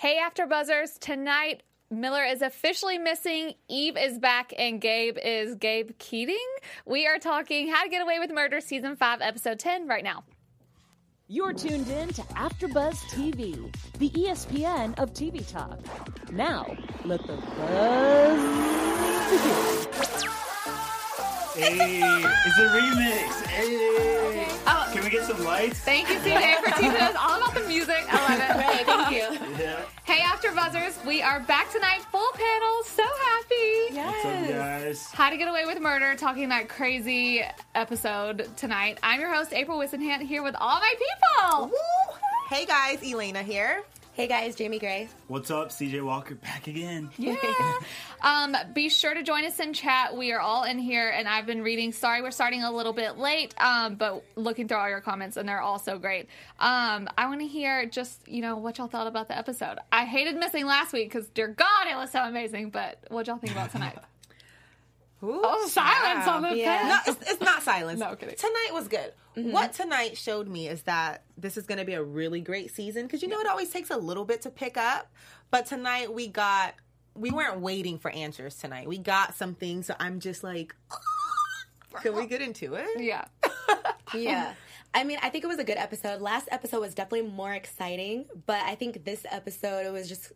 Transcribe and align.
Hey, 0.00 0.16
After 0.16 0.46
Buzzers, 0.46 0.96
tonight 0.98 1.62
Miller 1.90 2.24
is 2.24 2.40
officially 2.40 2.96
missing. 2.96 3.52
Eve 3.68 3.98
is 3.98 4.18
back, 4.18 4.54
and 4.56 4.80
Gabe 4.80 5.18
is 5.22 5.56
Gabe 5.56 5.90
Keating. 5.98 6.38
We 6.86 7.06
are 7.06 7.18
talking 7.18 7.68
How 7.68 7.82
to 7.82 7.90
Get 7.90 8.00
Away 8.00 8.18
with 8.18 8.32
Murder, 8.32 8.62
Season 8.62 8.96
5, 8.96 9.20
Episode 9.20 9.58
10, 9.58 9.86
right 9.86 10.02
now. 10.02 10.24
You're 11.28 11.52
tuned 11.52 11.88
in 11.88 12.08
to 12.14 12.22
AfterBuzz 12.22 12.96
TV, 13.10 13.70
the 13.98 14.08
ESPN 14.08 14.98
of 14.98 15.12
TV 15.12 15.46
talk. 15.46 15.78
Now, 16.32 16.74
let 17.04 17.20
the 17.26 17.36
buzz 17.36 18.40
begin. 19.30 20.09
Hey, 21.54 22.00
it's 22.46 22.58
a 22.58 22.68
remix. 22.68 23.46
Hey. 23.46 24.46
Oh. 24.66 24.88
Can 24.92 25.02
we 25.04 25.10
get 25.10 25.24
some 25.24 25.42
lights? 25.44 25.80
Thank 25.80 26.08
you, 26.08 26.16
CJ, 26.16 26.56
for 26.62 26.70
teaching 26.78 26.90
us 27.00 27.16
all 27.20 27.36
about 27.38 27.54
the 27.54 27.66
music. 27.66 28.04
I 28.08 28.28
love 28.28 28.40
it. 28.40 28.66
Right, 28.66 28.86
thank 28.86 29.10
you. 29.10 29.64
Yeah. 29.64 29.80
Hey, 30.04 30.20
After 30.22 30.52
Buzzers, 30.52 30.98
we 31.04 31.22
are 31.22 31.40
back 31.40 31.70
tonight, 31.72 32.00
full 32.10 32.30
panel. 32.34 32.82
So 32.84 33.02
happy. 33.02 33.94
What's 33.96 34.24
up, 34.24 34.48
guys? 34.48 35.06
How 35.12 35.30
to 35.30 35.36
Get 35.36 35.48
Away 35.48 35.64
with 35.66 35.80
Murder, 35.80 36.14
talking 36.14 36.48
that 36.50 36.68
crazy 36.68 37.42
episode 37.74 38.48
tonight. 38.56 38.98
I'm 39.02 39.20
your 39.20 39.32
host, 39.34 39.52
April 39.52 39.78
Whisenhant, 39.78 40.22
here 40.22 40.42
with 40.42 40.54
all 40.58 40.78
my 40.80 40.94
people. 40.98 41.72
Hey 42.48 42.64
guys, 42.66 42.98
Elayna 43.00 43.42
here. 43.42 43.82
Hey 44.20 44.26
guys, 44.26 44.54
Jaimi 44.54 44.78
Gray. 44.78 45.08
What's 45.28 45.50
up, 45.50 45.70
CJ 45.70 46.04
Walker? 46.04 46.34
Back 46.34 46.66
again. 46.66 47.08
Yeah. 47.16 47.36
um, 48.20 48.54
be 48.74 48.90
sure 48.90 49.14
to 49.14 49.22
join 49.22 49.46
us 49.46 49.58
in 49.58 49.72
chat. 49.72 50.14
We 50.14 50.30
are 50.32 50.40
all 50.40 50.64
in 50.64 50.78
here, 50.78 51.08
and 51.08 51.26
I've 51.26 51.46
been 51.46 51.62
reading. 51.62 51.90
Sorry, 51.90 52.20
we're 52.20 52.30
starting 52.30 52.62
a 52.62 52.70
little 52.70 52.92
bit 52.92 53.16
late, 53.16 53.54
um, 53.58 53.94
but 53.94 54.22
looking 54.36 54.68
through 54.68 54.76
all 54.76 54.90
your 54.90 55.00
comments, 55.00 55.38
and 55.38 55.48
they're 55.48 55.62
all 55.62 55.78
so 55.78 55.98
great. 55.98 56.28
Um, 56.58 57.08
I 57.16 57.28
want 57.28 57.40
to 57.40 57.46
hear 57.46 57.86
just 57.86 58.28
you 58.28 58.42
know 58.42 58.58
what 58.58 58.76
y'all 58.76 58.88
thought 58.88 59.06
about 59.06 59.28
the 59.28 59.38
episode. 59.38 59.78
I 59.90 60.04
hated 60.04 60.36
missing 60.36 60.66
last 60.66 60.92
week 60.92 61.10
because 61.10 61.26
dear 61.28 61.48
God, 61.48 61.86
it 61.90 61.96
was 61.96 62.10
so 62.10 62.20
amazing. 62.22 62.68
But 62.68 63.02
what 63.08 63.26
y'all 63.26 63.38
think 63.38 63.52
about 63.52 63.72
tonight? 63.72 63.96
Ooh, 65.22 65.40
oh, 65.44 65.68
silence 65.68 66.26
on 66.26 66.42
the 66.42 66.56
Yeah. 66.56 67.00
No, 67.06 67.12
it's, 67.12 67.30
it's 67.30 67.40
not 67.40 67.62
silence. 67.62 68.00
No, 68.00 68.16
kidding. 68.16 68.36
Tonight 68.36 68.70
was 68.72 68.88
good. 68.88 69.12
Mm-hmm. 69.36 69.52
What 69.52 69.72
tonight 69.72 70.16
showed 70.16 70.48
me 70.48 70.68
is 70.68 70.82
that 70.82 71.24
this 71.36 71.56
is 71.56 71.66
going 71.66 71.78
to 71.78 71.84
be 71.84 71.92
a 71.92 72.02
really 72.02 72.40
great 72.40 72.70
season 72.70 73.06
because 73.06 73.22
you 73.22 73.28
know 73.28 73.38
it 73.38 73.46
always 73.46 73.70
takes 73.70 73.90
a 73.90 73.96
little 73.96 74.24
bit 74.24 74.42
to 74.42 74.50
pick 74.50 74.76
up, 74.76 75.12
but 75.50 75.66
tonight 75.66 76.12
we 76.12 76.26
got 76.26 76.74
we 77.14 77.30
weren't 77.30 77.60
waiting 77.60 77.98
for 77.98 78.10
answers 78.10 78.54
tonight. 78.56 78.88
We 78.88 78.98
got 78.98 79.34
some 79.34 79.54
things, 79.54 79.86
so 79.86 79.94
I'm 80.00 80.20
just 80.20 80.42
like, 80.42 80.74
ah, 80.90 82.00
can 82.00 82.14
we 82.14 82.26
get 82.26 82.40
into 82.40 82.74
it? 82.74 82.88
Yeah. 82.98 83.24
Yeah. 84.14 84.54
I 84.92 85.04
mean, 85.04 85.18
I 85.22 85.28
think 85.28 85.44
it 85.44 85.46
was 85.46 85.58
a 85.58 85.64
good 85.64 85.76
episode. 85.76 86.20
Last 86.20 86.48
episode 86.50 86.80
was 86.80 86.94
definitely 86.94 87.30
more 87.30 87.52
exciting, 87.52 88.24
but 88.46 88.60
I 88.62 88.74
think 88.74 89.04
this 89.04 89.24
episode 89.30 89.86
it 89.86 89.92
was 89.92 90.08
just 90.08 90.32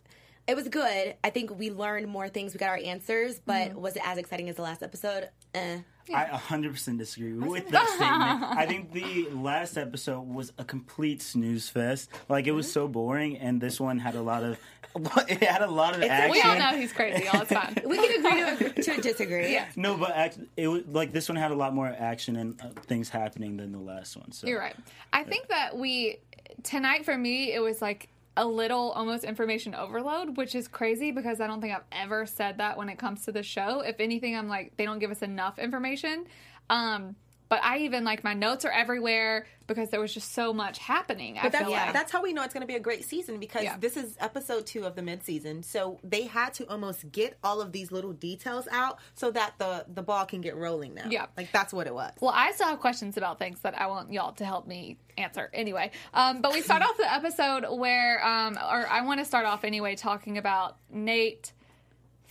it 0.46 0.56
was 0.56 0.68
good. 0.68 1.14
I 1.24 1.30
think 1.30 1.58
we 1.58 1.70
learned 1.70 2.08
more 2.08 2.28
things. 2.28 2.52
We 2.52 2.58
got 2.58 2.70
our 2.70 2.80
answers, 2.82 3.40
but 3.44 3.74
was 3.74 3.96
it 3.96 4.02
as 4.04 4.18
exciting 4.18 4.48
as 4.48 4.56
the 4.56 4.62
last 4.62 4.82
episode? 4.82 5.28
Eh. 5.54 5.78
I 6.12 6.24
100% 6.26 6.98
disagree 6.98 7.32
with 7.32 7.70
that 7.70 7.88
statement. 7.88 8.58
I 8.58 8.66
think 8.66 8.92
the 8.92 9.28
last 9.30 9.78
episode 9.78 10.22
was 10.22 10.52
a 10.58 10.64
complete 10.64 11.22
snooze 11.22 11.70
fest. 11.70 12.10
Like 12.28 12.46
it 12.46 12.52
was 12.52 12.70
so 12.70 12.88
boring, 12.88 13.38
and 13.38 13.60
this 13.60 13.80
one 13.80 13.98
had 13.98 14.14
a 14.14 14.22
lot 14.22 14.42
of 14.42 14.58
it 15.28 15.42
had 15.42 15.62
a 15.62 15.70
lot 15.70 15.96
of 15.96 16.02
action. 16.02 16.30
We 16.30 16.42
all 16.42 16.58
know 16.58 16.78
he's 16.78 16.92
crazy. 16.92 17.26
All 17.26 17.40
it's 17.40 17.52
fine. 17.52 17.74
We 17.84 17.96
can 17.96 18.24
agree 18.24 18.68
to, 18.68 18.82
to 18.82 19.00
disagree. 19.00 19.52
Yeah. 19.52 19.66
No, 19.76 19.96
but 19.96 20.10
act, 20.10 20.38
it 20.56 20.68
was 20.68 20.82
like 20.86 21.12
this 21.12 21.28
one 21.28 21.36
had 21.36 21.50
a 21.50 21.56
lot 21.56 21.74
more 21.74 21.88
action 21.88 22.36
and 22.36 22.60
uh, 22.60 22.68
things 22.82 23.08
happening 23.08 23.56
than 23.56 23.72
the 23.72 23.78
last 23.78 24.16
one. 24.16 24.30
So 24.32 24.46
You're 24.46 24.60
right. 24.60 24.76
I 25.12 25.24
think 25.24 25.48
that 25.48 25.76
we 25.76 26.18
tonight 26.62 27.04
for 27.04 27.16
me 27.16 27.52
it 27.52 27.60
was 27.60 27.82
like 27.82 28.08
a 28.36 28.46
little 28.46 28.90
almost 28.92 29.24
information 29.24 29.74
overload, 29.74 30.36
which 30.36 30.54
is 30.54 30.66
crazy 30.66 31.12
because 31.12 31.40
I 31.40 31.46
don't 31.46 31.60
think 31.60 31.74
I've 31.74 31.84
ever 31.92 32.26
said 32.26 32.58
that 32.58 32.76
when 32.76 32.88
it 32.88 32.98
comes 32.98 33.24
to 33.26 33.32
the 33.32 33.42
show. 33.42 33.80
If 33.80 34.00
anything, 34.00 34.36
I'm 34.36 34.48
like 34.48 34.76
they 34.76 34.84
don't 34.84 34.98
give 34.98 35.10
us 35.10 35.22
enough 35.22 35.58
information. 35.58 36.26
Um, 36.70 37.16
but 37.48 37.60
I 37.62 37.78
even 37.78 38.04
like 38.04 38.24
my 38.24 38.34
notes 38.34 38.64
are 38.64 38.70
everywhere 38.72 39.46
because 39.66 39.88
there 39.90 40.00
was 40.00 40.12
just 40.12 40.32
so 40.34 40.52
much 40.52 40.78
happening. 40.78 41.38
I 41.38 41.44
But 41.44 41.52
that's, 41.52 41.64
feel 41.64 41.72
like. 41.72 41.92
that's 41.94 42.12
how 42.12 42.22
we 42.22 42.32
know 42.34 42.42
it's 42.42 42.52
going 42.52 42.60
to 42.62 42.66
be 42.66 42.74
a 42.74 42.80
great 42.80 43.04
season 43.04 43.38
because 43.40 43.62
Yeah. 43.62 43.76
this 43.78 43.96
is 43.96 44.14
episode 44.20 44.66
two 44.66 44.84
of 44.84 44.94
the 44.94 45.00
mid-season. 45.02 45.62
So 45.62 45.98
they 46.04 46.22
had 46.24 46.52
to 46.54 46.68
almost 46.68 47.10
get 47.12 47.38
all 47.42 47.60
of 47.62 47.72
these 47.72 47.90
little 47.90 48.12
details 48.12 48.68
out 48.70 48.98
so 49.14 49.30
that 49.30 49.54
the 49.58 49.86
the 49.92 50.02
ball 50.02 50.26
can 50.26 50.40
get 50.42 50.56
rolling 50.56 50.94
now. 50.94 51.06
Yeah. 51.08 51.26
like 51.36 51.50
that's 51.52 51.72
what 51.72 51.86
it 51.86 51.94
was. 51.94 52.12
Well, 52.20 52.32
I 52.34 52.52
still 52.52 52.66
have 52.68 52.80
questions 52.80 53.16
about 53.16 53.38
things 53.38 53.60
that 53.60 53.78
I 53.80 53.86
want 53.86 54.12
y'all 54.12 54.32
to 54.32 54.44
help 54.44 54.66
me 54.66 54.98
answer. 55.16 55.48
Anyway, 55.54 55.92
um, 56.12 56.40
but 56.42 56.52
we 56.52 56.60
start 56.60 56.82
off 56.86 56.96
the 56.98 57.10
episode 57.12 57.64
where, 57.78 58.24
um, 58.26 58.56
or 58.56 58.86
I 58.86 59.02
want 59.02 59.20
to 59.20 59.24
start 59.24 59.46
off 59.46 59.64
anyway, 59.64 59.96
talking 59.96 60.36
about 60.38 60.76
Nate, 60.90 61.52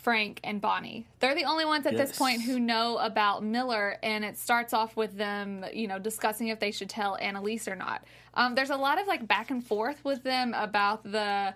Frank, 0.04 0.42
and 0.44 0.60
Bonnie. 0.60 1.08
They're 1.22 1.34
the 1.34 1.46
only 1.46 1.64
ones 1.66 1.86
at 1.86 1.96
this 1.96 2.18
point 2.18 2.42
who 2.42 2.60
know 2.60 2.98
about 2.98 3.42
Miller, 3.44 3.98
and 4.04 4.26
it 4.26 4.38
starts 4.38 4.74
off 4.74 4.96
with 4.98 5.18
them, 5.18 5.66
you 5.74 5.88
know, 5.88 5.98
discussing 5.98 6.50
if 6.50 6.60
they 6.60 6.72
should 6.72 6.90
tell 6.90 7.16
Annalise 7.16 7.68
or 7.70 7.76
not. 7.76 8.04
Um, 8.34 8.54
there's 8.54 8.70
a 8.70 8.76
lot 8.76 9.00
of 9.00 9.08
like 9.08 9.28
back 9.28 9.50
and 9.50 9.66
forth 9.66 10.04
with 10.04 10.22
them 10.24 10.54
about 10.54 11.04
the 11.04 11.20
uh, 11.20 11.54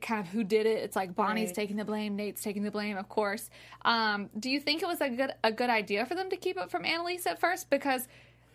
kind 0.00 0.20
of 0.20 0.28
who 0.28 0.44
did 0.44 0.64
it. 0.64 0.78
It's 0.82 0.96
like 0.96 1.14
Bonnie's 1.14 1.48
Right. 1.50 1.56
taking 1.56 1.76
the 1.76 1.84
blame, 1.84 2.16
Nate's 2.16 2.42
taking 2.42 2.62
the 2.62 2.70
blame, 2.70 2.96
of 2.96 3.08
course. 3.10 3.50
Um, 3.84 4.30
do 4.38 4.50
you 4.50 4.60
think 4.60 4.82
it 4.82 4.86
was 4.88 5.00
a 5.02 5.10
good 5.10 5.34
a 5.44 5.52
good 5.52 5.68
idea 5.70 6.06
for 6.06 6.14
them 6.14 6.30
to 6.30 6.36
keep 6.36 6.56
it 6.56 6.70
from 6.70 6.86
Annalise 6.86 7.26
at 7.26 7.38
first? 7.38 7.68
Because 7.68 8.08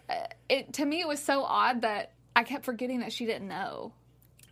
uh, 0.09 0.15
it 0.49 0.73
to 0.73 0.85
me 0.85 1.01
it 1.01 1.07
was 1.07 1.19
so 1.19 1.43
odd 1.43 1.81
that 1.81 2.13
I 2.35 2.43
kept 2.43 2.65
forgetting 2.65 3.01
that 3.01 3.13
she 3.13 3.27
didn't 3.27 3.47
know. 3.47 3.93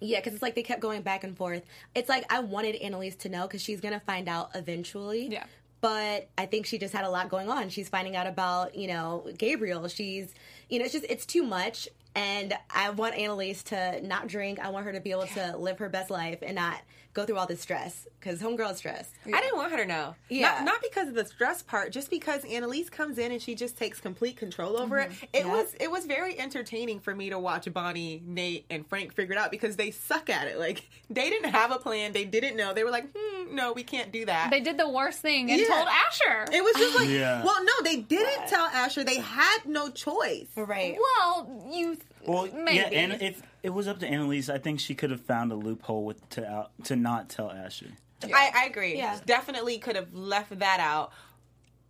Yeah, 0.02 0.20
because 0.20 0.34
it's 0.34 0.42
like 0.42 0.56
they 0.56 0.64
kept 0.64 0.82
going 0.82 1.04
back 1.04 1.24
and 1.24 1.38
forth. 1.38 1.64
It's 1.96 2.10
like 2.10 2.26
I 2.32 2.40
wanted 2.40 2.76
Annalise 2.76 3.16
to 3.18 3.30
know 3.30 3.44
because 3.44 3.62
she's 3.62 3.80
gonna 3.80 4.02
find 4.02 4.28
out 4.28 4.50
eventually. 4.56 5.28
Yeah. 5.28 5.46
But 5.80 6.30
I 6.38 6.46
think 6.46 6.66
she 6.66 6.78
just 6.78 6.94
had 6.94 7.06
a 7.06 7.10
lot 7.10 7.30
going 7.30 7.50
on. 7.50 7.70
She's 7.70 7.88
finding 7.88 8.16
out 8.16 8.28
about 8.28 8.76
you 8.76 8.88
know 8.88 9.28
Gabriel. 9.38 9.88
She's 9.88 10.34
you 10.70 10.80
know 10.80 10.86
it's 10.86 10.94
just 10.94 11.06
it's 11.08 11.26
too 11.26 11.44
much. 11.44 11.88
And 12.14 12.54
I 12.70 12.90
want 12.90 13.16
Annalise 13.16 13.64
to 13.64 14.06
not 14.06 14.28
drink. 14.28 14.60
I 14.60 14.70
want 14.70 14.86
her 14.86 14.92
to 14.92 15.00
be 15.00 15.12
able 15.12 15.28
to 15.28 15.56
live 15.56 15.80
her 15.80 15.88
best 15.88 16.10
life 16.10 16.40
and 16.42 16.56
not 16.56 16.82
go 17.14 17.26
through 17.26 17.38
all 17.38 17.46
this 17.48 17.62
stress 17.62 18.08
because 18.20 18.40
homegirl 18.42 18.72
is 18.72 18.78
stressed. 18.78 19.12
I 19.26 19.42
didn't 19.42 19.58
want 19.58 19.72
her 19.72 19.78
to 19.80 19.86
know. 19.86 20.16
Yeah. 20.30 20.52
Not, 20.52 20.64
not 20.66 20.82
because 20.82 21.08
of 21.10 21.14
the 21.16 21.26
stress 21.26 21.62
part, 21.62 21.92
just 21.92 22.10
because 22.10 22.46
Annalise 22.46 22.90
comes 22.90 23.18
in 23.18 23.32
and 23.32 23.42
she 23.42 23.54
just 23.56 23.78
takes 23.78 24.00
complete 24.00 24.38
control 24.38 24.78
over 24.78 24.98
it. 25.00 25.12
It 25.34 25.46
Yeah. 25.46 25.52
was 25.52 25.76
it 25.80 25.92
was 25.92 26.06
very 26.06 26.40
entertaining 26.40 27.00
for 27.00 27.14
me 27.16 27.30
to 27.30 27.38
watch 27.40 27.72
Bonnie, 27.74 28.22
Nate, 28.26 28.66
and 28.70 28.88
Frank 28.88 29.14
figure 29.14 29.34
it 29.34 29.38
out 29.40 29.52
because 29.52 29.76
they 29.76 29.92
suck 29.92 30.30
at 30.30 30.48
it. 30.48 30.58
Like 30.60 30.90
they 31.10 31.30
didn't 31.30 31.52
have 31.52 31.72
a 31.72 31.78
plan. 31.80 32.14
They 32.14 32.26
didn't 32.26 32.56
know. 32.56 32.74
They 32.74 32.84
were 32.84 32.92
like, 32.92 33.08
hmm, 33.16 33.56
no, 33.56 33.74
we 33.74 33.84
can't 33.84 34.12
do 34.12 34.26
that. 34.26 34.50
They 34.52 34.62
did 34.62 34.78
the 34.78 34.88
worst 34.90 35.20
thing 35.20 35.52
and 35.52 35.60
Yeah. 35.60 35.68
told 35.68 35.88
Asher. 35.88 36.46
it 36.54 36.64
was 36.64 36.76
just 36.76 36.96
like, 37.00 37.10
Yeah. 37.10 37.44
well, 37.44 37.64
no, 37.64 37.74
they 37.84 37.98
didn't 37.98 38.48
tell 38.48 38.66
Asher. 38.68 39.04
They 39.04 39.20
had 39.20 39.60
no 39.66 39.90
choice. 39.90 40.48
Right. 40.56 40.98
well, 41.18 41.70
you 41.72 41.98
Well, 42.26 42.48
maybe. 42.54 42.78
yeah, 42.78 42.84
and 43.02 43.22
if 43.22 43.42
it 43.64 43.70
was 43.72 43.88
up 43.88 44.00
to 44.00 44.08
Annalise, 44.08 44.50
I 44.50 44.58
think 44.58 44.80
she 44.80 44.96
could 44.96 45.12
have 45.12 45.22
found 45.22 45.52
a 45.52 45.56
loophole 45.56 46.04
with 46.04 46.28
to 46.32 46.48
out, 46.48 46.72
to 46.86 46.96
not 46.96 47.30
tell 47.30 47.52
Asher. 47.52 47.92
I, 48.24 48.52
I 48.56 48.66
agree. 48.66 48.98
Yeah. 48.98 49.20
Definitely 49.26 49.78
could 49.80 49.96
have 49.96 50.14
left 50.14 50.58
that 50.60 50.80
out. 50.80 51.12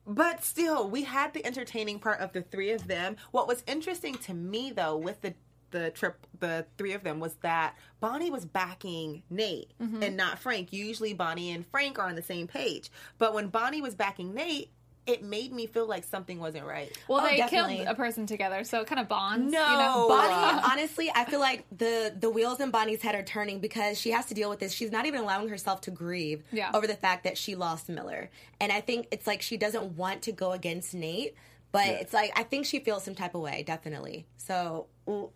But 0.08 0.44
still, 0.44 0.90
we 0.90 1.04
had 1.04 1.34
the 1.34 1.46
entertaining 1.46 2.00
part 2.00 2.20
of 2.20 2.34
the 2.34 2.42
three 2.42 2.72
of 2.72 2.88
them. 2.88 3.18
What 3.32 3.48
was 3.48 3.64
interesting 3.68 4.16
to 4.20 4.34
me 4.34 4.72
though 4.72 4.98
with 4.98 5.22
the 5.22 5.34
the 5.72 5.90
trip 5.92 6.28
the 6.40 6.66
three 6.78 6.92
of 6.94 7.04
them 7.04 7.20
was 7.20 7.36
that 7.36 7.76
Bonnie 8.02 8.30
was 8.30 8.44
backing 8.44 9.24
Nate 9.30 9.72
mm-hmm. 9.82 10.04
and 10.04 10.18
not 10.18 10.40
Frank. 10.40 10.74
Usually 10.74 11.14
Bonnie 11.14 11.52
and 11.52 11.66
Frank 11.68 11.98
are 11.98 12.08
on 12.08 12.16
the 12.16 12.22
same 12.22 12.48
page. 12.48 12.92
But 13.18 13.34
when 13.34 13.48
Bonnie 13.48 13.82
was 13.82 13.96
backing 13.96 14.34
Nate, 14.34 14.70
it 15.12 15.24
made 15.24 15.52
me 15.52 15.66
feel 15.68 15.86
like 15.88 16.04
something 16.04 16.40
wasn't 16.40 16.66
right. 16.66 16.96
well, 17.08 17.20
Oh, 17.22 17.24
they 17.30 17.38
definitely. 17.38 17.78
killed 17.78 17.88
a 17.90 17.96
person 17.96 18.26
together, 18.26 18.64
so 18.64 18.82
it 18.82 18.88
kind 18.88 19.00
of 19.00 19.08
bonds. 19.08 19.52
No. 19.52 19.60
you 19.72 19.78
know? 19.78 20.06
Bonnie, 20.08 20.62
honestly, 20.72 21.12
I 21.14 21.26
feel 21.26 21.40
like 21.40 21.66
the 21.76 22.14
the 22.20 22.30
wheels 22.30 22.60
in 22.60 22.72
Bonnie's 22.72 23.02
head 23.02 23.16
are 23.16 23.24
turning 23.24 23.60
because 23.60 24.00
she 24.00 24.12
has 24.12 24.26
to 24.28 24.34
deal 24.34 24.50
with 24.50 24.60
this. 24.60 24.72
She's 24.74 24.92
not 24.92 25.06
even 25.06 25.22
allowing 25.22 25.50
herself 25.50 25.82
to 25.82 25.92
grieve 25.92 26.44
Yeah. 26.52 26.72
over 26.74 26.88
the 26.88 26.96
fact 26.96 27.24
that 27.26 27.38
she 27.38 27.56
lost 27.56 27.90
Miller, 27.90 28.30
and 28.60 28.72
I 28.72 28.82
think 28.82 29.08
it's 29.12 29.28
like 29.28 29.42
she 29.42 29.58
doesn't 29.58 29.98
want 29.98 30.22
to 30.24 30.32
go 30.32 30.52
against 30.54 30.94
Nate, 30.94 31.36
but 31.72 31.86
Yeah. 31.88 31.92
it's 31.94 32.14
like 32.14 32.32
I 32.36 32.44
think 32.44 32.66
she 32.66 32.80
feels 32.80 33.04
some 33.04 33.16
type 33.16 33.36
of 33.36 33.42
way, 33.42 33.64
definitely. 33.66 34.26
So 34.38 34.88
ooh, 35.10 35.30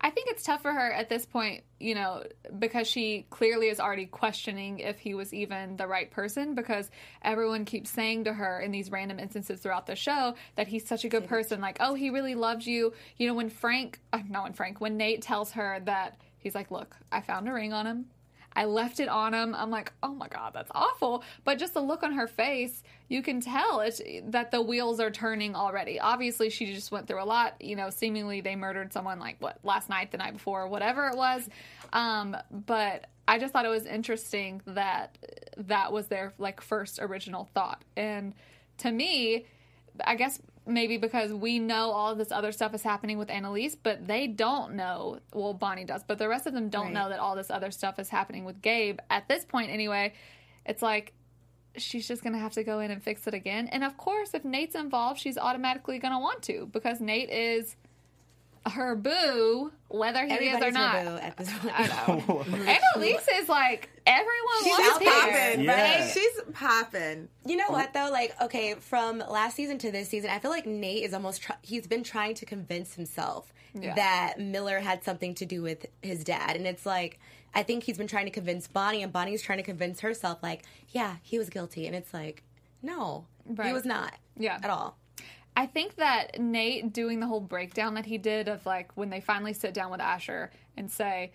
I 0.00 0.10
think 0.10 0.28
it's 0.30 0.42
tough 0.42 0.62
for 0.62 0.72
her 0.72 0.92
at 0.92 1.08
this 1.08 1.24
point, 1.24 1.64
you 1.80 1.94
know, 1.94 2.22
because 2.58 2.86
she 2.86 3.26
clearly 3.30 3.68
is 3.68 3.80
already 3.80 4.06
questioning 4.06 4.78
if 4.78 4.98
he 4.98 5.14
was 5.14 5.32
even 5.32 5.76
the 5.76 5.86
right 5.86 6.10
person 6.10 6.54
because 6.54 6.90
everyone 7.22 7.64
keeps 7.64 7.90
saying 7.90 8.24
to 8.24 8.32
her 8.32 8.60
in 8.60 8.70
these 8.70 8.90
random 8.90 9.18
instances 9.18 9.60
throughout 9.60 9.86
the 9.86 9.96
show 9.96 10.34
that 10.56 10.68
he's 10.68 10.86
such 10.86 11.04
a 11.04 11.08
good 11.08 11.26
person. 11.26 11.60
Like, 11.60 11.78
oh, 11.80 11.94
he 11.94 12.10
really 12.10 12.34
loves 12.34 12.66
you. 12.66 12.92
You 13.16 13.28
know, 13.28 13.34
when 13.34 13.48
Frank, 13.48 14.00
uh, 14.12 14.20
not 14.28 14.44
when 14.44 14.52
Frank, 14.52 14.80
when 14.80 14.96
Nate 14.96 15.22
tells 15.22 15.52
her 15.52 15.80
that 15.86 16.20
he's 16.38 16.54
like, 16.54 16.70
look, 16.70 16.96
I 17.10 17.22
found 17.22 17.48
a 17.48 17.52
ring 17.52 17.72
on 17.72 17.86
him. 17.86 18.06
I 18.56 18.64
left 18.64 19.00
it 19.00 19.08
on 19.08 19.34
him. 19.34 19.54
I'm 19.54 19.70
like, 19.70 19.92
oh 20.02 20.14
my 20.14 20.28
god, 20.28 20.52
that's 20.54 20.70
awful. 20.74 21.22
But 21.44 21.58
just 21.58 21.74
the 21.74 21.80
look 21.80 22.02
on 22.02 22.14
her 22.14 22.26
face, 22.26 22.82
you 23.08 23.22
can 23.22 23.40
tell 23.40 23.86
that 24.24 24.50
the 24.50 24.62
wheels 24.62 24.98
are 24.98 25.10
turning 25.10 25.54
already. 25.54 26.00
Obviously, 26.00 26.48
she 26.48 26.72
just 26.72 26.90
went 26.90 27.06
through 27.06 27.22
a 27.22 27.24
lot. 27.26 27.60
You 27.60 27.76
know, 27.76 27.90
seemingly 27.90 28.40
they 28.40 28.56
murdered 28.56 28.94
someone 28.94 29.20
like 29.20 29.36
what 29.40 29.58
last 29.62 29.90
night, 29.90 30.10
the 30.10 30.16
night 30.16 30.32
before, 30.32 30.66
whatever 30.68 31.06
it 31.08 31.16
was. 31.16 31.48
Um, 31.92 32.34
but 32.50 33.06
I 33.28 33.38
just 33.38 33.52
thought 33.52 33.66
it 33.66 33.70
was 33.70 33.84
interesting 33.84 34.62
that 34.66 35.18
that 35.58 35.92
was 35.92 36.06
their 36.06 36.32
like 36.38 36.62
first 36.62 36.98
original 37.00 37.50
thought. 37.54 37.82
And 37.94 38.32
to 38.78 38.90
me, 38.90 39.44
I 40.04 40.14
guess 40.16 40.40
maybe 40.66 40.96
because 40.96 41.32
we 41.32 41.58
know 41.58 41.90
all 41.90 42.14
this 42.14 42.32
other 42.32 42.50
stuff 42.52 42.74
is 42.74 42.82
happening 42.82 43.18
with 43.18 43.30
Annalise, 43.30 43.76
but 43.76 44.06
they 44.06 44.26
don't 44.26 44.74
know. 44.74 45.20
Well, 45.32 45.54
Bonnie 45.54 45.84
does, 45.84 46.02
but 46.02 46.18
the 46.18 46.28
rest 46.28 46.46
of 46.46 46.54
them 46.54 46.68
don't 46.68 46.86
Right. 46.86 46.92
know 46.94 47.08
that 47.08 47.20
all 47.20 47.36
this 47.36 47.50
other 47.50 47.70
stuff 47.70 47.98
is 47.98 48.08
happening 48.08 48.44
with 48.44 48.60
Gabe. 48.62 48.98
At 49.08 49.28
this 49.28 49.44
point, 49.44 49.70
anyway, 49.70 50.12
it's 50.64 50.82
like 50.82 51.12
she's 51.76 52.08
just 52.08 52.24
gonna 52.24 52.38
have 52.38 52.54
to 52.54 52.64
go 52.64 52.80
in 52.80 52.90
and 52.90 53.02
fix 53.02 53.26
it 53.26 53.34
again. 53.34 53.68
And 53.68 53.84
of 53.84 53.96
course, 53.96 54.34
if 54.34 54.44
Nate's 54.44 54.74
involved, 54.74 55.20
she's 55.20 55.38
automatically 55.38 55.98
gonna 55.98 56.18
want 56.18 56.42
to 56.44 56.66
because 56.72 57.00
Nate 57.00 57.30
is 57.30 57.76
her 58.72 58.94
boo, 58.96 59.72
whether 59.88 60.24
he 60.26 60.32
Everybody's 60.32 60.62
is 60.62 60.68
or 60.68 60.70
not. 60.72 60.94
her 60.96 61.04
boo 61.04 61.16
at 61.18 61.36
this 61.36 61.52
point. 61.58 61.74
I 61.80 61.86
know. 61.86 62.44
Annalise 62.94 63.28
is 63.34 63.48
like 63.48 63.88
everyone 64.06 64.62
She's 64.64 64.72
wants 64.72 64.96
out 64.96 65.02
her. 65.02 65.30
popping, 65.48 65.64
Yeah. 65.64 66.00
right? 66.02 66.10
She's 66.12 66.40
popping. 66.52 67.28
You 67.44 67.56
know 67.56 67.68
what 67.68 67.92
though? 67.92 68.08
Like, 68.10 68.34
okay, 68.42 68.74
from 68.74 69.18
last 69.18 69.56
season 69.56 69.78
to 69.78 69.90
this 69.92 70.08
season, 70.08 70.30
I 70.30 70.38
feel 70.38 70.50
like 70.50 70.66
Nate 70.66 71.04
is 71.04 71.14
almost 71.14 71.42
try- 71.42 71.56
he's 71.62 71.86
been 71.86 72.02
trying 72.02 72.34
to 72.34 72.46
convince 72.46 72.94
himself 72.94 73.52
Yeah. 73.74 73.94
that 73.94 74.34
Miller 74.38 74.80
had 74.80 75.04
something 75.04 75.34
to 75.36 75.46
do 75.46 75.62
with 75.62 75.86
his 76.02 76.24
dad, 76.24 76.56
and 76.56 76.66
it's 76.66 76.84
like 76.86 77.18
I 77.54 77.62
think 77.62 77.84
he's 77.84 77.96
been 77.96 78.06
trying 78.08 78.26
to 78.26 78.30
convince 78.32 78.66
Bonnie, 78.66 79.02
and 79.02 79.10
Bonnie's 79.12 79.40
trying 79.40 79.58
to 79.58 79.64
convince 79.64 80.00
herself, 80.00 80.42
like, 80.42 80.62
yeah, 80.90 81.16
he 81.22 81.38
was 81.38 81.48
guilty, 81.48 81.86
and 81.86 81.96
it's 81.96 82.12
like, 82.12 82.42
no, 82.82 83.24
Right. 83.46 83.68
he 83.68 83.72
was 83.72 83.86
not, 83.86 84.12
Yeah. 84.36 84.58
at 84.62 84.68
all. 84.68 84.98
I 85.56 85.64
think 85.64 85.96
that 85.96 86.38
Nate 86.38 86.92
doing 86.92 87.18
the 87.18 87.26
whole 87.26 87.40
breakdown 87.40 87.94
that 87.94 88.04
he 88.04 88.18
did 88.18 88.46
of 88.46 88.64
like 88.66 88.92
when 88.94 89.08
they 89.08 89.20
finally 89.20 89.54
sit 89.54 89.72
down 89.72 89.90
with 89.90 90.02
Asher 90.02 90.50
and 90.76 90.90
say, 90.90 91.32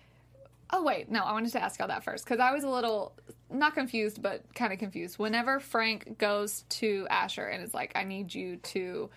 "Oh 0.70 0.84
wait, 0.84 1.10
no, 1.10 1.24
I 1.24 1.32
wanted 1.32 1.50
to 1.52 1.62
ask 1.62 1.80
y'all 1.80 1.88
that 1.88 2.04
first 2.04 2.24
because 2.24 2.38
I 2.38 2.52
was 2.52 2.62
a 2.62 2.68
little 2.68 3.14
not 3.50 3.74
confused, 3.74 4.22
but 4.22 4.42
kind 4.54 4.72
of 4.72 4.78
confused. 4.78 5.18
Whenever 5.18 5.58
Frank 5.58 6.18
goes 6.18 6.62
to 6.68 7.06
Asher 7.10 7.46
and 7.46 7.64
is 7.64 7.74
like, 7.74 7.92
"I 7.96 8.04
need 8.04 8.32
you 8.32 8.58
to 8.58 9.10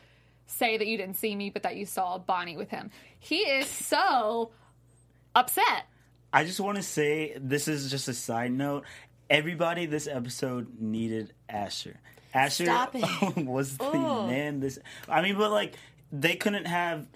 say 0.48 0.78
that 0.78 0.88
you 0.88 0.98
didn't 0.98 1.18
see 1.18 1.36
me, 1.36 1.52
but 1.52 1.64
that 1.64 1.76
you 1.76 1.86
saw 1.86 2.18
Bonnie 2.18 2.58
with 2.58 2.72
him," 2.72 2.90
he 3.20 3.42
is 3.42 3.68
so 3.68 4.52
upset. 5.36 5.86
I 6.34 6.46
just 6.46 6.60
want 6.60 6.78
to 6.78 6.84
say 6.84 7.38
this 7.40 7.68
is 7.68 7.92
just 7.92 8.08
a 8.08 8.14
side 8.14 8.52
note. 8.52 8.86
Everybody 9.30 9.86
this 9.86 10.08
episode 10.08 10.80
needed 10.80 11.34
Asher. 11.48 12.00
Asher 12.36 12.66
Stop 12.66 12.96
it. 12.96 13.38
was 13.46 13.78
the 13.78 13.84
Ugh. 13.86 14.28
man. 14.30 14.60
This, 14.60 14.78
I 15.10 15.22
mean, 15.22 15.38
but 15.38 15.52
like 15.52 15.76
they 16.12 16.36
couldn't 16.36 16.66
have 16.68 17.08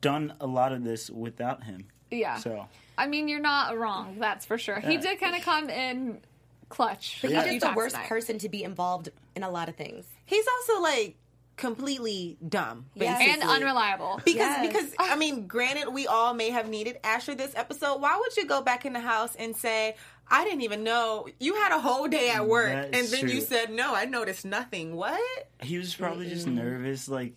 done 0.00 0.34
a 0.40 0.46
lot 0.46 0.72
of 0.72 0.84
this 0.84 1.10
without 1.10 1.64
him. 1.64 1.86
Yeah. 2.10 2.36
So 2.38 2.66
I 2.96 3.06
mean, 3.06 3.28
you're 3.28 3.40
not 3.40 3.76
wrong. 3.78 4.16
That's 4.18 4.44
for 4.46 4.58
sure. 4.58 4.78
He 4.80 4.96
did 4.96 5.18
kind 5.20 5.34
of 5.36 5.42
come 5.42 5.68
in 5.70 6.20
clutch. 6.68 7.18
But 7.22 7.30
a 7.32 7.34
he's 7.34 7.42
few 7.44 7.60
just 7.60 7.72
the 7.72 7.76
worst 7.76 7.94
tonight. 7.96 8.08
person 8.08 8.38
to 8.38 8.48
be 8.48 8.62
involved 8.64 9.08
in 9.34 9.42
a 9.42 9.50
lot 9.50 9.68
of 9.68 9.76
things. 9.76 10.06
He's 10.26 10.44
also 10.46 10.82
like 10.82 11.16
completely 11.56 12.38
dumb, 12.48 12.86
Yes. 12.94 13.18
basically. 13.18 13.42
and 13.42 13.50
unreliable. 13.50 14.20
Because, 14.24 14.36
Yes. 14.36 14.66
because 14.66 14.94
I 14.98 15.16
mean, 15.16 15.46
granted, 15.46 15.90
we 15.92 16.06
all 16.06 16.32
may 16.32 16.50
have 16.50 16.68
needed 16.68 16.98
Asher 17.04 17.34
this 17.34 17.52
episode. 17.54 18.00
Why 18.00 18.16
would 18.18 18.34
you 18.36 18.46
go 18.46 18.62
back 18.62 18.86
in 18.86 18.92
the 18.94 19.00
house 19.00 19.34
and 19.36 19.54
say, 19.54 19.94
"I 20.30 20.44
didn't 20.44 20.62
even 20.62 20.84
know 20.84 21.26
you 21.38 21.54
had 21.56 21.72
a 21.72 21.80
whole 21.80 22.08
day 22.08 22.30
at 22.30 22.46
work," 22.46 22.72
That's 22.72 22.96
and 22.96 23.08
then 23.08 23.28
you 23.34 23.40
said, 23.40 23.70
"No, 23.70 23.94
I 23.94 24.04
noticed 24.04 24.44
nothing." 24.44 24.96
What? 24.96 25.20
he 25.62 25.76
was 25.78 25.94
probably 25.94 26.28
just 26.28 26.46
nervous. 26.46 27.08
Like, 27.08 27.34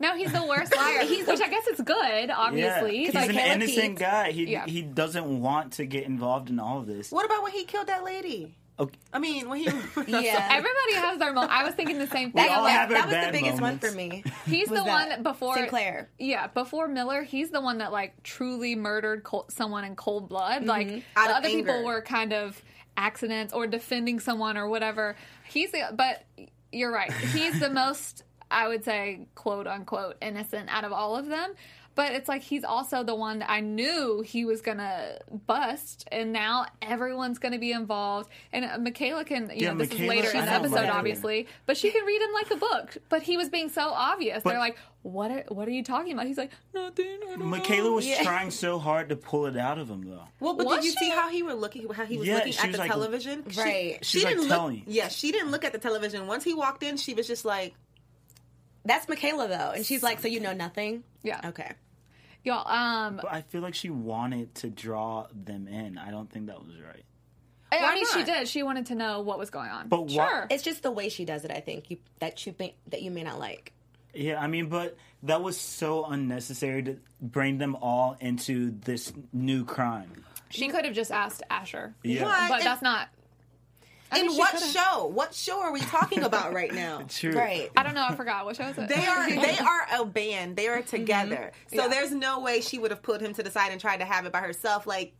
No, 0.00 0.16
he's 0.16 0.32
the 0.32 0.44
worst 0.46 0.74
liar. 0.76 1.00
he's, 1.04 1.26
which 1.26 1.40
I 1.40 1.48
guess 1.48 1.66
is 1.66 1.80
good, 1.80 2.28
yeah, 2.28 2.34
obviously. 2.36 2.98
he's 2.98 3.14
Like, 3.14 3.30
an 3.30 3.36
innocent 3.38 3.90
Pete. 3.90 3.98
guy. 3.98 4.30
He 4.32 4.44
Yeah. 4.44 4.66
he 4.66 4.82
doesn't 4.82 5.40
want 5.42 5.72
to 5.74 5.86
get 5.86 6.04
involved 6.04 6.50
in 6.50 6.60
all 6.60 6.78
of 6.78 6.86
this. 6.86 7.10
What 7.10 7.24
about 7.26 7.42
when 7.42 7.52
he 7.52 7.64
killed 7.64 7.88
that 7.88 8.04
lady? 8.04 8.54
Okay. 8.80 8.96
I 9.12 9.18
mean, 9.18 9.48
when 9.48 9.58
he 9.58 9.64
Yeah. 10.06 10.48
everybody 10.50 10.94
has 10.94 11.18
their 11.18 11.32
moment. 11.32 11.52
I 11.52 11.64
was 11.64 11.74
thinking 11.74 11.98
the 11.98 12.06
same 12.06 12.32
thing. 12.32 12.44
We 12.44 12.48
all 12.48 12.58
I'm 12.58 12.62
like, 12.64 12.72
have 12.72 12.90
our 12.90 12.96
that 12.96 13.06
was 13.06 13.26
the 13.26 13.32
biggest 13.32 13.60
moments. 13.60 13.82
one 13.82 13.90
for 13.90 13.96
me. 13.96 14.24
he's 14.46 14.68
was 14.68 14.78
the 14.80 14.84
that. 14.84 15.08
one 15.10 15.22
before 15.22 15.54
Sinclair. 15.56 16.08
Yeah, 16.18 16.46
before 16.48 16.86
Miller, 16.88 17.22
he's 17.22 17.50
the 17.50 17.60
one 17.60 17.78
that 17.78 17.90
like 17.92 18.22
truly 18.22 18.74
murdered 18.76 19.24
col- 19.24 19.46
someone 19.48 19.84
in 19.84 19.96
cold 19.96 20.28
blood. 20.28 20.60
Mm-hmm. 20.60 20.68
Like 20.68 20.88
the 20.88 21.02
Out 21.16 21.30
of 21.30 21.36
other 21.38 21.48
people 21.48 21.84
were 21.84 22.02
kind 22.02 22.32
of 22.32 22.62
accidents 22.96 23.52
or 23.52 23.66
defending 23.66 24.20
someone 24.20 24.56
or 24.56 24.68
whatever. 24.68 25.16
He's 25.48 25.72
the 25.72 25.90
but 25.94 26.24
you're 26.72 26.92
right. 26.92 27.12
He's 27.12 27.58
the 27.58 27.70
most 27.70 28.22
I 28.50 28.68
would 28.68 28.84
say 28.84 29.26
quote 29.34 29.66
unquote 29.66 30.16
innocent 30.22 30.68
out 30.70 30.84
of 30.84 30.92
all 30.92 31.16
of 31.16 31.26
them. 31.26 31.54
But 31.98 32.12
it's 32.12 32.28
like 32.28 32.42
he's 32.42 32.62
also 32.62 33.02
the 33.02 33.16
one 33.16 33.40
that 33.40 33.50
I 33.50 33.58
knew 33.58 34.22
he 34.24 34.44
was 34.44 34.60
gonna 34.60 35.18
bust, 35.48 36.06
and 36.12 36.32
now 36.32 36.66
everyone's 36.80 37.40
gonna 37.40 37.58
be 37.58 37.72
involved. 37.72 38.30
And 38.52 38.64
uh, 38.64 38.78
Michaela 38.78 39.24
can, 39.24 39.50
you 39.50 39.56
Yeah, 39.66 39.72
know, 39.72 39.78
this 39.78 39.90
Michaela, 39.90 40.14
is 40.14 40.24
later 40.24 40.38
in 40.38 40.44
the 40.44 40.52
episode, 40.52 40.74
like 40.76 40.86
her. 40.86 40.92
obviously, 40.92 41.48
but 41.66 41.76
she 41.76 41.90
can 41.90 42.04
read 42.04 42.22
him 42.22 42.32
like 42.32 42.50
a 42.52 42.56
book. 42.56 42.98
But 43.08 43.22
he 43.24 43.36
was 43.36 43.48
being 43.48 43.68
so 43.68 43.88
obvious. 43.88 44.44
But- 44.44 44.50
They're 44.50 44.60
like, 44.60 44.78
"What? 45.02 45.32
Are, 45.32 45.44
what 45.48 45.66
are 45.66 45.72
you 45.72 45.82
talking 45.82 46.12
about?" 46.12 46.26
He's 46.28 46.38
like, 46.38 46.52
"Nothing." 46.72 47.18
Michaela 47.38 47.88
know." 47.88 47.94
was 47.94 48.06
trying 48.22 48.52
so 48.52 48.78
hard 48.78 49.08
to 49.08 49.16
pull 49.16 49.46
it 49.46 49.56
out 49.56 49.78
of 49.78 49.90
him, 49.90 50.02
though. 50.08 50.22
Well, 50.38 50.54
but 50.54 50.66
Was 50.66 50.76
did 50.76 50.84
you 50.84 50.90
she? 50.92 51.06
see 51.06 51.10
how 51.10 51.30
he 51.30 51.42
were 51.42 51.54
looking? 51.54 51.88
How 51.90 52.04
he 52.04 52.16
was 52.16 52.28
Yeah, 52.28 52.34
looking 52.36 52.52
she 52.52 52.58
at 52.60 52.66
was 52.68 52.76
the 52.76 52.78
like- 52.82 52.90
television? 52.92 53.42
Right. 53.56 53.98
She, 54.02 54.18
She's 54.18 54.24
like 54.24 54.34
didn't 54.36 54.48
telling 54.50 54.76
look. 54.76 54.86
you. 54.86 54.92
Yeah, 54.94 55.08
she 55.08 55.32
didn't 55.32 55.50
look 55.50 55.64
at 55.64 55.72
the 55.72 55.78
television. 55.80 56.28
Once 56.28 56.44
he 56.44 56.54
walked 56.54 56.84
in, 56.84 56.96
she 56.96 57.14
was 57.14 57.26
just 57.26 57.44
like, 57.44 57.74
That's 58.84 59.08
Michaela 59.08 59.48
though, 59.48 59.72
and 59.74 59.84
she's 59.84 60.04
like, 60.04 60.20
"So 60.20 60.28
you 60.28 60.38
know 60.38 60.52
nothing?" 60.52 61.02
Yeah. 61.24 61.40
Okay. 61.44 61.72
Y'all, 62.48 62.66
um, 62.66 63.16
But 63.22 63.30
I 63.32 63.42
feel 63.42 63.60
like 63.60 63.74
she 63.74 63.90
wanted 63.90 64.54
to 64.56 64.70
draw 64.70 65.26
them 65.32 65.68
in. 65.68 65.98
I 65.98 66.10
don't 66.10 66.30
think 66.30 66.46
that 66.46 66.58
was 66.64 66.74
right. 66.80 67.04
I 67.70 67.82
Why 67.82 67.94
mean, 67.96 68.06
she 68.14 68.24
did. 68.24 68.48
She 68.48 68.62
wanted 68.62 68.86
to 68.86 68.94
know 68.94 69.20
what 69.20 69.38
was 69.38 69.50
going 69.50 69.68
on. 69.68 69.88
But 69.88 70.06
why- 70.06 70.28
sure, 70.28 70.46
It's 70.50 70.62
just 70.62 70.82
the 70.82 70.90
way 70.90 71.10
she 71.10 71.26
does 71.26 71.44
it. 71.44 71.50
I 71.50 71.60
think 71.60 71.90
you 71.90 71.98
that 72.20 72.46
you 72.46 72.54
may, 72.58 72.74
that 72.88 73.02
you 73.02 73.10
may 73.10 73.22
not 73.22 73.38
like. 73.38 73.72
Yeah, 74.14 74.40
I 74.40 74.46
mean, 74.46 74.68
but 74.70 74.96
that 75.24 75.42
was 75.42 75.58
so 75.58 76.06
unnecessary 76.06 76.82
to 76.84 76.96
bring 77.20 77.58
them 77.58 77.76
all 77.76 78.16
into 78.20 78.70
this 78.70 79.12
new 79.34 79.66
crime. 79.66 80.24
she 80.48 80.68
could 80.68 80.86
have 80.86 80.94
just 80.94 81.10
asked 81.12 81.42
Asher. 81.50 81.94
Yeah. 82.02 82.22
What? 82.24 82.48
but 82.48 82.54
And- 82.60 82.66
that's 82.66 82.80
not. 82.82 83.08
I 84.10 84.20
"In 84.20 84.26
mean, 84.28 84.38
what 84.38 84.52
coulda- 84.52 84.66
show? 84.66 85.06
What 85.06 85.34
show 85.34 85.60
are 85.60 85.72
we 85.72 85.80
talking 85.80 86.22
about 86.22 86.52
right 86.52 86.72
now?" 86.72 87.02
True. 87.08 87.32
Right. 87.32 87.70
I 87.76 87.82
don't 87.82 87.94
know. 87.94 88.06
I 88.08 88.14
forgot 88.14 88.44
what 88.44 88.56
show 88.56 88.64
is 88.68 88.78
it. 88.78 88.88
They 88.88 89.06
are 89.06 89.28
they 89.28 89.58
are 89.60 89.86
a 90.00 90.04
band. 90.04 90.56
They 90.56 90.68
are 90.68 90.82
together. 90.82 91.52
So 91.68 91.76
Mm-hmm. 91.76 91.78
Yeah. 91.78 91.88
there's 91.88 92.12
no 92.12 92.40
way 92.40 92.60
she 92.60 92.78
would 92.78 92.90
have 92.90 93.02
put 93.02 93.20
him 93.20 93.34
to 93.34 93.42
the 93.42 93.50
side 93.50 93.72
and 93.72 93.80
tried 93.80 93.98
to 93.98 94.04
have 94.04 94.24
it 94.26 94.32
by 94.32 94.40
herself. 94.40 94.86
Like 94.86 95.12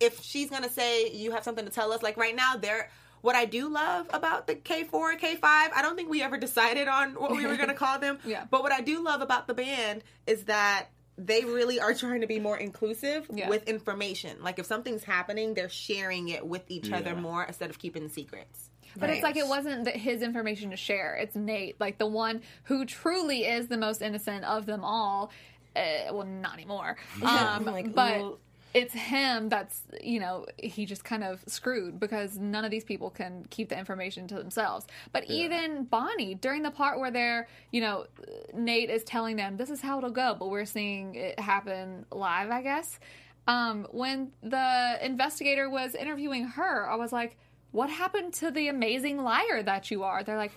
if 0.00 0.22
she's 0.22 0.50
gonna 0.50 0.70
say 0.70 1.10
you 1.10 1.32
have 1.32 1.44
something 1.44 1.64
to 1.64 1.70
tell 1.70 1.92
us, 1.92 2.02
like 2.02 2.16
right 2.16 2.34
now, 2.36 2.56
they're 2.56 2.90
what 3.22 3.36
I 3.36 3.44
do 3.44 3.68
love 3.68 4.06
about 4.10 4.46
the 4.46 4.54
K 4.54 4.84
four 4.84 5.14
K 5.16 5.36
five. 5.36 5.70
I 5.74 5.82
don't 5.82 5.94
think 5.96 6.08
we 6.08 6.22
ever 6.22 6.38
decided 6.38 6.88
on 6.88 7.10
what 7.14 7.32
we 7.32 7.46
were 7.46 7.56
gonna 7.56 7.74
call 7.84 7.98
them. 7.98 8.18
Yeah. 8.24 8.44
But 8.50 8.62
what 8.62 8.72
I 8.72 8.80
do 8.80 9.02
love 9.04 9.20
about 9.20 9.46
the 9.46 9.54
band 9.54 10.02
is 10.26 10.44
that 10.44 10.86
they 11.26 11.44
really 11.44 11.78
are 11.80 11.92
trying 11.94 12.22
to 12.22 12.26
be 12.26 12.38
more 12.40 12.56
inclusive 12.56 13.26
Yeah. 13.32 13.48
with 13.48 13.68
information. 13.68 14.42
Like 14.42 14.58
if 14.58 14.66
something's 14.66 15.04
happening, 15.04 15.54
they're 15.54 15.68
sharing 15.68 16.28
it 16.28 16.46
with 16.46 16.62
each 16.68 16.90
other 16.90 17.14
more 17.14 17.44
instead 17.44 17.68
of 17.70 17.78
keeping 17.78 18.08
secrets. 18.08 18.70
But 18.96 19.10
it's 19.10 19.22
like 19.22 19.36
it 19.36 19.46
wasn't 19.46 19.84
the, 19.84 19.92
his 19.92 20.22
information 20.22 20.70
to 20.70 20.76
share. 20.76 21.14
It's 21.14 21.36
Nate, 21.36 21.78
like 21.80 21.98
the 21.98 22.06
one 22.06 22.42
who 22.64 22.84
truly 22.84 23.44
is 23.44 23.68
the 23.68 23.76
most 23.76 24.02
innocent 24.02 24.44
of 24.44 24.66
them 24.66 24.82
all. 24.82 25.30
Uh, 25.76 26.12
well, 26.12 26.26
not 26.26 26.54
anymore. 26.54 26.96
Um, 27.22 27.64
Like, 27.66 27.94
but 27.94 28.20
ooh. 28.20 28.38
It's 28.72 28.94
him 28.94 29.48
that's 29.48 29.82
you 30.02 30.20
know 30.20 30.46
he 30.56 30.86
just 30.86 31.04
kind 31.04 31.24
of 31.24 31.42
screwed 31.46 31.98
because 31.98 32.38
none 32.38 32.64
of 32.64 32.70
these 32.70 32.84
people 32.84 33.10
can 33.10 33.44
keep 33.50 33.68
the 33.68 33.78
information 33.78 34.28
to 34.28 34.34
themselves. 34.34 34.86
But 35.12 35.24
even 35.24 35.84
Bonnie 35.84 36.34
during 36.34 36.62
the 36.62 36.70
part 36.70 37.00
where 37.00 37.10
they're 37.10 37.48
you 37.72 37.80
know 37.80 38.06
Nate 38.54 38.90
is 38.90 39.02
telling 39.04 39.36
them 39.36 39.56
this 39.56 39.70
is 39.70 39.80
how 39.80 39.98
it'll 39.98 40.10
go, 40.10 40.36
but 40.38 40.50
we're 40.50 40.64
seeing 40.64 41.14
it 41.16 41.38
happen 41.38 42.06
live, 42.12 42.50
I 42.50 42.62
guess. 42.62 43.00
Um, 43.48 43.86
when 43.90 44.30
the 44.42 44.98
investigator 45.02 45.68
was 45.68 45.94
interviewing 45.94 46.44
her, 46.44 46.88
I 46.88 46.94
was 46.94 47.12
like, 47.12 47.36
"What 47.72 47.90
happened 47.90 48.34
to 48.34 48.50
the 48.50 48.68
amazing 48.68 49.22
liar 49.22 49.62
that 49.62 49.90
you 49.90 50.04
are?" 50.04 50.22
They're 50.22 50.36
like, 50.36 50.52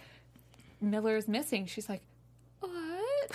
"Miller's 0.81 1.27
missing." 1.27 1.65
She's 1.65 1.89
like? 1.89 2.01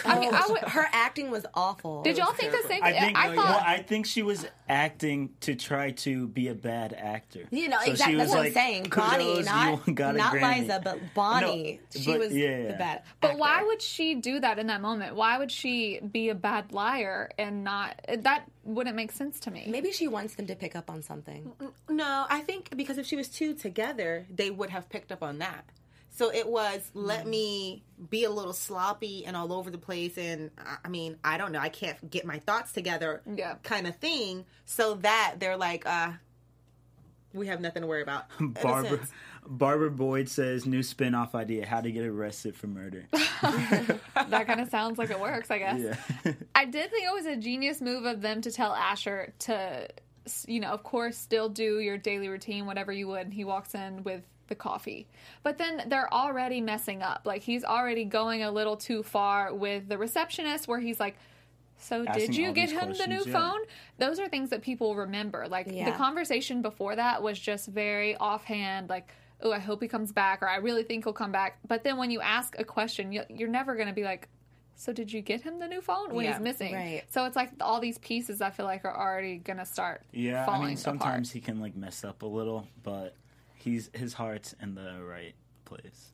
I 0.05 0.19
mean, 0.19 0.35
I 0.35 0.43
oh. 0.47 0.53
would. 0.53 0.63
her 0.63 0.87
acting 0.93 1.31
was 1.31 1.47
awful. 1.55 2.03
Did 2.03 2.19
y'all 2.19 2.33
think 2.33 2.53
the 2.53 2.69
same? 2.69 2.83
I 2.83 2.93
think 2.93 3.17
I 3.17 3.29
well, 3.35 3.47
thought. 3.47 3.63
I 3.67 3.79
think 3.79 4.07
she 4.07 4.23
was 4.23 4.47
acting 4.69 5.31
to 5.41 5.55
try 5.55 5.93
to 5.93 6.29
be 6.29 6.49
a 6.49 6.55
bad 6.55 6.93
actor. 6.93 7.47
You 7.51 7.69
know, 7.69 7.79
So 7.79 7.85
she 7.85 7.91
exactly. 7.93 8.17
was 8.17 8.31
That's 8.31 8.37
what 8.37 8.47
I'm 8.47 8.53
saying. 8.53 8.83
Bonnie, 8.95 9.43
not, 9.43 9.95
got 9.95 10.17
not 10.17 10.35
Liza, 10.35 10.81
but 10.83 11.01
Bonnie. 11.15 11.81
No, 11.95 12.01
she 12.01 12.11
but 12.11 12.19
was 12.21 12.37
yeah, 12.37 12.49
yeah. 12.49 12.67
the 12.69 12.73
bad. 12.75 13.03
But 13.21 13.39
why 13.39 13.63
would 13.63 13.83
she 13.83 14.15
do 14.15 14.41
that 14.41 14.59
in 14.59 14.67
that 14.69 14.81
moment? 14.81 15.17
Why 15.17 15.39
would 15.39 15.51
she 15.51 16.01
be 16.01 16.29
a 16.29 16.35
bad 16.35 16.73
liar 16.73 17.31
and 17.39 17.65
not? 17.65 18.01
That 18.19 18.45
wouldn't 18.65 18.97
make 18.97 19.13
sense 19.13 19.41
to 19.41 19.51
me. 19.51 19.67
Maybe 19.69 19.93
she 19.93 20.09
wants 20.09 20.35
them 20.35 20.47
to 20.47 20.55
pick 20.55 20.77
up 20.77 20.91
on 20.91 21.03
something. 21.03 21.53
No, 21.89 22.27
I 22.29 22.41
think 22.41 22.77
because 22.77 22.99
if 22.99 23.07
she 23.07 23.17
was 23.17 23.29
two 23.29 23.55
together, 23.55 24.27
they 24.31 24.51
would 24.51 24.71
have 24.71 24.89
picked 24.89 25.13
up 25.13 25.23
on 25.23 25.39
that. 25.39 25.65
So 26.19 26.33
it 26.33 26.49
was 26.49 26.91
let 26.95 27.21
Mm-hmm. 27.21 27.31
me 27.31 27.85
be 28.11 28.25
a 28.25 28.31
little 28.31 28.53
sloppy 28.53 29.25
and 29.25 29.37
all 29.37 29.53
over 29.53 29.71
the 29.71 29.79
place, 29.79 30.19
and 30.19 30.51
I- 30.59 30.79
I 30.85 30.89
mean, 30.89 31.17
I 31.23 31.39
don't 31.39 31.53
know, 31.53 31.61
I 31.61 31.69
can't 31.69 32.11
get 32.11 32.25
my 32.27 32.41
thoughts 32.41 32.73
together, 32.73 33.23
Yeah. 33.25 33.55
kind 33.63 33.87
of 33.87 33.95
thing. 33.97 34.45
So 34.65 34.95
that 34.97 35.37
they're 35.39 35.57
like, 35.57 35.87
uh, 35.87 36.13
we 37.33 37.47
have 37.47 37.61
nothing 37.61 37.83
to 37.83 37.87
worry 37.87 38.03
about. 38.03 38.25
Barbara. 38.41 38.99
Barbara 39.47 39.91
Boyd 39.93 40.29
says 40.29 40.67
new 40.67 40.83
spin-off 40.83 41.35
idea: 41.37 41.65
how 41.67 41.81
to 41.81 41.91
get 41.93 42.05
arrested 42.05 42.57
for 42.57 42.67
murder. 42.67 43.07
that 43.13 44.45
kind 44.47 44.61
of 44.61 44.69
sounds 44.71 44.99
like 44.99 45.11
it 45.11 45.21
works. 45.21 45.51
I 45.51 45.59
guess. 45.59 45.81
yeah. 46.25 46.33
I 46.55 46.65
did 46.65 46.91
think 46.91 47.07
it 47.07 47.15
was 47.15 47.27
a 47.27 47.37
genius 47.37 47.81
move 47.81 48.05
of 48.07 48.21
them 48.23 48.41
to 48.43 48.51
tell 48.51 48.73
Asher 48.75 49.33
to, 49.41 49.89
you 50.47 50.61
know, 50.61 50.69
of 50.71 50.83
course, 50.83 51.17
still 51.17 51.49
do 51.49 51.79
your 51.81 51.97
daily 51.97 52.29
routine, 52.29 52.67
whatever 52.67 52.93
you 52.93 53.07
would. 53.09 53.23
And 53.27 53.33
he 53.33 53.45
walks 53.45 53.75
in 53.75 54.03
with 54.05 54.23
the 54.49 54.55
coffee. 54.55 55.07
But 55.43 55.59
then 55.59 55.85
they're 55.87 56.13
already 56.13 56.61
messing 56.61 57.03
up. 57.03 57.23
Like, 57.25 57.43
he's 57.43 57.65
already 57.65 58.05
going 58.05 58.43
a 58.43 58.51
little 58.51 58.77
too 58.77 59.03
far 59.03 59.55
with 59.55 59.89
the 59.89 59.97
receptionist, 59.99 60.67
where 60.67 60.81
he's 60.81 60.99
like, 60.99 61.17
so 61.81 62.05
did 62.07 62.37
you 62.37 62.53
get 62.53 62.71
him 62.71 62.93
the 62.93 63.07
new 63.07 63.23
yeah. 63.25 63.33
phone? 63.33 63.61
Those 63.99 64.19
are 64.19 64.29
things 64.29 64.51
that 64.51 64.63
people 64.63 64.97
remember. 64.97 65.47
Like 65.49 65.67
the 65.69 65.93
conversation 65.93 66.61
before 66.61 66.97
that 66.97 67.23
was 67.23 67.39
just 67.39 67.69
very 67.69 68.17
offhand, 68.17 68.89
like, 68.89 69.13
oh, 69.41 69.53
I 69.53 69.61
hope 69.61 69.81
he 69.81 69.87
comes 69.87 70.11
back, 70.11 70.43
or 70.43 70.49
I 70.49 70.57
really 70.57 70.83
think 70.83 71.05
he'll 71.05 71.13
come 71.13 71.31
back. 71.31 71.59
But 71.69 71.85
then 71.85 71.97
when 71.97 72.11
you 72.11 72.21
ask 72.21 72.59
a 72.59 72.65
question, 72.65 73.13
you- 73.13 73.23
you're 73.29 73.49
never 73.49 73.77
going 73.77 73.87
to 73.87 73.95
be 73.95 74.03
like, 74.03 74.29
so 74.75 74.93
did 74.93 75.13
you 75.13 75.21
get 75.23 75.43
him 75.43 75.61
the 75.61 75.69
new 75.69 75.81
phone 75.81 76.13
when 76.13 76.25
Yeah, 76.25 76.33
he's 76.33 76.41
missing? 76.43 76.75
right. 76.75 77.05
So 77.11 77.25
it's 77.25 77.37
like 77.37 77.51
all 77.61 77.79
these 77.81 77.99
pieces 77.99 78.41
I 78.41 78.51
feel 78.51 78.67
like 78.67 78.85
are 78.85 78.97
already 78.97 79.39
going 79.39 79.59
to 79.59 79.65
start 79.67 80.03
Yeah, 80.13 80.45
I 80.49 80.65
mean 80.65 80.77
sometimes 80.77 81.29
apart. 81.31 81.35
he 81.35 81.41
can 81.41 81.61
like 81.61 81.77
mess 81.77 82.03
up 82.03 82.23
a 82.23 82.27
little, 82.27 82.67
but 82.83 83.15
he's 83.59 83.91
his 83.93 84.13
heart's 84.15 84.55
in 84.61 84.75
the 84.75 85.03
right 85.05 85.35
place. 85.65 86.13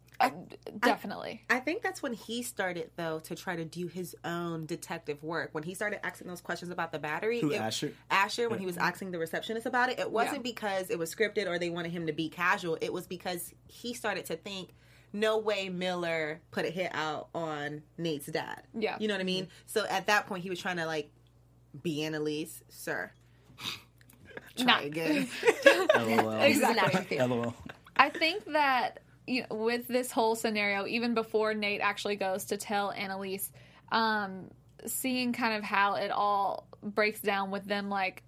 Definitely. 0.80 1.42
I 1.50 1.58
think 1.60 1.82
that's 1.82 2.02
when 2.02 2.12
he 2.14 2.42
started 2.42 2.90
though 2.96 3.18
to 3.20 3.34
try 3.34 3.56
to 3.56 3.64
do 3.64 3.88
his 3.88 4.14
own 4.24 4.64
detective 4.64 5.22
work. 5.22 5.50
When 5.52 5.64
he 5.64 5.74
started 5.74 6.04
asking 6.06 6.28
those 6.28 6.40
questions 6.40 6.70
about 6.70 6.92
the 6.92 6.98
battery, 6.98 7.40
Who, 7.40 7.50
it- 7.52 7.60
Asher? 7.60 7.92
Asher, 8.10 8.48
when 8.48 8.58
he 8.58 8.66
was 8.66 8.76
asking 8.76 9.10
the 9.10 9.18
receptionist 9.18 9.66
about 9.66 9.90
it, 9.90 9.98
it 9.98 10.10
wasn't 10.10 10.36
Yeah. 10.36 10.42
because 10.52 10.90
it 10.90 10.98
was 10.98 11.14
scripted 11.14 11.46
or 11.46 11.58
they 11.58 11.70
wanted 11.70 11.92
him 11.92 12.06
to 12.06 12.12
be 12.12 12.28
casual. 12.28 12.78
It 12.80 12.92
was 12.92 13.06
because 13.06 13.52
he 13.66 13.92
started 13.92 14.24
to 14.26 14.36
think, 14.36 14.70
no 15.12 15.38
way 15.38 15.68
Miller 15.68 16.40
put 16.50 16.64
a 16.64 16.70
hit 16.70 16.90
out 16.94 17.28
on 17.34 17.82
Nate's 17.98 18.26
dad. 18.26 18.62
Yeah. 18.72 18.96
you 18.98 19.08
know 19.08 19.14
what 19.14 19.20
I 19.20 19.24
mean. 19.24 19.44
Mm-hmm. 19.44 19.52
So 19.66 19.84
at 19.88 20.06
that 20.06 20.26
point, 20.26 20.42
he 20.42 20.50
was 20.50 20.58
trying 20.60 20.76
to 20.78 20.86
like 20.86 21.10
be 21.82 22.04
Annalise, 22.04 22.62
sir. 22.68 23.10
Try 24.56 24.66
Not- 24.66 24.84
again. 24.84 25.28
LOL. 25.96 26.40
Exactly. 26.42 27.18
LOL. 27.18 27.54
I 27.96 28.10
think 28.10 28.44
that 28.52 29.00
you 29.26 29.42
know, 29.42 29.56
with 29.56 29.88
this 29.88 30.10
whole 30.10 30.34
scenario, 30.34 30.86
even 30.86 31.14
before 31.14 31.54
Nate 31.54 31.80
actually 31.80 32.16
goes 32.16 32.46
to 32.46 32.56
tell 32.56 32.90
Annalise, 32.92 33.50
um, 33.90 34.50
seeing 34.86 35.32
kind 35.32 35.54
of 35.56 35.64
how 35.64 35.94
it 35.94 36.10
all 36.10 36.66
breaks 36.82 37.20
down 37.20 37.50
with 37.50 37.64
them, 37.64 37.88
like 37.88 38.22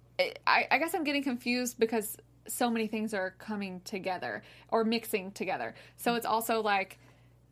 I, 0.47 0.67
I 0.71 0.77
guess 0.79 0.93
I'm 0.95 1.03
getting 1.03 1.23
confused 1.23 1.79
because 1.79 2.17
so 2.47 2.69
many 2.69 2.87
things 2.87 3.13
are 3.13 3.31
coming 3.37 3.81
together 3.81 4.41
or 4.69 4.83
mixing 4.83 5.31
together. 5.31 5.75
So 5.97 6.15
it's 6.15 6.25
also 6.25 6.61
like 6.61 6.97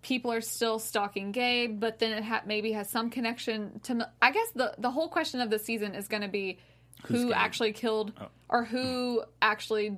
people 0.01 0.31
are 0.31 0.41
still 0.41 0.79
stalking 0.79 1.31
Gabe, 1.31 1.79
but 1.79 1.99
then 1.99 2.13
it 2.13 2.23
ha- 2.23 2.43
maybe 2.45 2.71
has 2.71 2.89
some 2.89 3.09
connection 3.09 3.79
to. 3.81 4.09
I 4.21 4.31
guess 4.31 4.47
the 4.55 4.73
the 4.77 4.91
whole 4.91 5.09
question 5.09 5.41
of 5.41 5.49
the 5.49 5.59
season 5.59 5.93
is 5.93 6.07
going 6.07 6.23
to 6.23 6.27
be 6.27 6.59
Who's 7.07 7.21
who 7.21 7.27
Gabe? 7.27 7.35
actually 7.37 7.73
killed 7.73 8.13
Oh. 8.19 8.27
or 8.49 8.63
who 8.65 9.23
actually 9.41 9.97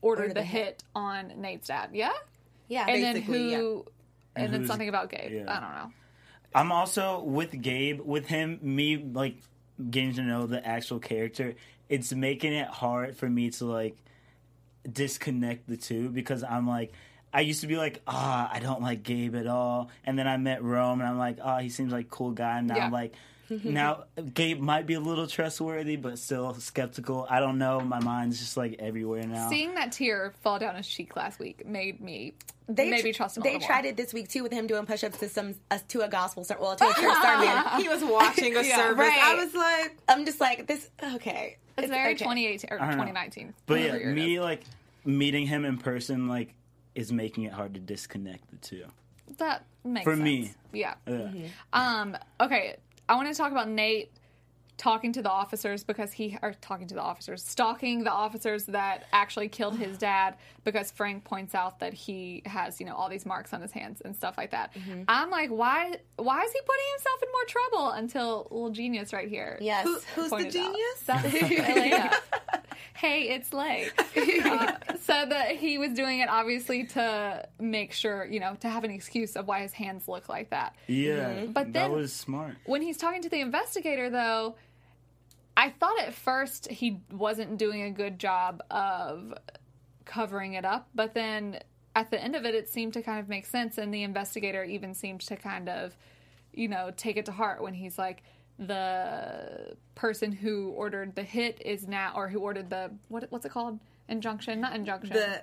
ordered, 0.00 0.22
Ordered 0.22 0.30
the, 0.30 0.34
the 0.40 0.44
hit. 0.44 0.64
hit. 0.64 0.84
on 0.94 1.40
Nate's 1.40 1.68
dad. 1.68 1.90
Yeah, 1.92 2.12
Yeah. 2.68 2.86
and 2.88 3.02
then 3.02 3.22
who, 3.22 3.34
yeah. 3.34 3.56
and, 3.58 3.84
And 4.46 4.54
then 4.54 4.66
something 4.66 4.88
about 4.88 5.10
Gabe. 5.10 5.32
yeah. 5.32 5.44
I 5.56 5.60
don't 5.60 5.74
know. 5.74 5.92
I'm 6.54 6.72
also 6.72 7.20
with 7.22 7.60
Gabe, 7.62 8.00
with 8.00 8.26
him, 8.26 8.58
me 8.62 8.96
like 8.98 9.36
getting 9.90 10.14
to 10.14 10.22
know 10.22 10.46
the 10.46 10.64
actual 10.66 10.98
character. 10.98 11.54
It's 11.88 12.12
making 12.12 12.52
it 12.52 12.68
hard 12.68 13.16
for 13.16 13.28
me 13.28 13.50
to 13.50 13.64
like 13.64 13.96
disconnect 14.90 15.68
the 15.68 15.76
two 15.76 16.08
because 16.08 16.42
I'm 16.44 16.66
like, 16.66 16.92
I 17.32 17.40
used 17.40 17.62
to 17.62 17.66
be 17.66 17.76
like, 17.76 18.02
ah, 18.06 18.50
I 18.52 18.58
don't 18.60 18.82
like 18.82 19.02
Gabe 19.02 19.34
at 19.36 19.46
all, 19.46 19.88
and 20.04 20.18
then 20.18 20.28
I 20.28 20.36
met 20.36 20.62
Rome, 20.62 21.00
and 21.00 21.08
I'm 21.08 21.16
like, 21.16 21.38
ah, 21.42 21.60
he 21.60 21.70
seems 21.70 21.90
like 21.92 22.06
a 22.06 22.08
cool 22.10 22.32
guy. 22.32 22.58
And 22.58 22.66
now 22.68 22.76
Yeah. 22.76 22.84
I'm 22.86 22.92
like, 22.92 23.14
now 23.64 24.04
Gabe 24.34 24.60
might 24.60 24.86
be 24.86 24.94
a 24.94 25.00
little 25.00 25.26
trustworthy, 25.26 25.96
but 25.96 26.18
still 26.18 26.54
skeptical. 26.54 27.26
I 27.28 27.40
don't 27.40 27.58
know. 27.58 27.80
My 27.80 28.00
mind's 28.00 28.38
just 28.38 28.56
like 28.56 28.76
everywhere 28.78 29.26
now. 29.26 29.48
Seeing 29.50 29.74
that 29.74 29.92
tear 29.92 30.32
fall 30.42 30.58
down 30.58 30.76
his 30.76 30.86
cheek 30.86 31.16
last 31.16 31.38
week 31.38 31.66
made 31.66 32.00
me 32.00 32.34
They 32.68 32.88
maybe 32.90 33.12
tr- 33.12 33.16
trust 33.18 33.36
him. 33.36 33.42
They 33.42 33.54
little 33.54 33.66
tried 33.66 33.82
more. 33.84 33.90
it 33.92 33.96
this 33.96 34.12
week 34.14 34.28
too 34.28 34.42
with 34.42 34.52
him 34.52 34.66
doing 34.66 34.86
push-ups 34.86 35.18
to 35.18 35.28
some 35.28 35.54
uh, 35.70 35.78
to 35.88 36.00
a 36.02 36.08
gospel 36.08 36.44
ser- 36.44 36.56
well 36.60 36.76
to 36.76 36.84
a 36.84 36.94
church 36.94 37.16
sermon. 37.22 37.80
he 37.82 37.88
was 37.88 38.02
watching 38.04 38.56
a 38.56 38.62
Yeah, 38.62 38.76
service. 38.76 39.06
I 39.10 39.34
was 39.34 39.54
like, 39.54 39.96
I'm 40.08 40.24
just 40.24 40.40
like 40.40 40.66
this. 40.66 40.88
Okay, 41.14 41.56
It's 41.78 41.88
very 41.88 42.14
okay. 42.14 42.24
2018 42.24 42.68
or 42.70 42.76
I 42.82 42.86
don't 42.88 42.98
know. 42.98 43.04
2019. 43.04 43.54
But 43.66 43.74
yeah, 43.74 43.80
whatever 43.86 43.98
year 44.00 44.10
it 44.10 44.14
me 44.14 44.34
is. 44.36 44.40
like 44.40 44.62
meeting 45.04 45.46
him 45.46 45.64
in 45.64 45.78
person 45.78 46.28
like 46.28 46.54
is 46.94 47.10
making 47.12 47.44
it 47.44 47.52
hard 47.52 47.74
to 47.74 47.80
disconnect 47.80 48.48
the 48.50 48.56
two. 48.56 48.84
that 49.38 49.64
makes 49.84 50.04
For 50.04 50.12
sense. 50.14 50.22
me. 50.24 50.52
Yeah. 50.72 50.94
Yeah. 51.06 51.28
Um. 51.72 52.16
Okay. 52.40 52.76
I 53.12 53.14
want 53.14 53.28
to 53.28 53.34
talk 53.34 53.52
about 53.52 53.68
Nate 53.68 54.10
talking 54.78 55.12
to 55.12 55.20
the 55.20 55.30
officers 55.30 55.84
because 55.84 56.14
he 56.14 56.38
are 56.40 56.54
talking 56.62 56.86
to 56.88 56.94
the 56.94 57.02
officers, 57.02 57.44
stalking 57.44 58.04
the 58.04 58.10
officers 58.10 58.64
that 58.64 59.04
actually 59.12 59.50
killed 59.50 59.76
his 59.76 59.98
dad 60.08 60.36
because 60.64 60.90
Frank 60.90 61.22
points 61.22 61.54
out 61.54 61.78
that 61.80 61.92
he 61.92 62.42
has 62.46 62.80
you 62.80 62.86
know 62.86 62.94
all 62.94 63.10
these 63.10 63.26
marks 63.26 63.52
on 63.52 63.60
his 63.60 63.70
hands 63.70 64.00
and 64.00 64.16
stuff 64.16 64.38
like 64.38 64.52
that. 64.52 64.72
Mm-hmm. 64.72 65.02
I'm 65.08 65.28
like, 65.28 65.50
why? 65.50 65.94
Why 66.16 66.40
is 66.40 66.52
he 66.52 66.60
putting 66.60 66.84
himself 66.96 67.22
in 67.22 67.28
more 67.28 67.44
trouble? 67.48 67.90
Until 67.90 68.48
little 68.50 68.70
genius 68.70 69.12
right 69.12 69.28
here. 69.28 69.58
Yes. 69.60 69.84
Who, 69.84 70.00
who's 70.14 70.30
the 70.30 70.50
genius? 70.50 71.02
That's 71.04 71.26
Elayna. 71.26 72.14
Hey, 73.02 73.28
it's 73.30 73.52
Lay. 73.52 73.88
Uh, 74.44 74.72
so 75.00 75.24
that 75.28 75.56
he 75.56 75.78
was 75.78 75.92
doing 75.94 76.20
it 76.20 76.28
obviously 76.28 76.84
to 76.84 77.46
make 77.58 77.92
sure, 77.92 78.24
you 78.26 78.38
know, 78.38 78.54
to 78.60 78.68
have 78.68 78.84
an 78.84 78.90
excuse 78.90 79.34
of 79.34 79.46
why 79.48 79.60
his 79.62 79.72
hands 79.72 80.06
look 80.08 80.28
like 80.28 80.50
that. 80.50 80.74
Yeah, 80.86 81.46
But 81.46 81.72
that 81.72 81.72
then- 81.72 81.92
was 81.92 82.12
smart. 82.12 82.56
When 82.66 82.82
he's 82.82 82.96
talking 82.98 83.22
to 83.22 83.28
the 83.28 83.40
investigator, 83.40 84.10
though, 84.10 84.56
I 85.56 85.70
thought 85.70 85.98
at 86.00 86.12
first 86.14 86.70
he 86.70 87.00
wasn't 87.10 87.56
doing 87.58 87.82
a 87.82 87.90
good 87.90 88.18
job 88.18 88.62
of 88.70 89.34
covering 90.04 90.52
it 90.54 90.64
up, 90.64 90.88
but 90.94 91.14
then 91.14 91.60
at 91.96 92.10
the 92.10 92.22
end 92.22 92.36
of 92.36 92.44
it, 92.44 92.54
it 92.54 92.68
seemed 92.68 92.92
to 92.94 93.02
kind 93.02 93.18
of 93.20 93.28
make 93.28 93.46
sense, 93.46 93.78
and 93.78 93.92
the 93.92 94.02
investigator 94.02 94.62
even 94.64 94.94
seemed 94.94 95.20
to 95.22 95.36
kind 95.36 95.68
of, 95.68 95.96
you 96.52 96.68
know, 96.68 96.90
take 96.96 97.16
it 97.16 97.26
to 97.26 97.32
heart 97.32 97.62
when 97.62 97.74
he's 97.74 97.98
like, 97.98 98.22
the 98.66 99.76
person 99.94 100.32
who 100.32 100.70
ordered 100.70 101.14
the 101.14 101.22
hit 101.22 101.60
is 101.64 101.86
now, 101.86 102.12
or 102.14 102.28
who 102.28 102.40
ordered 102.40 102.70
the 102.70 102.90
what? 103.08 103.26
What's 103.30 103.44
it 103.46 103.50
called? 103.52 103.78
Injunction, 104.08 104.60
not 104.60 104.74
injunction. 104.74 105.12
the 105.14 105.42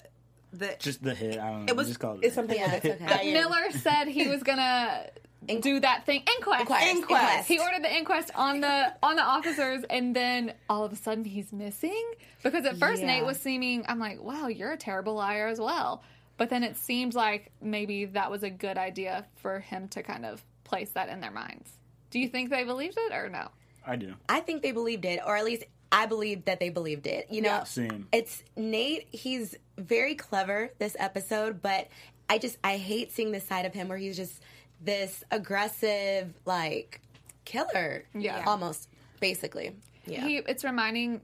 the 0.52 0.76
Just 0.80 1.04
the 1.04 1.14
hit. 1.14 1.40
I 1.40 1.50
don't 1.52 1.66
know. 1.66 1.72
it 1.72 1.76
was 1.76 1.88
just 1.88 2.00
called 2.00 2.20
it's 2.24 2.36
something 2.36 2.58
Yeah, 2.58 2.74
with 2.76 2.86
it's 2.86 3.02
okay. 3.02 3.14
iron. 3.32 3.34
Miller 3.34 3.72
said 3.72 4.08
he 4.08 4.28
was 4.28 4.44
gonna 4.44 5.06
do 5.62 5.80
that 5.80 6.06
thing 6.06 6.24
inquest. 6.38 6.62
Inquest. 6.62 6.86
Inquest. 6.88 7.48
He 7.48 7.60
ordered 7.60 7.84
the 7.84 7.96
inquest 7.96 8.32
on 8.36 8.60
the 8.62 8.94
on 9.02 9.16
the 9.16 9.24
officers, 9.24 9.84
and 9.90 10.16
then 10.16 10.54
all 10.70 10.84
of 10.84 10.92
a 10.92 10.96
sudden 10.96 11.24
he's 11.24 11.54
missing. 11.54 12.04
Because 12.44 12.66
at 12.66 12.78
first 12.78 13.02
Yeah. 13.02 13.08
Nate 13.08 13.26
was 13.26 13.38
seeming, 13.40 13.84
I'm 13.88 14.00
like, 14.00 14.22
wow, 14.22 14.48
you're 14.48 14.72
a 14.72 14.78
terrible 14.78 15.16
liar 15.16 15.48
as 15.48 15.60
well. 15.60 16.04
But 16.38 16.50
then 16.50 16.64
it 16.64 16.78
seems 16.78 17.16
like 17.16 17.52
maybe 17.62 18.06
that 18.06 18.32
was 18.32 18.44
a 18.44 18.50
good 18.50 18.78
idea 18.78 19.26
for 19.42 19.60
him 19.60 19.90
to 19.90 20.04
kind 20.04 20.26
of 20.26 20.42
place 20.64 20.90
that 20.92 21.10
in 21.10 21.20
their 21.20 21.32
minds. 21.32 21.70
Do 22.12 22.20
you 22.20 22.28
think 22.30 22.50
they 22.50 22.64
believed 22.64 22.98
it 22.98 23.14
or 23.14 23.30
no? 23.30 23.50
I 23.86 23.96
do. 23.96 24.14
I 24.28 24.40
think 24.42 24.62
they 24.62 24.72
believed 24.72 25.06
it, 25.06 25.20
or 25.26 25.36
at 25.38 25.46
least 25.46 25.64
I 25.92 26.06
believe 26.06 26.46
that 26.46 26.60
they 26.60 26.70
believed 26.70 27.08
it. 27.08 27.28
You 27.32 27.42
know, 27.42 27.50
Yeah. 27.50 27.64
Same. 27.64 28.08
it's 28.12 28.44
Nate. 28.56 29.08
He's 29.12 29.56
very 29.78 30.16
clever 30.16 30.72
this 30.80 30.96
episode, 31.00 31.62
but 31.62 31.88
I 32.30 32.38
just 32.38 32.58
I 32.64 32.78
hate 32.78 33.12
seeing 33.12 33.32
this 33.32 33.46
side 33.48 33.66
of 33.66 33.74
him 33.74 33.88
where 33.88 33.98
he's 33.98 34.16
just 34.16 34.42
this 34.82 35.24
aggressive 35.32 36.34
like 36.46 37.02
killer. 37.46 38.06
Yeah. 38.14 38.44
almost 38.46 38.88
basically. 39.20 39.76
Yeah, 40.06 40.26
He, 40.26 40.38
it's 40.38 40.64
reminding. 40.64 41.22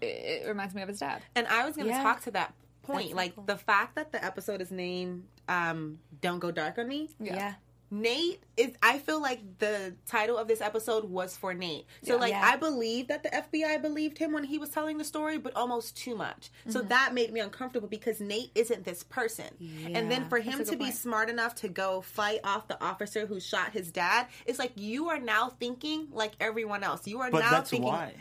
It 0.00 0.06
it 0.44 0.48
reminds 0.48 0.74
me 0.74 0.82
of 0.82 0.88
his 0.88 0.98
dad. 1.00 1.22
And 1.34 1.46
I 1.46 1.64
was 1.66 1.74
going 1.76 1.88
to 1.88 1.94
Yeah. 1.94 2.02
talk 2.02 2.22
to 2.24 2.30
that 2.32 2.52
point, 2.82 3.06
That's 3.08 3.14
like 3.14 3.34
cool. 3.34 3.44
the 3.44 3.56
fact 3.56 3.94
that 3.96 4.12
the 4.12 4.22
episode 4.24 4.60
is 4.60 4.70
named 4.70 5.24
um, 5.48 5.98
"Don't 6.20 6.38
Go 6.38 6.50
Dark 6.50 6.78
on 6.78 6.86
Me." 6.88 7.08
yeah. 7.18 7.54
Nate 7.90 8.42
is 8.56 8.72
I 8.82 8.98
feel 8.98 9.20
like 9.22 9.58
the 9.58 9.94
title 10.06 10.36
of 10.36 10.48
this 10.48 10.60
episode 10.60 11.04
was 11.04 11.36
for 11.36 11.54
Nate. 11.54 11.86
So 12.02 12.16
like 12.16 12.30
Yeah. 12.32 12.42
I 12.44 12.56
believe 12.56 13.08
that 13.08 13.22
the 13.22 13.28
FBI 13.28 13.80
believed 13.80 14.18
him 14.18 14.32
when 14.32 14.42
he 14.44 14.58
was 14.58 14.70
telling 14.70 14.98
the 14.98 15.04
story, 15.04 15.38
but 15.38 15.54
almost 15.56 15.96
too 15.96 16.16
much. 16.16 16.50
So 16.68 16.82
that 16.82 17.14
made 17.14 17.32
me 17.32 17.38
uncomfortable 17.40 17.86
because 17.88 18.20
Nate 18.20 18.50
isn't 18.56 18.84
this 18.84 19.04
person. 19.04 19.46
And 19.94 20.10
then 20.10 20.28
for 20.28 20.38
him 20.38 20.58
to 20.58 20.64
good 20.64 20.78
be 20.78 20.86
point. 20.86 20.96
smart 20.96 21.30
enough 21.30 21.54
to 21.56 21.68
go 21.68 22.00
fight 22.00 22.40
off 22.42 22.66
the 22.66 22.82
officer 22.82 23.26
who 23.26 23.38
shot 23.38 23.72
his 23.72 23.92
dad, 23.92 24.26
it's 24.46 24.58
like 24.58 24.72
you 24.74 25.08
are 25.10 25.20
now 25.20 25.50
thinking 25.60 26.08
like 26.10 26.32
everyone 26.40 26.82
else. 26.82 27.06
You 27.06 27.20
are 27.20 27.30
But 27.30 27.40
now 27.40 27.50
that's 27.50 27.70
thinking 27.70 27.88
why. 27.88 28.14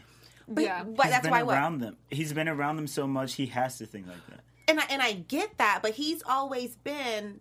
But, 0.48 0.64
Yeah. 0.64 0.84
but 0.84 1.06
He's 1.08 1.12
that's 1.12 1.24
been 1.24 1.32
why 1.32 1.42
what? 1.44 1.56
around 1.56 1.80
them. 1.80 1.98
He's 2.12 2.34
been 2.34 2.48
around 2.48 2.76
them 2.76 2.86
so 2.88 3.08
much. 3.08 3.34
He 3.34 3.48
has 3.48 3.80
to 3.80 3.88
think 3.88 4.06
like 4.08 4.24
that. 4.30 4.42
and 4.68 4.80
I 4.80 4.84
and 4.92 5.02
I 5.02 5.14
get 5.14 5.58
that, 5.58 5.80
but 5.82 5.94
he's 5.96 6.22
always 6.28 6.76
been 6.76 7.40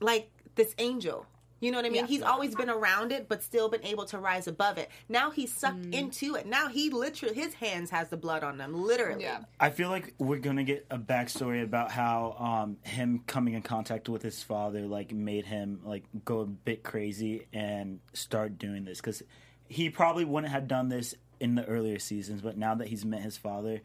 like 0.00 0.30
this 0.56 0.74
angel. 0.78 1.26
You 1.64 1.70
know 1.70 1.78
what 1.78 1.86
I 1.86 1.88
mean? 1.88 2.02
Yeah. 2.02 2.06
He's 2.06 2.20
always 2.22 2.54
been 2.54 2.68
around 2.68 3.10
it, 3.10 3.26
but 3.26 3.42
still 3.42 3.70
been 3.70 3.84
able 3.86 4.04
to 4.06 4.18
rise 4.18 4.46
above 4.46 4.76
it. 4.76 4.90
Now 5.08 5.30
he's 5.30 5.50
sucked 5.50 5.80
Mm. 5.80 5.94
into 5.94 6.34
it. 6.34 6.44
Now 6.46 6.68
he 6.68 6.90
literally, 6.90 7.34
his 7.34 7.54
hands 7.54 7.88
has 7.88 8.10
the 8.10 8.18
blood 8.18 8.44
on 8.44 8.58
them, 8.58 8.74
literally. 8.74 9.22
Yeah. 9.22 9.44
I 9.58 9.70
feel 9.70 9.88
like 9.88 10.12
we're 10.18 10.40
gonna 10.40 10.64
get 10.64 10.84
a 10.90 10.98
backstory 10.98 11.62
about 11.62 11.90
how 11.90 12.32
um, 12.38 12.76
him 12.82 13.20
coming 13.26 13.54
in 13.54 13.62
contact 13.62 14.10
with 14.10 14.20
his 14.20 14.42
father 14.42 14.82
like 14.82 15.12
made 15.12 15.46
him 15.46 15.80
like 15.84 16.04
go 16.24 16.40
a 16.40 16.44
bit 16.46 16.82
crazy 16.82 17.46
and 17.54 18.00
start 18.12 18.58
doing 18.58 18.84
this 18.84 18.98
because 19.00 19.22
he 19.66 19.88
probably 19.88 20.26
wouldn't 20.26 20.52
have 20.52 20.68
done 20.68 20.90
this 20.90 21.14
in 21.40 21.54
the 21.54 21.64
earlier 21.64 21.98
seasons, 21.98 22.42
but 22.42 22.58
now 22.58 22.74
that 22.74 22.88
he's 22.88 23.06
met 23.06 23.22
his 23.22 23.38
father, 23.38 23.80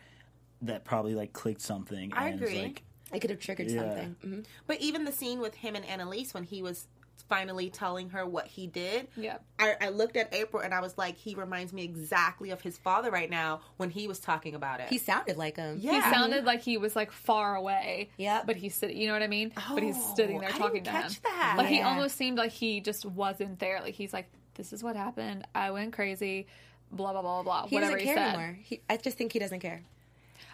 that 0.63 0.83
probably 0.83 1.15
like 1.15 1.31
clicked 1.31 1.61
something. 1.61 2.11
I 2.13 2.27
and 2.27 2.41
agree. 2.41 2.61
Like, 2.61 2.83
It 3.13 3.21
could 3.21 3.29
have 3.31 3.39
triggered 3.39 3.71
Yeah. 3.71 3.79
something. 3.79 4.15
Mhm. 4.23 4.45
But 4.67 4.81
even 4.81 5.05
the 5.05 5.11
scene 5.13 5.39
with 5.39 5.55
him 5.55 5.75
and 5.75 5.83
Annalise 5.85 6.33
when 6.33 6.43
he 6.43 6.61
was 6.61 6.87
finally 7.29 7.69
telling 7.69 8.09
her 8.09 8.25
what 8.25 8.47
he 8.47 8.65
did, 8.67 9.07
Yeah. 9.15 9.37
I, 9.59 9.75
I 9.79 9.89
looked 9.89 10.17
at 10.17 10.33
April 10.33 10.61
and 10.63 10.73
I 10.73 10.81
was 10.81 10.97
like, 10.97 11.15
he 11.15 11.35
reminds 11.35 11.71
me 11.71 11.83
exactly 11.83 12.49
of 12.49 12.59
his 12.61 12.77
father 12.77 13.11
right 13.11 13.29
now 13.29 13.61
when 13.77 13.89
he 13.91 14.07
was 14.07 14.19
talking 14.19 14.55
about 14.55 14.79
it. 14.79 14.89
He 14.89 14.97
sounded 14.97 15.37
like 15.37 15.55
him. 15.57 15.77
yeah. 15.79 15.93
He 15.93 16.01
sounded 16.13 16.43
like 16.43 16.61
he 16.61 16.77
was 16.77 16.95
like 16.95 17.11
far 17.11 17.55
away. 17.55 18.09
Yeah. 18.17 18.41
But 18.45 18.55
he's 18.55 18.73
sitting, 18.75 18.97
you 18.97 19.07
know 19.07 19.13
what 19.13 19.21
I 19.21 19.27
mean? 19.27 19.51
but 19.73 19.83
he's 19.83 19.95
Oh, 19.97 20.13
sitting 20.15 20.39
there 20.39 20.49
I 20.49 20.53
talking 20.53 20.81
didn't 20.83 20.87
to 20.87 20.91
catch 20.91 21.13
him. 21.17 21.21
that. 21.23 21.55
Like 21.57 21.67
he 21.67 21.81
almost 21.81 22.17
seemed 22.17 22.37
like 22.37 22.51
he 22.51 22.81
just 22.81 23.05
wasn't 23.05 23.59
there. 23.59 23.79
Like 23.81 23.93
he's 23.93 24.11
like, 24.11 24.27
this 24.55 24.73
is 24.73 24.83
what 24.83 24.95
happened. 24.95 25.45
I 25.55 25.71
went 25.71 25.93
crazy. 25.93 26.47
Blah 26.91 27.11
blah 27.11 27.21
blah 27.21 27.43
blah. 27.43 27.67
He 27.67 27.75
whatever 27.75 27.93
doesn't 27.93 28.07
he 28.07 28.13
care 28.13 28.15
said. 28.15 28.33
anymore. 28.33 28.57
He, 28.63 28.81
I 28.89 28.97
just 28.97 29.17
think 29.17 29.31
he 29.31 29.37
doesn't 29.39 29.59
care. 29.59 29.83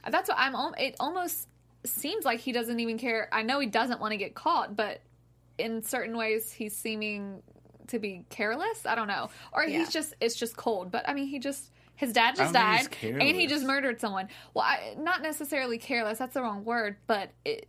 That's 0.10 0.28
what 0.30 0.38
I'm. 0.38 0.54
It 0.78 0.96
almost 1.00 1.48
seems 1.86 2.26
like 2.26 2.40
he 2.42 2.52
doesn't 2.52 2.80
even 2.80 2.98
care. 2.98 3.30
I 3.32 3.42
know 3.44 3.60
he 3.60 3.68
doesn't 3.68 4.02
want 4.02 4.12
to 4.12 4.18
get 4.18 4.36
caught, 4.36 4.76
but 4.76 5.00
in 5.58 5.84
certain 5.84 6.18
ways, 6.18 6.52
he's 6.52 6.76
seeming 6.76 7.42
to 7.88 8.00
be 8.00 8.26
careless. 8.30 8.86
I 8.86 8.96
don't 8.96 9.08
know, 9.08 9.30
or 9.54 9.64
Yeah. 9.64 9.80
he's 9.80 9.90
just 9.92 10.14
it's 10.20 10.36
just 10.36 10.58
cold. 10.58 10.92
But 10.92 11.08
I 11.08 11.14
mean, 11.14 11.28
he 11.28 11.40
just 11.40 11.72
his 11.96 12.12
dad 12.12 12.36
just 12.36 12.54
don't 12.54 12.78
think 12.78 12.96
he's 12.96 13.12
died, 13.14 13.22
and 13.22 13.38
he 13.38 13.48
just 13.48 13.66
murdered 13.66 14.02
someone. 14.02 14.28
Well, 14.54 14.66
I, 14.66 14.96
not 14.98 15.22
necessarily 15.22 15.78
careless. 15.78 16.18
That's 16.18 16.34
the 16.34 16.42
wrong 16.42 16.66
word, 16.66 16.98
but 17.08 17.32
it. 17.46 17.68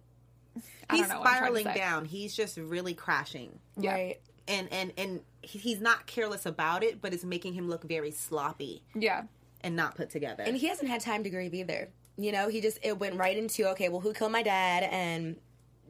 I 0.89 0.97
He's 0.97 1.03
don't 1.03 1.17
know 1.17 1.19
what 1.21 1.29
I'm 1.29 1.39
trying 1.39 1.53
to 1.55 1.61
spiraling 1.61 1.77
down. 1.79 2.05
He's 2.07 2.35
just 2.35 2.57
really 2.57 2.95
crashing. 2.95 3.59
Yeah. 3.77 3.93
Right. 3.93 4.21
And 4.49 4.73
and 4.73 4.93
and 4.97 5.21
he's 5.43 5.81
not 5.81 6.07
careless 6.07 6.47
about 6.47 6.83
it, 6.83 7.01
but 7.03 7.13
it's 7.13 7.25
making 7.25 7.55
him 7.55 7.69
look 7.69 7.85
very 7.85 8.11
sloppy 8.11 8.83
Yeah, 8.95 9.25
and 9.63 9.75
not 9.77 9.97
put 9.97 10.11
together. 10.11 10.45
And 10.45 10.57
he 10.57 10.69
hasn't 10.69 10.89
had 10.89 11.01
time 11.01 11.25
to 11.25 11.31
grieve 11.31 11.53
either. 11.55 11.91
You 12.17 12.33
know, 12.33 12.49
he 12.49 12.61
just 12.61 12.79
it 12.83 12.99
went 12.99 13.17
right 13.17 13.37
into 13.37 13.69
okay, 13.71 13.89
well, 13.89 14.01
who 14.01 14.13
killed 14.13 14.33
my 14.33 14.43
dad? 14.43 14.85
And 14.85 15.37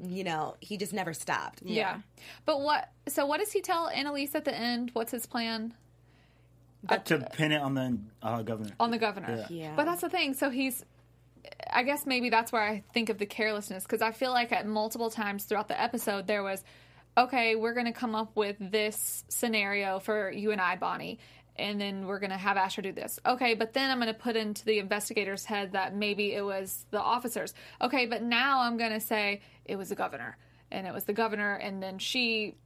you 0.03 0.25
know, 0.25 0.57
he 0.61 0.77
just 0.77 0.93
never 0.93 1.13
stopped. 1.15 1.63
yeah, 1.63 2.01
But 2.45 2.61
what? 2.61 2.91
So 3.09 3.27
what 3.27 3.39
does 3.41 3.53
he 3.53 3.61
tell 3.61 3.89
Annalise 3.89 4.35
at 4.35 4.45
the 4.45 4.55
end? 4.55 4.91
What's 4.93 5.13
his 5.13 5.27
plan? 5.27 5.75
to 7.07 7.19
pin 7.33 7.53
it 7.53 7.61
on 7.61 7.75
the 7.75 7.99
uh, 8.23 8.43
governor. 8.43 8.71
on 8.79 8.91
the 8.91 8.99
governor. 8.99 9.47
Yeah. 9.51 9.57
Yeah. 9.65 9.73
But 9.77 9.87
that's 9.87 10.03
the 10.03 10.09
thing. 10.09 10.35
So 10.35 10.51
he's. 10.51 10.85
I 11.73 11.85
guess 11.85 12.07
maybe 12.07 12.29
that's 12.29 12.51
where 12.51 12.63
I 12.63 12.83
think 12.93 13.09
of 13.09 13.19
the 13.19 13.27
carelessness 13.27 13.85
because 13.85 14.03
I 14.03 14.11
feel 14.11 14.33
like 14.33 14.51
at 14.51 14.67
multiple 14.67 15.11
times 15.11 15.45
throughout 15.45 15.69
the 15.69 15.81
episode 15.81 16.27
there 16.27 16.43
was, 16.43 16.65
okay, 17.17 17.55
we're 17.55 17.73
going 17.73 17.87
to 17.87 17.93
come 17.93 18.17
up 18.17 18.35
with 18.35 18.57
this 18.59 19.23
scenario 19.29 20.01
for 20.01 20.31
you 20.33 20.51
and 20.51 20.61
I, 20.61 20.75
Bonnie, 20.75 21.21
and 21.59 21.81
then 21.81 22.07
we're 22.07 22.19
going 22.19 22.31
to 22.31 22.37
have 22.37 22.57
Asher 22.57 22.83
do 22.83 22.93
this. 22.93 23.19
Okay, 23.27 23.55
but 23.55 23.73
then 23.73 23.91
I'm 23.91 23.99
going 23.99 24.13
to 24.13 24.19
put 24.19 24.37
into 24.37 24.65
the 24.65 24.79
investigator's 24.79 25.45
head 25.45 25.73
that 25.73 25.95
maybe 25.95 26.33
it 26.33 26.45
was 26.45 26.87
the 26.91 27.01
officers. 27.01 27.55
Okay, 27.81 28.07
but 28.07 28.23
now 28.23 28.61
I'm 28.61 28.77
going 28.77 28.93
to 28.93 29.01
say 29.01 29.41
it 29.65 29.77
was 29.77 29.89
the 29.89 29.95
governor, 29.95 30.37
and 30.71 30.87
it 30.87 30.95
was 30.95 31.05
the 31.05 31.13
governor, 31.13 31.55
and 31.55 31.83
then 31.83 31.99
she 31.99 32.57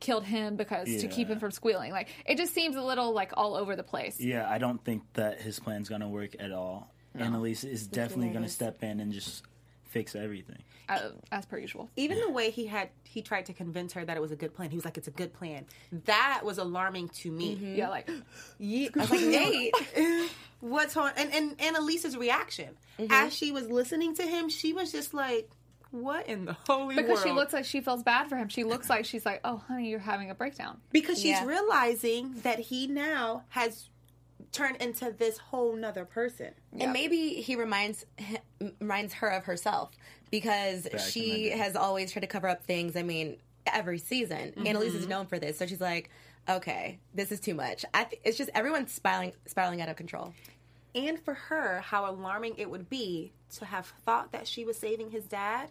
killed 0.00 0.24
him 0.24 0.56
because 0.56 0.86
to 0.86 1.08
keep 1.08 1.28
him 1.28 1.40
from 1.40 1.50
squealing. 1.50 1.92
Like 1.92 2.08
it 2.24 2.36
just 2.36 2.54
seems 2.54 2.76
a 2.76 2.82
little 2.82 3.12
like 3.12 3.32
all 3.36 3.54
over 3.54 3.76
the 3.76 3.82
place. 3.82 4.20
Yeah, 4.20 4.48
I 4.48 4.58
don't 4.58 4.82
think 4.84 5.02
that 5.14 5.40
his 5.40 5.58
plan's 5.58 5.88
gonna 5.88 6.08
work 6.08 6.36
at 6.38 6.52
all. 6.52 6.92
Annalise 7.14 7.64
is 7.64 7.86
definitely 7.86 8.28
gonna 8.28 8.48
step 8.48 8.82
in 8.84 9.00
and 9.00 9.12
just 9.12 9.42
fix 9.88 10.14
everything. 10.14 10.62
uh, 10.88 11.10
as 11.32 11.44
per 11.44 11.58
usual. 11.58 11.90
Even 11.96 12.18
the 12.20 12.30
way 12.30 12.50
he 12.50 12.66
had 12.66 12.88
he 13.04 13.20
tried 13.20 13.44
to 13.46 13.52
convince 13.52 13.92
her 13.94 14.04
that 14.04 14.16
it 14.16 14.20
was 14.20 14.30
a 14.32 14.36
good 14.36 14.54
plan. 14.54 14.70
He 14.70 14.76
was 14.76 14.84
like, 14.84 14.96
"It's 14.96 15.08
a 15.08 15.10
good 15.12 15.32
plan." 15.34 15.66
That 16.06 16.40
was 16.44 16.58
alarming 16.58 17.08
to 17.20 17.30
me. 17.30 17.54
Yeah, 17.76 17.88
like 17.90 18.08
Yeah, 18.58 18.88
I 18.96 19.00
was 19.00 19.10
like, 19.10 19.20
Nate. 19.20 19.74
what's 20.60 20.96
on? 20.96 21.12
And 21.16 21.32
and 21.34 21.60
Annalise's 21.60 22.16
reaction 22.16 22.70
as 23.10 23.34
she 23.34 23.52
was 23.52 23.68
listening 23.68 24.14
to 24.16 24.22
him, 24.22 24.48
she 24.48 24.72
was 24.72 24.90
just 24.92 25.12
like, 25.14 25.50
"What 25.90 26.26
in 26.26 26.44
the 26.46 26.52
holy 26.54 26.94
because 26.96 27.10
world?" 27.10 27.22
she 27.24 27.32
looks 27.32 27.52
like 27.52 27.64
she 27.64 27.80
feels 27.80 28.02
bad 28.02 28.28
for 28.28 28.36
him. 28.36 28.48
She 28.48 28.64
looks 28.64 28.88
like 28.88 29.04
she's 29.04 29.26
like, 29.26 29.40
"Oh, 29.44 29.58
honey, 29.68 29.88
you're 29.90 29.98
having 30.00 30.30
a 30.30 30.34
breakdown." 30.34 30.80
because 30.90 31.18
she's 31.18 31.32
Yeah. 31.32 31.44
realizing 31.46 32.34
that 32.42 32.58
he 32.58 32.86
now 32.86 33.44
has 33.50 33.88
turned 34.52 34.76
into 34.76 35.12
this 35.16 35.38
whole 35.38 35.76
nother 35.76 36.04
person. 36.04 36.52
And 36.78 36.92
maybe 36.92 37.34
he 37.34 37.56
reminds 37.56 38.04
h- 38.18 38.38
reminds 38.80 39.14
her 39.14 39.28
of 39.28 39.44
herself 39.44 39.90
because 40.30 40.86
in 40.86 40.98
she 40.98 41.50
has 41.50 41.76
always 41.76 42.12
tried 42.12 42.22
to 42.22 42.26
cover 42.26 42.48
up 42.48 42.64
things. 42.64 42.96
I 42.96 43.02
mean, 43.02 43.38
every 43.66 43.98
season, 43.98 44.52
mm-hmm. 44.52 44.66
Annalise 44.66 44.94
is 44.94 45.06
known 45.06 45.26
for 45.26 45.38
this, 45.38 45.58
so 45.58 45.66
she's 45.66 45.80
like, 45.80 46.10
"Okay, 46.48 46.98
this 47.14 47.32
is 47.32 47.40
too 47.40 47.54
much." 47.54 47.84
I 47.92 48.04
th- 48.04 48.20
it's 48.24 48.38
just 48.38 48.50
everyone's 48.54 48.92
spiraling 48.92 49.32
spiraling 49.46 49.80
out 49.80 49.88
of 49.88 49.96
control. 49.96 50.34
and 50.94 51.20
for 51.20 51.34
her 51.34 51.80
how 51.80 52.10
alarming 52.10 52.54
it 52.56 52.70
would 52.70 52.88
be 52.88 53.32
to 53.56 53.64
have 53.64 53.92
thought 54.04 54.32
that 54.32 54.48
she 54.48 54.64
was 54.64 54.76
saving 54.76 55.10
his 55.10 55.24
dad 55.26 55.68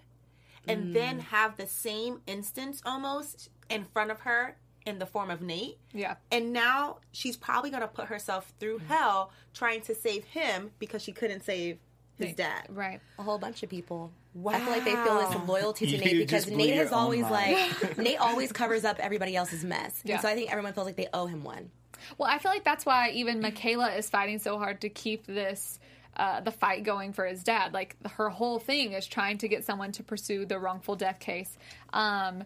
and 0.67 0.85
mm. 0.85 0.93
then 0.93 1.19
have 1.19 1.57
the 1.57 1.67
same 1.67 2.21
instance 2.27 2.81
almost 2.85 3.49
in 3.69 3.83
front 3.83 4.11
of 4.11 4.21
her 4.21 4.55
in 4.87 4.99
the 4.99 5.05
form 5.05 5.29
of 5.29 5.41
Nate. 5.41 5.77
Yeah, 5.93 6.15
And 6.31 6.53
now 6.53 6.97
she's 7.11 7.35
probably 7.37 7.69
going 7.69 7.81
to 7.81 7.87
put 7.87 8.05
herself 8.07 8.51
through 8.59 8.79
hell 8.87 9.31
trying 9.53 9.81
to 9.81 9.95
save 9.95 10.23
him 10.25 10.71
because 10.79 11.01
she 11.01 11.11
couldn't 11.11 11.41
save 11.43 11.77
his 12.17 12.33
dad. 12.33 12.65
right. 12.69 12.99
A 13.19 13.23
whole 13.23 13.37
bunch 13.37 13.61
of 13.61 13.69
people. 13.69 14.11
Wow. 14.33 14.53
I 14.53 14.59
feel 14.59 14.69
like 14.71 14.85
they 14.85 14.95
feel 14.95 15.19
this 15.19 15.47
loyalty 15.47 15.85
to 15.85 15.91
You 15.91 15.97
Nate 15.99 16.17
because 16.17 16.47
Nate 16.49 16.69
your 16.69 16.77
has 16.77 16.91
always 16.91 17.21
mind. 17.23 17.55
like 17.81 17.97
Nate 17.99 18.17
always 18.19 18.51
covers 18.51 18.85
up 18.85 18.97
everybody 18.99 19.35
else's 19.35 19.63
mess. 19.63 20.01
Yeah. 20.03 20.13
And 20.13 20.21
so 20.21 20.27
I 20.29 20.33
think 20.35 20.49
everyone 20.51 20.73
feels 20.73 20.85
like 20.87 20.95
they 20.95 21.07
owe 21.13 21.27
him 21.27 21.43
one. 21.43 21.69
Well, 22.17 22.29
I 22.29 22.37
feel 22.39 22.51
like 22.51 22.63
that's 22.63 22.85
why 22.85 23.09
even 23.11 23.41
Michaela 23.41 23.91
is 23.95 24.09
fighting 24.09 24.39
so 24.39 24.57
hard 24.57 24.81
to 24.81 24.89
keep 24.89 25.27
this. 25.27 25.79
Uh, 26.15 26.41
the 26.41 26.49
fight 26.51 26.83
going 26.83 27.13
for 27.13 27.25
his 27.27 27.43
dad, 27.43 27.73
like 27.73 27.95
her 28.13 28.29
whole 28.29 28.57
thing 28.57 28.93
is 28.93 29.05
trying 29.05 29.37
to 29.37 29.47
get 29.47 29.63
someone 29.63 29.91
to 29.91 30.01
pursue 30.03 30.47
the 30.47 30.57
wrongful 30.57 30.95
death 30.95 31.19
case. 31.19 31.55
Um, 31.93 32.43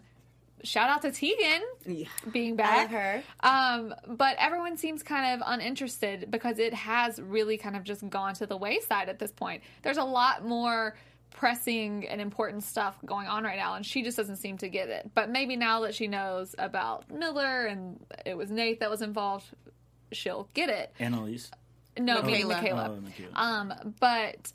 shout 0.64 0.88
out 0.90 1.02
to 1.02 1.10
Tegan 1.12 1.62
Yeah. 1.86 2.08
being 2.30 2.54
I 2.54 2.56
back. 2.56 2.76
love 2.78 2.90
her. 2.90 3.22
Um, 3.40 3.94
but 4.16 4.36
everyone 4.38 4.76
seems 4.76 5.02
kind 5.02 5.40
of 5.40 5.46
uninterested 5.46 6.30
because 6.30 6.58
it 6.58 6.74
has 6.74 7.20
really 7.20 7.56
kind 7.58 7.76
of 7.76 7.84
just 7.84 8.08
gone 8.08 8.34
to 8.34 8.46
the 8.46 8.56
wayside 8.56 9.08
at 9.08 9.18
this 9.18 9.32
point. 9.32 9.62
There's 9.82 9.98
a 9.98 10.04
lot 10.04 10.44
more 10.44 10.96
pressing 11.30 12.06
and 12.08 12.20
important 12.20 12.62
stuff 12.62 12.96
going 13.04 13.26
on 13.26 13.42
right 13.44 13.56
now, 13.58 13.74
and 13.74 13.84
she 13.86 14.02
just 14.02 14.16
doesn't 14.16 14.36
seem 14.36 14.58
to 14.58 14.68
get 14.68 14.88
it. 14.88 15.10
But 15.14 15.30
maybe 15.30 15.56
now 15.56 15.80
that 15.80 15.94
she 15.94 16.06
knows 16.06 16.54
about 16.58 17.10
Miller 17.10 17.66
and 17.66 17.98
it 18.26 18.36
was 18.36 18.50
Nate 18.50 18.80
that 18.80 18.90
was 18.90 19.02
involved, 19.02 19.46
she'll 20.12 20.48
get 20.54 20.68
it. 20.68 20.92
Annalise. 20.98 21.50
No, 21.98 22.22
meaning 22.22 22.48
Michaela. 22.48 22.88
Michaela. 22.88 22.96
Oh, 22.96 23.00
Michaela. 23.00 23.32
Um, 23.34 23.94
but 24.00 24.52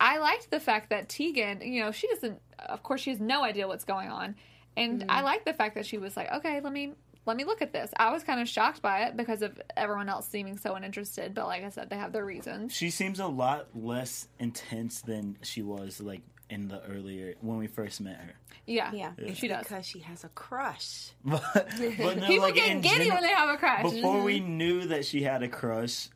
I 0.00 0.18
liked 0.18 0.50
the 0.50 0.60
fact 0.60 0.90
that 0.90 1.08
Tegan, 1.08 1.60
you 1.62 1.82
know, 1.82 1.90
she 1.92 2.06
doesn't. 2.08 2.40
Of 2.58 2.82
course, 2.82 3.00
she 3.00 3.10
has 3.10 3.20
no 3.20 3.42
idea 3.42 3.66
what's 3.68 3.84
going 3.84 4.08
on, 4.10 4.34
and 4.78 5.02
hmm. 5.02 5.10
I 5.10 5.22
like 5.22 5.44
the 5.44 5.54
fact 5.54 5.74
that 5.74 5.86
she 5.86 5.98
was 5.98 6.16
like, 6.16 6.32
okay, 6.32 6.60
let 6.60 6.72
me 6.72 6.94
let 7.26 7.36
me 7.36 7.44
look 7.44 7.60
at 7.60 7.72
this. 7.72 7.90
I 7.96 8.10
was 8.10 8.22
kind 8.24 8.40
of 8.40 8.48
shocked 8.48 8.80
by 8.80 9.02
it 9.02 9.16
because 9.16 9.42
of 9.42 9.60
everyone 9.76 10.08
else 10.08 10.26
seeming 10.26 10.56
so 10.56 10.74
uninterested. 10.74 11.34
But 11.34 11.46
like 11.46 11.62
I 11.62 11.68
said, 11.68 11.90
they 11.90 11.96
have 11.96 12.12
their 12.12 12.24
reasons. 12.24 12.74
She 12.74 12.88
seems 12.88 13.20
a 13.20 13.26
lot 13.26 13.66
less 13.74 14.28
intense 14.38 15.02
than 15.02 15.36
she 15.42 15.62
was 15.62 16.00
like 16.00 16.22
in 16.48 16.68
the 16.68 16.82
earlier 16.84 17.34
when 17.42 17.58
we 17.58 17.66
first 17.66 18.00
met 18.00 18.16
her. 18.16 18.32
Yeah, 18.66 18.92
Yeah. 18.92 19.12
she 19.34 19.48
does. 19.48 19.64
Because 19.64 19.86
she 19.86 19.98
has 20.00 20.24
a 20.24 20.28
crush. 20.28 21.10
But, 21.24 21.42
but 21.54 22.18
no, 22.18 22.26
People 22.26 22.46
like, 22.46 22.54
get 22.54 22.80
giddy 22.80 22.88
general- 22.88 23.16
when 23.16 23.22
they 23.22 23.34
have 23.34 23.50
a 23.50 23.58
crush. 23.58 23.82
Before 23.82 24.22
we 24.22 24.40
knew 24.40 24.86
that 24.86 25.04
she 25.04 25.22
had 25.22 25.42
a 25.42 25.48
crush, 25.48 26.08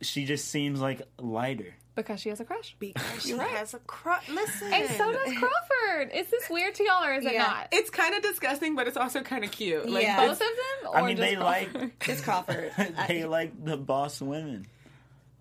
she 0.00 0.24
just 0.24 0.48
seems 0.48 0.80
like 0.80 1.02
lighter. 1.18 1.74
Because 2.02 2.20
she 2.20 2.28
has 2.28 2.38
a 2.40 2.44
crush. 2.44 2.76
because 2.78 3.22
she 3.22 3.34
right. 3.34 3.48
has 3.50 3.74
a 3.74 3.78
crush. 3.80 4.28
Listen, 4.28 4.72
And 4.72 4.88
so 4.90 5.12
does 5.12 5.34
Crawford. 5.36 6.10
Is 6.14 6.28
this 6.28 6.48
weird 6.48 6.74
to 6.76 6.84
y'all 6.84 7.04
or 7.04 7.14
is 7.14 7.24
it 7.26 7.32
Yeah. 7.32 7.42
not? 7.42 7.68
It's 7.72 7.90
kind 7.90 8.14
of 8.14 8.22
disgusting, 8.22 8.76
but 8.76 8.86
it's 8.86 8.96
also 8.96 9.20
kind 9.22 9.42
of 9.44 9.50
cute. 9.50 9.88
Like, 9.88 10.04
Yeah. 10.04 10.24
Both 10.26 10.34
of 10.34 10.38
them? 10.38 10.90
Or 10.90 10.96
I 10.98 11.06
mean, 11.06 11.16
just 11.16 11.28
they 11.30 11.36
like 11.36 11.68
It's 12.06 12.20
Crawford. 12.20 12.72
they 13.08 13.24
like 13.24 13.64
the 13.64 13.76
boss 13.76 14.20
women. 14.20 14.66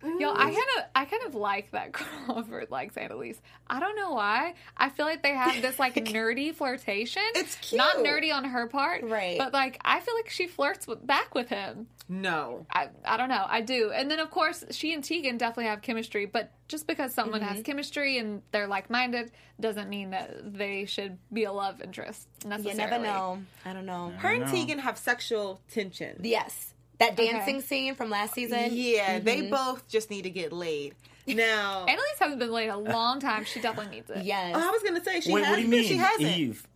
Yo, 0.03 0.31
I 0.31 0.43
kind 0.45 0.55
of, 0.77 0.83
I 0.95 1.05
kind 1.05 1.23
of 1.25 1.33
like 1.35 1.71
that 1.71 1.91
Crawford 1.93 2.69
likes 2.69 2.95
Annalise. 2.97 3.41
I 3.67 3.79
don't 3.79 3.95
know 3.95 4.11
why. 4.13 4.53
I 4.77 4.89
feel 4.89 5.05
like 5.05 5.23
they 5.23 5.33
have 5.33 5.61
this 5.61 5.79
like 5.79 5.95
nerdy 6.05 6.53
flirtation. 6.53 7.23
It's 7.35 7.73
not 7.73 7.97
nerdy 7.97 8.31
on 8.33 8.43
her 8.45 8.67
part, 8.67 9.03
Right. 9.03 9.37
But 9.39 9.53
like, 9.53 9.79
I 9.83 9.99
feel 9.99 10.13
like 10.15 10.29
she 10.29 10.47
flirts 10.47 10.85
with, 10.85 11.05
back 11.05 11.33
with 11.33 11.49
him. 11.49 11.87
no. 12.07 12.65
I, 12.71 12.89
I 13.03 13.17
don't 13.17 13.29
know. 13.29 13.45
I 13.47 13.61
do. 13.61 13.91
And 13.91 14.09
then 14.11 14.19
of 14.19 14.29
course, 14.29 14.63
she 14.71 14.93
and 14.93 15.03
Tegan 15.03 15.37
definitely 15.37 15.65
have 15.65 15.81
chemistry. 15.81 16.25
But 16.27 16.51
just 16.67 16.85
because 16.85 17.13
someone 17.13 17.41
Mm-hmm. 17.41 17.55
has 17.55 17.63
chemistry 17.63 18.17
and 18.19 18.41
they're 18.51 18.67
like 18.67 18.89
minded 18.91 19.31
doesn't 19.59 19.89
mean 19.89 20.11
that 20.11 20.53
they 20.53 20.85
should 20.85 21.17
be 21.33 21.45
a 21.45 21.51
love 21.51 21.81
interest 21.81 22.27
necessarily. 22.45 22.69
You 22.71 22.77
necessarily. 22.77 23.03
never 23.07 23.17
know. 23.19 23.41
I 23.65 23.73
don't 23.73 23.85
know. 23.87 24.13
Her 24.17 24.29
and 24.33 24.45
know. 24.45 24.51
Tegan 24.51 24.79
have 24.79 24.97
sexual 24.99 25.59
tension. 25.71 26.19
Yes. 26.23 26.73
That 26.99 27.13
Okay. 27.13 27.31
dancing 27.31 27.61
scene 27.61 27.95
from 27.95 28.09
last 28.09 28.33
season. 28.33 28.69
Yeah, 28.71 29.19
they 29.19 29.41
mm-hmm. 29.41 29.51
both 29.51 29.87
just 29.87 30.09
need 30.09 30.23
to 30.23 30.29
get 30.31 30.51
laid. 30.51 30.95
Now, 31.27 31.85
Annalise 31.87 32.19
hasn't 32.19 32.39
been 32.39 32.51
laid 32.51 32.69
a 32.69 32.77
long 32.77 33.19
time. 33.19 33.45
She 33.45 33.59
definitely 33.59 33.95
needs 33.97 34.09
it. 34.09 34.23
Yes. 34.23 34.53
oh, 34.55 34.67
I 34.67 34.71
was 34.71 34.81
gonna 34.81 35.03
say 35.03 35.19
she 35.21 35.31
Wait, 35.31 35.43
has, 35.43 35.51
what 35.51 35.55
do 35.57 35.61
you 35.63 35.67
but 35.67 35.71
mean, 35.77 35.87
she 35.87 35.97
hasn't. 35.97 36.37
Eve? 36.37 36.67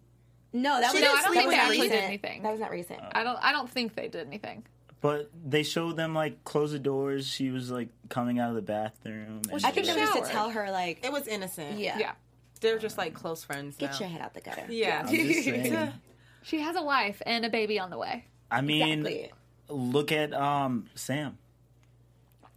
no, 0.54 0.80
that 0.80 0.92
She 0.92 0.98
was 0.98 1.02
didn't 1.02 1.18
I 1.18 1.22
don't 1.22 1.32
sleep 1.32 1.34
think 1.36 1.48
with 1.48 1.52
they 1.52 1.56
her 1.58 1.62
actually 1.62 1.78
did 1.78 1.92
recent. 1.94 2.04
anything. 2.08 2.44
That 2.44 2.52
was 2.52 2.60
not 2.60 2.72
recent. 2.72 3.00
I 3.14 3.24
don't. 3.24 3.40
I 3.42 3.52
don't 3.52 3.70
think 3.70 3.96
they 3.96 4.08
did 4.10 4.28
anything. 4.28 4.64
But 5.00 5.32
they 5.44 5.64
showed 5.64 5.96
them 5.98 6.14
like 6.14 6.44
close 6.44 6.74
the 6.74 6.78
doors. 6.80 7.26
She 7.26 7.50
was 7.50 7.72
like 7.72 7.90
coming 8.10 8.38
out 8.38 8.50
of 8.50 8.56
the 8.56 8.62
bathroom. 8.62 9.42
and- 9.52 9.66
I 9.66 9.72
think 9.72 9.88
that 9.88 9.98
was 9.98 10.10
just 10.10 10.26
to 10.26 10.30
tell 10.32 10.52
her 10.52 10.70
like, 10.70 11.04
It 11.04 11.12
was 11.12 11.28
innocent. 11.28 11.80
yeah, 11.80 11.98
Yeah. 11.98 12.12
they're 12.60 12.78
just 12.78 13.00
like 13.00 13.16
close 13.16 13.44
friends. 13.44 13.78
get 13.78 13.94
now. 13.94 14.00
your 14.02 14.10
head 14.10 14.22
out 14.22 14.36
the 14.36 14.42
gutter. 14.42 14.66
Yeah. 14.70 15.04
I'm 15.08 15.16
just. 15.16 15.94
She 16.44 16.60
has 16.60 16.76
a 16.76 16.84
wife 16.84 17.22
and 17.26 17.46
a 17.46 17.50
baby 17.50 17.80
on 17.80 17.90
the 17.90 17.98
way. 17.98 18.26
I 18.52 18.62
mean, 18.62 19.00
Exactly. 19.06 19.32
Look 19.72 20.12
at 20.12 20.34
um 20.34 20.88
Sam. 20.96 21.38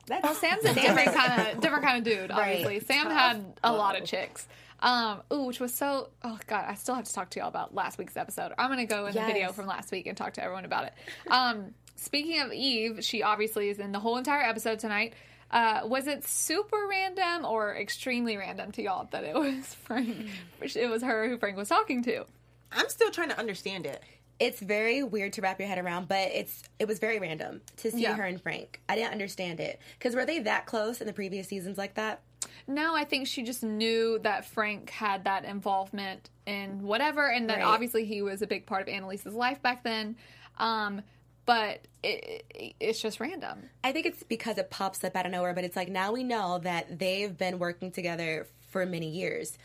That's, 0.07 0.23
Well, 0.23 0.35
Sam's 0.35 0.65
a 0.65 0.75
different 0.75 1.15
kind 1.15 1.49
of 1.49 1.61
different 1.61 1.85
kind 1.85 1.99
of 1.99 2.05
dude. 2.05 2.31
Right. 2.31 2.57
Obviously, 2.65 2.81
Sam 2.81 3.07
had 3.11 3.45
a 3.63 3.73
lot 3.73 3.99
of 3.99 4.07
chicks. 4.07 4.47
Um, 4.81 5.23
ooh, 5.33 5.45
which 5.45 5.61
was 5.61 5.73
so. 5.73 6.11
Oh 6.23 6.39
God, 6.47 6.67
I 6.69 6.75
still 6.75 6.95
have 6.95 7.05
to 7.07 7.13
talk 7.13 7.31
to 7.31 7.41
y'all 7.41 7.49
about 7.49 7.75
last 7.75 7.97
week's 7.97 8.17
episode. 8.17 8.53
I'm 8.59 8.69
gonna 8.69 8.85
go 8.87 9.07
in 9.07 9.15
the 9.15 9.21
video 9.23 9.53
from 9.53 9.67
last 9.67 9.91
week 9.93 10.07
and 10.07 10.17
talk 10.17 10.35
to 10.35 10.43
everyone 10.43 10.67
about 10.67 10.85
it. 10.85 10.93
Um, 11.31 11.75
speaking 11.97 12.41
of 12.41 12.53
Eve, 12.53 13.03
she 13.03 13.23
obviously 13.23 13.71
is 13.71 13.79
in 13.79 13.93
the 13.93 14.01
whole 14.01 14.19
entire 14.19 14.43
episode 14.43 14.79
tonight. 14.79 15.15
Uh, 15.51 15.83
was 15.85 16.07
it 16.07 16.27
super 16.27 16.87
random 16.91 17.45
or 17.47 17.75
extremely 17.77 18.37
random 18.37 18.73
to 18.73 18.83
y'all 18.83 19.09
that 19.13 19.25
it 19.25 19.35
was 19.39 19.73
Frank? 19.75 20.29
It 20.61 20.91
was 20.91 21.03
her 21.03 21.29
who 21.29 21.39
Frank 21.39 21.57
was 21.57 21.69
talking 21.69 22.03
to. 22.05 22.27
I'm 22.73 22.89
still 22.89 23.11
trying 23.11 23.29
to 23.29 23.39
understand 23.39 23.87
it. 23.87 24.03
It's 24.41 24.61
very 24.61 25.03
weird 25.03 25.33
to 25.35 25.43
wrap 25.43 25.59
your 25.61 25.69
head 25.69 25.79
around, 25.79 26.09
but 26.09 26.31
it's 26.33 26.63
it 26.79 26.89
was 26.89 26.99
very 26.99 27.19
random 27.19 27.61
to 27.79 27.91
see 27.91 28.03
Yeah. 28.03 28.15
her 28.17 28.25
and 28.25 28.41
Frank. 28.41 28.81
I 28.89 28.97
didn't 28.97 29.13
understand 29.13 29.61
it 29.61 29.81
because 29.99 30.15
were 30.15 30.27
they 30.27 30.41
that 30.41 30.67
close 30.67 31.01
in 31.01 31.07
the 31.07 31.13
previous 31.13 31.49
seasons 31.49 31.79
like 31.79 31.95
that? 31.95 32.21
No, 32.67 32.95
I 32.95 33.05
think 33.05 33.27
she 33.27 33.43
just 33.43 33.63
knew 33.63 34.19
that 34.21 34.45
Frank 34.45 34.91
had 34.91 35.25
that 35.25 35.45
involvement 35.45 36.31
in 36.47 36.83
whatever, 36.83 37.29
and 37.29 37.49
that 37.49 37.59
Right. 37.59 37.65
obviously 37.65 38.05
he 38.05 38.23
was 38.23 38.43
a 38.43 38.47
big 38.47 38.67
part 38.67 38.83
of 38.83 38.89
Annalise's 38.89 39.35
life 39.35 39.63
back 39.63 39.83
then. 39.85 40.17
Um, 40.59 41.03
but 41.47 41.87
it, 42.03 42.45
it, 42.55 42.75
it's 42.81 43.01
just 43.03 43.21
random. 43.21 43.69
I 43.83 43.93
think 43.93 44.07
it's 44.07 44.23
because 44.23 44.57
it 44.57 44.71
pops 44.71 45.05
up 45.05 45.15
out 45.15 45.27
of 45.27 45.33
nowhere, 45.33 45.53
but 45.53 45.65
it's 45.65 45.77
like 45.77 45.89
now 45.89 46.13
we 46.13 46.25
know 46.25 46.59
that 46.61 46.99
they've 46.99 47.37
been 47.37 47.59
working 47.59 47.91
together 47.91 48.47
for 48.71 48.87
many 48.87 49.09
years, 49.11 49.59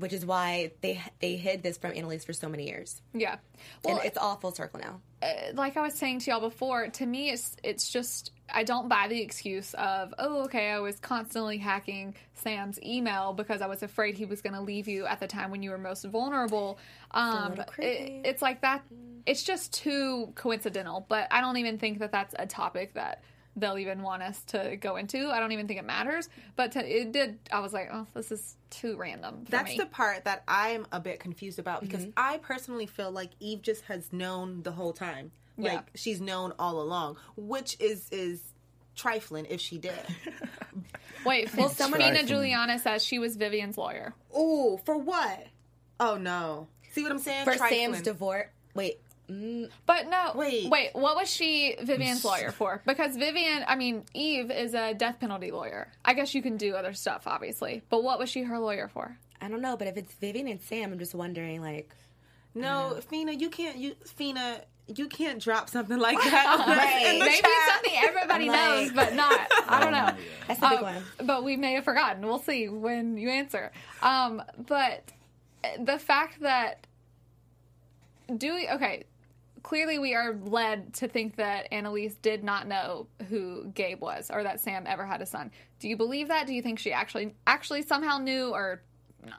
which 0.00 0.12
is 0.12 0.26
why 0.26 0.72
they 0.80 1.00
they 1.20 1.36
hid 1.36 1.62
this 1.62 1.78
from 1.78 1.92
Annalise 1.92 2.24
for 2.24 2.32
so 2.32 2.48
many 2.48 2.66
years, 2.66 3.00
Yeah. 3.12 3.36
Well, 3.84 3.98
and 3.98 4.06
it's 4.06 4.18
all 4.18 4.36
full 4.36 4.52
circle 4.52 4.80
now. 4.80 5.00
like 5.54 5.76
I 5.76 5.82
was 5.82 5.94
saying 5.94 6.20
to 6.20 6.30
y'all 6.30 6.40
before, 6.40 6.88
to 6.88 7.06
me, 7.06 7.30
it's 7.30 7.56
it's 7.62 7.90
just 7.90 8.32
I 8.52 8.64
don't 8.64 8.88
buy 8.88 9.06
the 9.08 9.20
excuse 9.20 9.74
of 9.74 10.12
oh 10.18 10.44
okay 10.44 10.70
I 10.70 10.80
was 10.80 10.98
constantly 10.98 11.58
hacking 11.58 12.14
Sam's 12.34 12.82
email 12.82 13.32
because 13.32 13.62
I 13.62 13.66
was 13.66 13.82
afraid 13.82 14.16
he 14.16 14.24
was 14.24 14.40
going 14.40 14.54
to 14.54 14.60
leave 14.60 14.88
you 14.88 15.06
at 15.06 15.20
the 15.20 15.26
time 15.26 15.50
when 15.50 15.62
you 15.62 15.70
were 15.70 15.78
most 15.78 16.04
vulnerable. 16.04 16.78
Um, 17.12 17.56
creepy. 17.68 17.92
it, 17.92 18.26
it's 18.26 18.42
like 18.42 18.62
that. 18.62 18.82
It's 19.26 19.42
just 19.42 19.72
too 19.72 20.32
coincidental. 20.34 21.06
But 21.08 21.28
I 21.30 21.40
don't 21.40 21.58
even 21.58 21.78
think 21.78 21.98
that 21.98 22.12
that's 22.12 22.34
a 22.38 22.46
topic 22.46 22.94
that 22.94 23.22
they'll 23.60 23.78
even 23.78 24.02
want 24.02 24.22
us 24.22 24.42
to 24.48 24.76
go 24.76 24.96
into. 24.96 25.28
I 25.30 25.40
don't 25.40 25.52
even 25.52 25.66
think 25.68 25.78
it 25.78 25.84
matters. 25.84 26.28
But 26.56 26.72
to, 26.72 26.80
it 27.00 27.12
did. 27.12 27.38
I 27.52 27.60
was 27.60 27.72
like, 27.72 27.90
oh, 27.92 28.06
this 28.14 28.32
is 28.32 28.56
too 28.70 28.96
random. 28.96 29.44
For 29.44 29.50
That's 29.50 29.70
me. 29.70 29.76
the 29.78 29.86
part 29.86 30.24
that 30.24 30.42
I'm 30.48 30.86
a 30.92 31.00
bit 31.00 31.20
confused 31.20 31.58
about 31.58 31.82
because 31.82 32.02
mm-hmm. 32.02 32.10
I 32.16 32.38
personally 32.38 32.86
feel 32.86 33.10
like 33.10 33.30
Eve 33.40 33.62
just 33.62 33.82
has 33.84 34.12
known 34.12 34.62
the 34.62 34.72
whole 34.72 34.92
time. 34.92 35.32
Like 35.58 35.72
Yeah. 35.72 35.80
she's 35.94 36.20
known 36.20 36.52
all 36.58 36.80
along, 36.80 37.16
which 37.36 37.76
is 37.80 38.08
is 38.10 38.42
trifling 38.96 39.46
if 39.46 39.60
she 39.60 39.78
did. 39.78 39.98
Wait, 41.24 41.54
well, 41.54 41.68
someone- 41.68 42.00
Fina 42.00 42.12
Trifling. 42.12 42.28
Juliana 42.28 42.78
says 42.78 43.04
she 43.04 43.18
was 43.18 43.36
Vivian's 43.36 43.76
lawyer. 43.76 44.14
Ooh, 44.36 44.80
for 44.84 44.96
what? 44.96 45.46
Oh 45.98 46.16
no. 46.16 46.68
See 46.92 47.02
what 47.02 47.12
I'm 47.12 47.18
saying? 47.18 47.44
For 47.44 47.54
Trifling. 47.54 47.92
Sam's 47.92 48.02
divorce, 48.02 48.46
wait, 48.74 49.00
But 49.86 50.08
no, 50.08 50.32
Wait. 50.34 50.68
wait. 50.70 50.90
What 50.94 51.14
was 51.16 51.30
she 51.30 51.76
Vivian's 51.82 52.24
lawyer 52.24 52.50
for? 52.50 52.82
Because 52.86 53.16
Vivian, 53.16 53.64
I 53.68 53.76
mean, 53.76 54.04
Eve 54.12 54.50
is 54.50 54.74
a 54.74 54.92
death 54.94 55.20
penalty 55.20 55.50
lawyer. 55.52 55.88
I 56.04 56.14
guess 56.14 56.34
you 56.34 56.42
can 56.42 56.56
do 56.56 56.74
other 56.74 56.92
stuff, 56.94 57.26
obviously. 57.26 57.82
But 57.90 58.02
what 58.02 58.18
was 58.18 58.28
she 58.28 58.42
her 58.42 58.58
lawyer 58.58 58.88
for? 58.88 59.16
I 59.40 59.48
don't 59.48 59.60
know, 59.62 59.76
but 59.76 59.86
if 59.88 59.96
it's 59.96 60.12
Vivian 60.14 60.48
and 60.48 60.60
Sam, 60.60 60.92
I'm 60.92 60.98
just 60.98 61.14
wondering, 61.14 61.60
like, 61.62 61.94
No, 62.54 62.98
Fina, 63.08 63.32
you 63.32 63.48
can't. 63.50 63.76
You 63.78 63.94
Fina, 64.04 64.62
you 64.88 65.06
can't 65.06 65.40
drop 65.40 65.70
something 65.70 65.98
like 65.98 66.18
that. 66.18 66.64
Right. 66.66 67.18
Maybe 67.20 67.30
chat. 67.36 67.44
it's 67.44 67.72
something 67.72 67.92
everybody 68.02 68.48
like- 68.48 68.56
knows, 68.58 68.92
but 68.92 69.14
not. 69.14 69.40
I 69.68 69.80
don't 69.80 69.92
know. 69.92 70.10
that's 70.48 70.58
the 70.60 70.68
big 70.68 70.78
Um, 70.78 70.84
one. 70.84 71.02
But 71.24 71.44
we 71.44 71.56
may 71.56 71.74
have 71.74 71.84
forgotten. 71.84 72.26
We'll 72.26 72.40
see 72.40 72.68
when 72.68 73.16
you 73.16 73.28
answer. 73.30 73.70
Um, 74.02 74.42
but 74.66 75.12
the 75.78 75.98
fact 75.98 76.40
that 76.40 76.86
do 78.36 78.54
we 78.54 78.68
okay? 78.68 79.04
Clearly, 79.62 79.98
we 79.98 80.14
are 80.14 80.34
led 80.34 80.94
to 80.94 81.08
think 81.08 81.36
that 81.36 81.68
Annalise 81.72 82.14
did 82.16 82.42
not 82.42 82.66
know 82.66 83.06
who 83.28 83.66
Gabe 83.74 84.00
was, 84.00 84.30
or 84.30 84.42
that 84.42 84.60
Sam 84.60 84.84
ever 84.86 85.04
had 85.04 85.20
a 85.20 85.26
son. 85.26 85.50
Do 85.78 85.88
you 85.88 85.96
believe 85.96 86.28
that? 86.28 86.46
Do 86.46 86.54
you 86.54 86.62
think 86.62 86.78
she 86.78 86.92
actually 86.92 87.34
actually 87.46 87.82
somehow 87.82 88.18
knew, 88.18 88.50
or 88.50 88.82
no? 89.24 89.34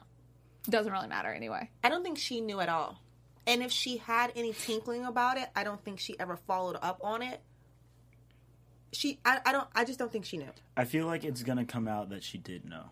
Doesn't 0.68 0.92
really 0.92 1.08
matter 1.08 1.32
anyway. 1.32 1.70
I 1.82 1.88
don't 1.88 2.02
think 2.02 2.18
she 2.18 2.40
knew 2.40 2.60
at 2.60 2.68
all. 2.68 3.00
And 3.46 3.62
if 3.62 3.72
she 3.72 3.96
had 3.96 4.32
any 4.36 4.52
tinkling 4.52 5.04
about 5.04 5.36
it, 5.38 5.48
I 5.56 5.64
don't 5.64 5.82
think 5.84 5.98
she 5.98 6.18
ever 6.20 6.36
followed 6.36 6.76
up 6.80 7.00
on 7.02 7.22
it. 7.22 7.40
She, 8.92 9.18
I, 9.24 9.40
I 9.44 9.52
don't, 9.52 9.66
I 9.74 9.84
just 9.84 9.98
don't 9.98 10.12
think 10.12 10.24
she 10.24 10.36
knew. 10.36 10.50
I 10.76 10.84
feel 10.84 11.06
like 11.06 11.24
it's 11.24 11.42
gonna 11.42 11.64
come 11.64 11.88
out 11.88 12.10
that 12.10 12.22
she 12.22 12.38
did 12.38 12.64
know. 12.64 12.90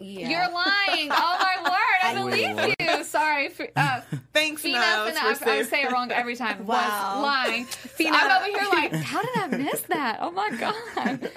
Yeah. 0.00 0.28
You're 0.28 0.52
lying. 0.54 1.10
oh 1.10 1.36
my 1.40 1.56
word! 1.64 2.02
I 2.02 2.14
believe 2.14 2.74
you. 2.80 3.04
Sorry. 3.04 3.46
f- 3.46 3.60
Uh, 3.74 4.00
Thanks, 4.32 4.62
Fina, 4.62 4.78
Nubs, 4.78 5.18
Fina, 5.18 5.34
for 5.34 5.48
I, 5.50 5.56
I 5.58 5.62
say 5.62 5.82
it 5.82 5.90
wrong 5.90 6.12
every 6.12 6.36
time. 6.36 6.64
Wow. 6.66 6.76
Was 6.76 7.22
lying. 7.22 7.64
Fina. 7.64 8.16
I'm 8.16 8.30
over 8.30 8.46
here 8.46 8.68
like, 8.70 8.92
how 8.92 9.20
did 9.22 9.36
I 9.36 9.46
miss 9.56 9.80
that? 9.82 10.18
Oh 10.20 10.30
my 10.30 10.50
god. 10.50 11.30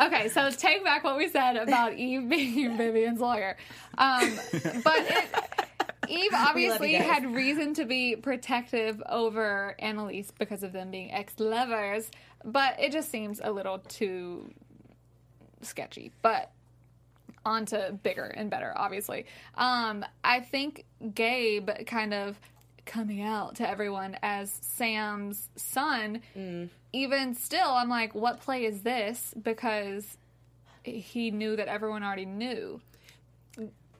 Okay, 0.00 0.28
so 0.30 0.50
take 0.50 0.82
back 0.82 1.04
what 1.04 1.16
we 1.18 1.28
said 1.28 1.56
about 1.56 1.92
Eve 1.94 2.28
being 2.28 2.76
Vivian's 2.76 3.20
lawyer. 3.20 3.56
Um, 3.98 4.34
but 4.82 4.96
it, 4.98 5.28
Eve 6.08 6.30
obviously 6.34 6.94
had 6.94 7.26
reason 7.34 7.74
to 7.74 7.84
be 7.84 8.16
protective 8.16 9.00
over 9.08 9.76
Annalise 9.78 10.32
because 10.36 10.62
of 10.62 10.72
them 10.72 10.90
being 10.90 11.12
ex-lovers, 11.12 12.10
but 12.44 12.80
it 12.80 12.90
just 12.92 13.10
seems 13.10 13.40
a 13.44 13.52
little 13.52 13.78
too 13.78 14.50
sketchy. 15.60 16.12
But 16.22 16.50
on 17.44 17.66
to 17.66 17.98
bigger 18.02 18.24
and 18.24 18.50
better, 18.50 18.72
obviously. 18.76 19.26
Um, 19.56 20.04
I 20.22 20.40
think 20.40 20.84
Gabe 21.14 21.70
kind 21.86 22.12
of 22.14 22.38
coming 22.86 23.22
out 23.22 23.56
to 23.56 23.68
everyone 23.68 24.16
as 24.22 24.52
Sam's 24.62 25.48
son, 25.56 26.22
even 26.92 27.34
still, 27.34 27.68
I'm 27.70 27.88
like, 27.88 28.14
what 28.14 28.40
play 28.40 28.64
is 28.64 28.82
this? 28.82 29.32
Because 29.40 30.16
he 30.82 31.30
knew 31.30 31.56
that 31.56 31.68
everyone 31.68 32.02
already 32.02 32.24
knew. 32.24 32.80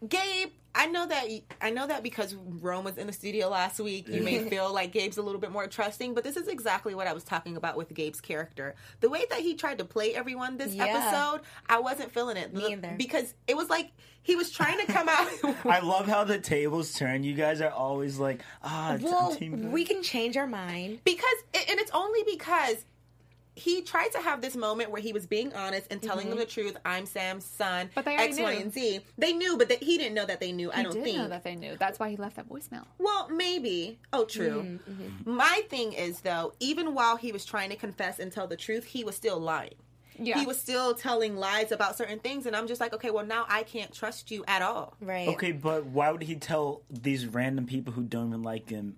Gabe, 0.08 0.50
I 0.74 0.86
know 0.86 1.06
that 1.06 1.26
I 1.60 1.70
know 1.70 1.86
that 1.88 2.02
because 2.02 2.34
Rome 2.34 2.84
was 2.84 2.96
in 2.96 3.06
the 3.08 3.12
studio 3.12 3.48
last 3.48 3.80
week, 3.80 4.08
you 4.08 4.22
may 4.22 4.38
feel 4.50 4.72
like 4.72 4.92
Gabe's 4.92 5.16
a 5.16 5.22
little 5.22 5.40
bit 5.40 5.50
more 5.50 5.66
trusting, 5.66 6.14
but 6.14 6.22
this 6.24 6.36
is 6.36 6.46
exactly 6.48 6.94
what 6.94 7.06
I 7.06 7.12
was 7.12 7.24
talking 7.24 7.56
about 7.56 7.76
with 7.76 7.92
Gabe's 7.92 8.20
character. 8.20 8.74
The 9.00 9.08
way 9.10 9.24
that 9.30 9.40
he 9.40 9.54
tried 9.54 9.78
to 9.78 9.84
play 9.84 10.14
everyone 10.14 10.56
this 10.58 10.72
Yeah. 10.74 10.84
episode, 10.86 11.40
I 11.68 11.80
wasn't 11.80 12.12
feeling 12.12 12.36
it. 12.36 12.54
Me 12.54 12.72
either. 12.72 12.94
Because 12.96 13.34
it 13.48 13.56
was 13.56 13.68
like 13.68 13.90
he 14.22 14.36
was 14.36 14.50
trying 14.50 14.78
to 14.84 14.92
come 14.92 15.08
out 15.08 15.28
I 15.64 15.80
love 15.80 16.06
how 16.06 16.24
the 16.24 16.38
tables 16.38 16.92
turn. 16.94 17.24
You 17.24 17.34
guys 17.34 17.60
are 17.60 17.70
always 17.70 18.18
like, 18.18 18.42
ah, 18.62 18.94
it's 18.94 19.02
Well, 19.02 19.34
team. 19.34 19.72
we 19.72 19.84
can 19.84 20.02
change 20.02 20.36
our 20.36 20.46
mind. 20.46 21.00
because 21.04 21.24
and 21.54 21.80
it's 21.80 21.90
only 21.92 22.20
because 22.30 22.84
he 23.60 23.82
tried 23.82 24.12
to 24.12 24.18
have 24.18 24.40
this 24.40 24.56
moment 24.56 24.90
where 24.90 25.00
he 25.02 25.12
was 25.12 25.26
being 25.26 25.52
honest 25.54 25.86
and 25.90 26.02
telling 26.02 26.28
them 26.28 26.38
the 26.38 26.46
truth. 26.46 26.76
I'm 26.84 27.06
Sam's 27.06 27.44
son. 27.44 27.86
Mm-hmm. 27.86 27.92
But 27.94 28.04
they 28.04 28.14
already 28.14 28.32
X, 28.32 28.40
Y, 28.40 28.54
knew. 28.54 28.60
and 28.60 28.72
Z. 28.72 29.00
They 29.18 29.32
knew, 29.32 29.56
but 29.58 29.68
they, 29.68 29.76
he 29.76 29.98
didn't 29.98 30.14
know 30.14 30.26
that 30.26 30.40
they 30.40 30.52
knew. 30.52 30.70
I 30.72 30.82
don't 30.82 30.94
did 30.94 31.04
think. 31.04 31.18
know 31.18 31.28
that 31.28 31.44
they 31.44 31.56
knew. 31.56 31.76
That's 31.78 31.98
why 31.98 32.10
he 32.10 32.16
left 32.16 32.36
that 32.36 32.48
voicemail. 32.48 32.84
Well, 32.98 33.28
maybe. 33.28 33.98
Oh, 34.12 34.24
true. 34.24 34.78
Mm-hmm, 34.90 35.30
My 35.34 35.62
thing 35.68 35.92
is 35.92 36.20
though, 36.20 36.52
even 36.60 36.94
while 36.94 37.16
he 37.16 37.32
was 37.32 37.44
trying 37.44 37.70
to 37.70 37.76
confess 37.76 38.18
and 38.18 38.32
tell 38.32 38.46
the 38.46 38.56
truth, 38.56 38.84
he 38.84 39.04
was 39.04 39.14
still 39.14 39.38
lying. 39.38 39.74
Yeah. 40.22 40.38
He 40.38 40.44
was 40.44 40.60
still 40.60 40.92
telling 40.94 41.36
lies 41.36 41.72
about 41.72 41.96
certain 41.96 42.18
things, 42.18 42.44
and 42.44 42.54
I'm 42.54 42.66
just 42.66 42.80
like, 42.80 42.92
okay, 42.92 43.10
well 43.10 43.24
now 43.24 43.46
I 43.48 43.62
can't 43.62 43.92
trust 43.92 44.30
you 44.30 44.44
at 44.46 44.60
all. 44.60 44.94
Right. 45.00 45.28
Okay, 45.28 45.52
but 45.52 45.86
why 45.86 46.10
would 46.10 46.22
he 46.22 46.34
tell 46.34 46.82
these 46.90 47.26
random 47.26 47.66
people 47.66 47.92
who 47.94 48.02
don't 48.02 48.28
even 48.28 48.42
like 48.42 48.68
him? 48.68 48.96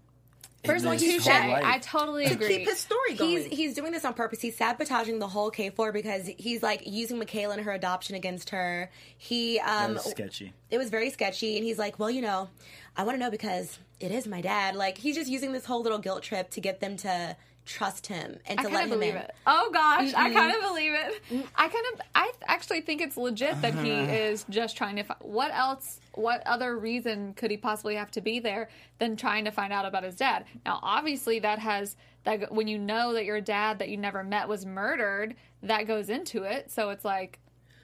First 0.64 0.85
of 0.85 0.92
all, 0.92 0.92
his 0.92 1.03
touche. 1.03 1.27
I 1.27 1.79
totally 1.81 2.25
agree. 2.27 2.48
To 2.48 2.59
keep 2.59 2.68
his 2.68 2.79
story 2.79 3.14
going. 3.14 3.31
He's 3.31 3.46
he's 3.46 3.75
doing 3.75 3.90
this 3.92 4.05
on 4.05 4.14
purpose. 4.14 4.40
He's 4.40 4.57
sabotaging 4.57 5.18
the 5.18 5.27
whole 5.29 5.51
K4 5.51 5.92
because 5.92 6.29
he's 6.38 6.62
like 6.62 6.83
using 6.87 7.18
Michaela 7.18 7.55
and 7.55 7.64
her 7.64 7.72
adoption 7.72 8.14
against 8.14 8.51
her. 8.51 8.90
He 9.18 9.59
um 9.59 9.94
That 9.94 10.05
was 10.05 10.11
sketchy. 10.11 10.53
it 10.70 10.79
was 10.79 10.90
very 10.90 11.11
sketchy 11.11 11.57
and 11.57 11.64
he's 11.64 11.79
like, 11.79 11.98
"Well, 11.98 12.11
you 12.11 12.22
know, 12.22 12.48
I 12.96 13.03
want 13.05 13.16
to 13.16 13.20
know 13.20 13.31
because 13.31 13.79
it 13.98 14.12
is 14.12 14.27
my 14.29 14.40
dad." 14.40 14.77
Like 14.77 14.98
he's 14.98 15.16
just 15.16 15.29
using 15.31 15.53
this 15.53 15.64
whole 15.64 15.83
little 15.83 15.98
guilt 15.98 16.22
trip 16.22 16.51
to 16.51 16.61
get 16.61 16.79
them 16.81 16.96
to 16.98 17.37
trust 17.64 18.07
him 18.07 18.38
and 18.46 18.59
to 18.59 18.64
kind 18.64 18.75
let 18.75 18.85
him 18.85 18.90
believe 18.90 19.14
in. 19.14 19.22
it. 19.22 19.35
Oh 19.46 19.70
gosh, 19.72 20.12
I 20.14 20.33
kind 20.33 20.55
of 20.55 20.62
believe 20.62 20.92
it. 20.92 21.22
Mm, 21.31 21.46
I 21.55 21.68
kind 21.68 21.87
of, 21.94 22.01
I 22.14 22.33
actually 22.46 22.81
think 22.81 23.01
it's 23.01 23.16
legit 23.16 23.61
that 23.62 23.75
he 23.75 23.92
uh-huh. 23.92 24.12
is 24.12 24.44
just 24.51 24.77
trying 24.77 24.96
to. 24.96 25.03
Fi- 25.05 25.16
what 25.20 25.53
else? 25.53 26.01
What 26.14 26.46
other 26.46 26.77
reason 26.79 27.35
could 27.35 27.51
he 27.51 27.57
possibly 27.57 27.94
have 27.94 28.11
to 28.12 28.20
be 28.20 28.40
there 28.40 28.68
than 28.98 29.16
trying 29.16 29.44
to 29.44 29.51
find 29.51 29.72
out 29.72 29.87
about 29.87 30.05
his 30.05 30.14
dad? 30.14 30.44
Now, 30.64 30.81
obviously, 30.83 31.38
that 31.40 31.59
has 31.59 31.96
that 32.25 32.53
when 32.53 32.68
you 32.68 32.79
know 32.79 33.12
that 33.14 33.25
your 33.25 33.40
dad 33.40 33.79
that 33.79 33.88
you 33.88 33.96
never 33.96 34.22
met 34.22 34.48
was 34.48 34.66
murdered, 34.66 35.35
that 35.62 35.87
goes 35.87 36.09
into 36.09 36.42
it. 36.42 36.70
So 36.70 36.90
it's 36.90 37.05
like, 37.05 37.38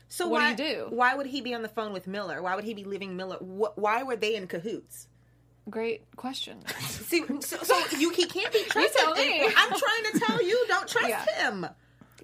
so 0.09 0.27
what 0.29 0.39
do 0.39 0.45
why 0.45 0.51
you 0.51 0.57
do? 0.57 0.87
Why 0.91 1.15
would 1.15 1.27
he 1.27 1.41
be 1.41 1.55
on 1.55 1.63
the 1.63 1.69
phone 1.69 1.93
with 1.93 2.07
Miller? 2.07 2.43
Why 2.43 2.55
would 2.55 2.65
he 2.65 2.75
be 2.75 2.85
leaving 2.85 3.17
Miller? 3.17 3.37
Wh- 3.37 3.77
why 3.77 4.03
were 4.03 4.17
they 4.17 4.35
in 4.35 4.47
cahoots? 4.47 5.09
Great 5.71 6.03
question. 6.17 6.59
See, 6.81 7.25
so, 7.41 7.57
so 7.63 7.97
you 7.99 8.11
he 8.11 8.27
can't 8.27 8.53
be 8.53 8.63
trusted. 8.69 9.01
I'm 9.05 9.69
trying 9.69 10.13
to 10.13 10.21
tell 10.27 10.43
you, 10.43 10.65
don't 10.69 10.89
trust 10.95 11.09
Yeah. 11.09 11.25
him. 11.51 11.67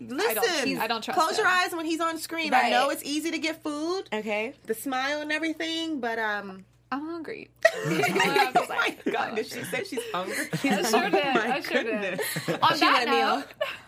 Listen, 0.00 0.78
I 0.78 0.86
don't 0.88 1.02
trust 1.04 1.18
Close 1.18 1.38
your 1.38 1.46
eyes 1.46 1.72
when 1.72 1.86
he's 1.86 2.00
on 2.00 2.18
screen. 2.18 2.52
I 2.52 2.68
know 2.70 2.90
it's 2.90 3.04
easy 3.04 3.30
to 3.30 3.38
get 3.38 3.62
food, 3.62 4.08
Okay. 4.12 4.52
the 4.66 4.74
smile 4.74 5.20
and 5.20 5.30
everything, 5.32 6.00
but 6.00 6.18
um. 6.18 6.64
I'm 6.92 7.00
hungry. 7.06 7.50
oh 7.76 8.66
my 8.68 8.96
god! 9.10 9.34
Did 9.34 9.46
she 9.46 9.64
say 9.64 9.82
she's 9.84 9.98
hungry? 10.12 10.36
I 10.52 10.82
sure 10.82 11.10
did. 11.10 11.24
Oh 11.24 11.32
my 11.34 11.54
I 11.56 11.60
sure 11.60 11.82
goodness. 11.82 12.20
did. 12.46 12.60
On 12.60 12.78
that 12.78 13.04
let 13.08 13.46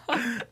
note, 0.09 0.43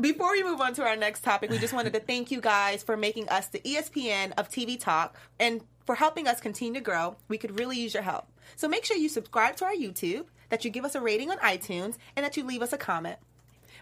Before 0.00 0.32
we 0.32 0.42
move 0.42 0.60
on 0.60 0.74
to 0.74 0.82
our 0.82 0.96
next 0.96 1.22
topic, 1.22 1.50
we 1.50 1.58
just 1.58 1.72
wanted 1.72 1.92
to 1.94 2.00
thank 2.00 2.30
you 2.30 2.40
guys 2.40 2.82
for 2.82 2.96
making 2.96 3.28
us 3.28 3.46
the 3.48 3.60
ESPN 3.60 4.32
of 4.36 4.48
TV 4.48 4.78
Talk 4.78 5.16
and 5.38 5.62
for 5.86 5.94
helping 5.94 6.26
us 6.28 6.40
continue 6.40 6.74
to 6.74 6.80
grow. 6.84 7.16
We 7.28 7.38
could 7.38 7.58
really 7.58 7.78
use 7.78 7.94
your 7.94 8.02
help. 8.02 8.26
So 8.56 8.68
make 8.68 8.84
sure 8.84 8.96
you 8.96 9.08
subscribe 9.08 9.56
to 9.56 9.64
our 9.64 9.72
YouTube, 9.74 10.26
that 10.50 10.64
you 10.64 10.70
give 10.70 10.84
us 10.84 10.94
a 10.94 11.00
rating 11.00 11.30
on 11.30 11.38
iTunes, 11.38 11.96
and 12.16 12.24
that 12.24 12.36
you 12.36 12.44
leave 12.44 12.62
us 12.62 12.72
a 12.72 12.78
comment. 12.78 13.18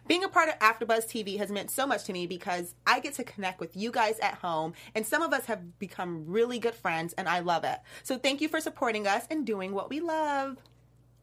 Being 0.06 0.22
a 0.22 0.28
part 0.28 0.50
of 0.50 0.58
AfterBuzz 0.58 1.06
TV 1.06 1.38
has 1.38 1.50
meant 1.50 1.70
so 1.70 1.86
much 1.86 2.04
to 2.04 2.12
me 2.12 2.26
because 2.26 2.74
I 2.86 3.00
get 3.00 3.14
to 3.14 3.24
connect 3.24 3.58
with 3.58 3.74
you 3.74 3.90
guys 3.90 4.18
at 4.20 4.34
home, 4.34 4.74
and 4.94 5.06
some 5.06 5.22
of 5.22 5.32
us 5.32 5.46
have 5.46 5.78
become 5.78 6.26
really 6.26 6.58
good 6.58 6.74
friends, 6.74 7.14
and 7.14 7.26
I 7.26 7.40
love 7.40 7.64
it. 7.64 7.78
So 8.02 8.18
thank 8.18 8.42
you 8.42 8.48
for 8.48 8.60
supporting 8.60 9.06
us 9.06 9.26
and 9.30 9.46
doing 9.46 9.72
what 9.72 9.88
we 9.88 10.00
love. 10.00 10.58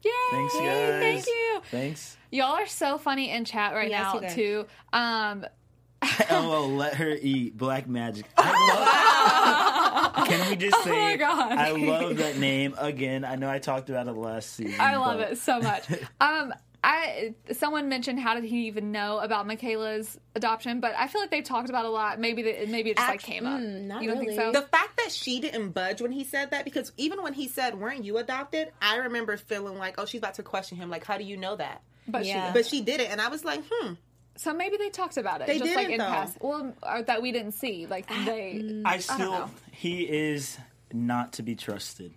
yay! 0.02 0.10
Thanks, 0.32 0.54
guys. 0.54 1.00
Thank 1.00 1.26
you. 1.26 1.60
Thanks. 1.70 2.16
Y'all 2.32 2.56
are 2.56 2.66
so 2.66 2.98
funny 2.98 3.30
in 3.30 3.44
chat 3.44 3.72
right 3.74 3.90
Yes, 3.90 4.14
now 4.20 4.28
too. 4.28 4.66
Um, 4.92 5.46
LOL, 6.30 6.68
let 6.70 6.94
her 6.94 7.16
eat 7.20 7.56
black 7.56 7.86
magic. 7.88 8.26
I 8.36 10.14
love, 10.14 10.26
can 10.28 10.50
we 10.50 10.56
just 10.56 10.82
say 10.82 10.90
Oh 10.90 10.94
my 10.94 11.16
God. 11.16 11.52
I 11.52 11.70
love 11.72 12.16
that 12.18 12.38
name 12.38 12.74
again? 12.78 13.24
I 13.24 13.36
know 13.36 13.48
I 13.50 13.58
talked 13.58 13.90
about 13.90 14.08
it 14.08 14.12
last 14.12 14.54
season. 14.54 14.80
I 14.80 14.96
love 14.96 15.18
but 15.18 15.32
it 15.32 15.38
so 15.38 15.60
much. 15.60 15.84
Um, 16.20 16.52
I 16.84 17.34
someone 17.52 17.88
mentioned 17.88 18.18
how 18.18 18.34
did 18.34 18.42
he 18.42 18.66
even 18.66 18.90
know 18.90 19.18
about 19.18 19.46
Michaela's 19.46 20.18
adoption, 20.34 20.80
but 20.80 20.94
I 20.96 21.06
feel 21.06 21.20
like 21.20 21.30
they've 21.30 21.44
talked 21.44 21.68
about 21.68 21.84
it 21.84 21.88
a 21.88 21.92
lot. 21.92 22.18
Maybe 22.18 22.42
they, 22.42 22.66
maybe 22.66 22.90
it 22.90 22.96
just 22.96 23.08
like 23.08 23.22
came 23.22 23.46
up. 23.46 23.60
mm, 23.60 23.82
not 23.82 24.02
you 24.02 24.08
don't 24.08 24.18
think 24.18 24.32
so? 24.32 24.50
The 24.50 24.62
fact 24.62 24.96
that 24.96 25.12
she 25.12 25.38
didn't 25.38 25.70
budge 25.70 26.02
when 26.02 26.10
he 26.10 26.24
said 26.24 26.50
that, 26.50 26.64
because 26.64 26.90
even 26.96 27.22
when 27.22 27.34
he 27.34 27.46
said, 27.46 27.78
"Weren't 27.78 28.04
you 28.04 28.18
adopted?" 28.18 28.72
I 28.82 28.96
remember 28.96 29.36
feeling 29.36 29.78
like, 29.78 29.94
"Oh, 29.98 30.06
she's 30.06 30.18
about 30.18 30.34
to 30.34 30.42
question 30.42 30.76
him. 30.76 30.90
Like, 30.90 31.04
how 31.04 31.18
do 31.18 31.24
you 31.24 31.36
know 31.36 31.54
that?" 31.54 31.82
but 32.08 32.24
Yeah. 32.26 32.48
she, 32.48 32.52
But 32.52 32.66
she 32.66 32.80
did 32.80 33.00
it, 33.00 33.10
and 33.12 33.20
I 33.20 33.28
was 33.28 33.44
like, 33.44 33.62
"Hmm." 33.70 33.92
So 34.42 34.52
maybe 34.54 34.76
they 34.76 34.90
talked 34.90 35.16
about 35.16 35.40
it. 35.40 35.46
They 35.46 35.58
just 35.58 35.74
like 35.74 35.86
didn't, 35.88 35.92
in 35.92 35.98
though. 35.98 36.04
past. 36.06 36.38
Well, 36.40 36.74
or 36.82 37.02
that 37.02 37.22
we 37.22 37.32
didn't 37.32 37.52
see. 37.52 37.86
Like 37.86 38.08
they. 38.26 38.82
I 38.84 38.98
still, 38.98 39.32
know. 39.32 39.50
he 39.70 40.02
is 40.02 40.58
not 40.92 41.34
to 41.34 41.42
be 41.42 41.54
trusted. 41.54 42.12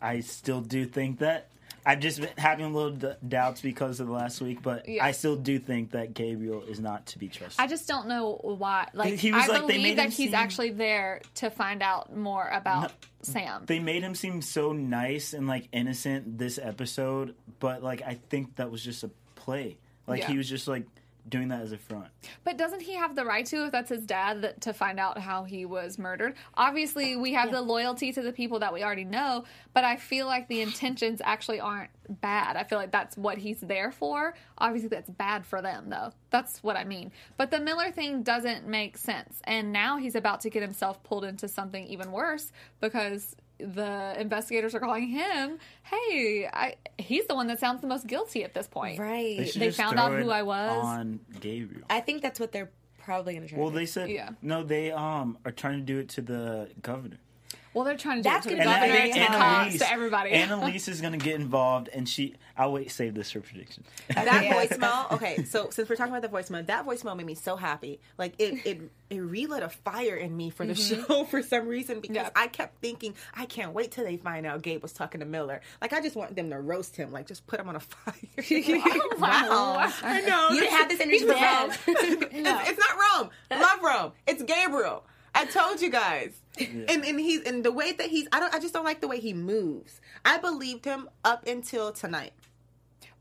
I 0.00 0.20
still 0.20 0.60
do 0.60 0.84
think 0.86 1.18
that. 1.20 1.48
I've 1.88 2.00
just 2.00 2.18
been 2.20 2.30
having 2.36 2.66
a 2.66 2.68
little 2.68 2.90
d- 2.90 3.12
doubts 3.28 3.60
because 3.60 4.00
of 4.00 4.08
the 4.08 4.12
last 4.12 4.40
week, 4.40 4.60
but 4.60 4.88
Yeah. 4.88 5.04
I 5.04 5.12
still 5.12 5.36
do 5.36 5.60
think 5.60 5.92
that 5.92 6.14
Gabriel 6.14 6.64
is 6.64 6.80
not 6.80 7.06
to 7.06 7.18
be 7.20 7.28
trusted. 7.28 7.60
I 7.60 7.68
just 7.68 7.86
don't 7.86 8.08
know 8.08 8.40
why. 8.42 8.88
Like 8.92 9.14
He 9.14 9.30
was 9.30 9.44
I 9.44 9.46
like- 9.46 9.60
they 9.68 9.74
believe 9.76 9.82
made 9.82 9.98
that 9.98 10.06
him 10.06 10.10
he's 10.10 10.30
seem- 10.30 10.34
actually 10.34 10.70
there 10.70 11.20
to 11.36 11.48
find 11.48 11.84
out 11.84 12.16
more 12.16 12.48
about 12.48 12.90
Sam. 13.22 13.62
they 13.66 13.78
made 13.78 14.02
him 14.02 14.16
seem 14.16 14.42
so 14.42 14.72
nice 14.72 15.32
and 15.32 15.46
like 15.46 15.68
innocent 15.70 16.38
this 16.38 16.58
episode, 16.60 17.36
but 17.60 17.84
like 17.84 18.02
I 18.02 18.14
think 18.30 18.56
that 18.56 18.68
was 18.72 18.82
just 18.82 19.04
a 19.04 19.10
play. 19.36 19.76
Like 20.08 20.22
Yeah. 20.22 20.26
he 20.32 20.38
was 20.38 20.48
just 20.48 20.66
like 20.66 20.86
doing 21.28 21.48
that 21.48 21.60
as 21.60 21.72
a 21.72 21.78
front. 21.78 22.08
But 22.44 22.56
doesn't 22.56 22.82
he 22.82 22.94
have 22.94 23.16
the 23.16 23.24
right 23.24 23.44
to, 23.46 23.66
if 23.66 23.72
that's 23.72 23.90
his 23.90 24.04
dad, 24.04 24.42
that, 24.42 24.60
to 24.62 24.72
find 24.72 25.00
out 25.00 25.18
how 25.18 25.44
he 25.44 25.64
was 25.64 25.98
murdered? 25.98 26.34
Obviously, 26.54 27.16
we 27.16 27.32
have 27.32 27.50
the 27.50 27.60
loyalty 27.60 28.12
to 28.12 28.22
the 28.22 28.32
people 28.32 28.58
that 28.60 28.72
we 28.72 28.82
already 28.82 29.04
know, 29.04 29.44
but 29.74 29.84
I 29.84 29.96
feel 29.96 30.26
like 30.26 30.48
the 30.48 30.60
intentions 30.60 31.20
actually 31.24 31.60
aren't 31.60 31.90
bad. 32.20 32.56
I 32.56 32.64
feel 32.64 32.78
like 32.78 32.92
that's 32.92 33.16
what 33.16 33.38
he's 33.38 33.60
there 33.60 33.90
for. 33.90 34.34
Obviously, 34.58 34.88
that's 34.88 35.10
bad 35.10 35.44
for 35.44 35.60
them, 35.60 35.90
though. 35.90 36.12
That's 36.30 36.62
what 36.62 36.76
I 36.76 36.84
mean. 36.84 37.12
But 37.36 37.50
the 37.50 37.60
Miller 37.60 37.90
thing 37.90 38.22
doesn't 38.22 38.66
make 38.66 38.96
sense. 38.96 39.40
And 39.44 39.72
now 39.72 39.96
he's 39.98 40.14
about 40.14 40.40
to 40.42 40.50
get 40.50 40.62
himself 40.62 41.02
pulled 41.02 41.24
into 41.24 41.48
something 41.48 41.86
even 41.86 42.12
worse 42.12 42.52
because 42.80 43.36
the 43.58 44.14
investigators 44.20 44.74
are 44.74 44.80
calling 44.80 45.08
him, 45.08 45.58
hey, 45.82 46.48
I, 46.52 46.74
he's 46.98 47.26
the 47.26 47.34
one 47.34 47.46
that 47.46 47.58
sounds 47.60 47.80
the 47.80 47.86
most 47.86 48.06
guilty 48.06 48.44
at 48.44 48.52
this 48.54 48.66
point. 48.68 48.98
Right. 48.98 49.38
They, 49.38 49.44
They 49.44 49.66
just 49.66 49.78
found 49.78 49.96
throw 49.96 50.02
out 50.04 50.20
who 50.20 50.30
I 50.30 50.42
was. 50.42 50.84
on 50.84 51.20
Gabriel. 51.40 51.84
I 51.88 52.00
think 52.00 52.22
that's 52.22 52.38
what 52.40 52.52
they're 52.52 52.70
probably 52.98 53.34
going 53.34 53.44
to 53.46 53.48
try. 53.48 53.58
Well, 53.58 53.70
to 53.70 53.74
do. 53.74 53.78
they 53.80 53.86
said 53.86 54.10
Yeah. 54.10 54.30
no. 54.42 54.62
They 54.64 54.90
um 54.92 55.38
are 55.44 55.52
trying 55.52 55.78
to 55.78 55.84
do 55.84 55.98
it 55.98 56.08
to 56.10 56.22
the 56.22 56.68
governor. 56.82 57.18
Well, 57.76 57.84
they're 57.84 57.98
trying 57.98 58.16
to 58.16 58.22
do 58.22 58.30
That's 58.30 58.46
it 58.46 58.50
to 58.50 58.56
the 58.56 58.64
gonna 58.64 58.74
be 58.74 58.86
governor, 58.86 58.94
very 58.94 59.12
to 59.12 59.18
the 59.18 59.24
hard. 59.26 59.66
cops, 59.66 59.78
to 59.80 59.92
everybody. 59.92 60.30
Annalise 60.30 60.88
is 60.88 61.02
going 61.02 61.12
to 61.12 61.22
get 61.22 61.34
involved, 61.34 61.90
and 61.92 62.08
she. 62.08 62.32
I'll 62.56 62.72
wait. 62.72 62.90
Save 62.90 63.12
this 63.12 63.32
for 63.32 63.40
prediction. 63.40 63.84
That 64.08 64.44
Yeah. 64.44 64.64
voicemail. 64.64 65.12
Okay, 65.12 65.44
so 65.44 65.68
since 65.68 65.86
we're 65.86 65.96
talking 65.96 66.14
about 66.14 66.22
the 66.22 66.34
voicemail, 66.34 66.66
that 66.68 66.86
voicemail 66.86 67.14
made 67.18 67.26
me 67.26 67.34
so 67.34 67.54
happy. 67.54 68.00
Like 68.16 68.32
it, 68.38 68.64
it, 68.64 68.80
it 69.10 69.18
relit 69.18 69.62
a 69.62 69.68
fire 69.68 70.16
in 70.16 70.34
me 70.34 70.48
for 70.48 70.64
the 70.64 70.72
mm-hmm. 70.72 71.04
show 71.04 71.24
for 71.30 71.42
some 71.42 71.68
reason 71.68 72.00
because 72.00 72.16
Yeah. 72.16 72.30
I 72.34 72.46
kept 72.46 72.80
thinking, 72.80 73.14
I 73.34 73.44
can't 73.44 73.74
wait 73.74 73.90
till 73.90 74.04
they 74.04 74.16
find 74.16 74.46
out 74.46 74.62
Gabe 74.62 74.80
was 74.80 74.94
talking 74.94 75.20
to 75.20 75.26
Miller. 75.26 75.60
Like 75.82 75.92
I 75.92 76.00
just 76.00 76.16
want 76.16 76.34
them 76.34 76.48
to 76.48 76.58
roast 76.58 76.96
him. 76.96 77.12
Like 77.12 77.26
just 77.26 77.46
put 77.46 77.60
him 77.60 77.68
on 77.68 77.76
a 77.76 77.80
fire. 77.80 78.14
wow. 79.18 79.92
I 80.02 80.22
know. 80.22 80.48
You 80.50 80.60
didn't 80.60 80.72
have 80.72 80.88
this 80.88 81.00
energy 81.00 81.18
for 81.18 81.34
Rome. 81.34 81.72
It's, 81.88 82.70
it's 82.70 82.78
not 82.78 83.20
Rome. 83.20 83.30
Love 83.50 83.82
Rome. 83.82 84.12
It's 84.26 84.42
Gabriel. 84.42 85.04
I 85.36 85.44
told 85.46 85.80
you 85.80 85.90
guys. 85.90 86.32
And 86.58 86.88
and 87.04 87.20
he's 87.20 87.42
and 87.42 87.62
the 87.64 87.70
way 87.72 87.92
that 87.92 88.08
he's 88.08 88.26
I 88.32 88.40
don't 88.40 88.54
I 88.54 88.58
just 88.58 88.72
don't 88.74 88.84
like 88.84 89.00
the 89.00 89.08
way 89.08 89.20
he 89.20 89.34
moves. 89.34 90.00
I 90.24 90.38
believed 90.38 90.84
him 90.84 91.08
up 91.24 91.46
until 91.46 91.92
tonight. 91.92 92.32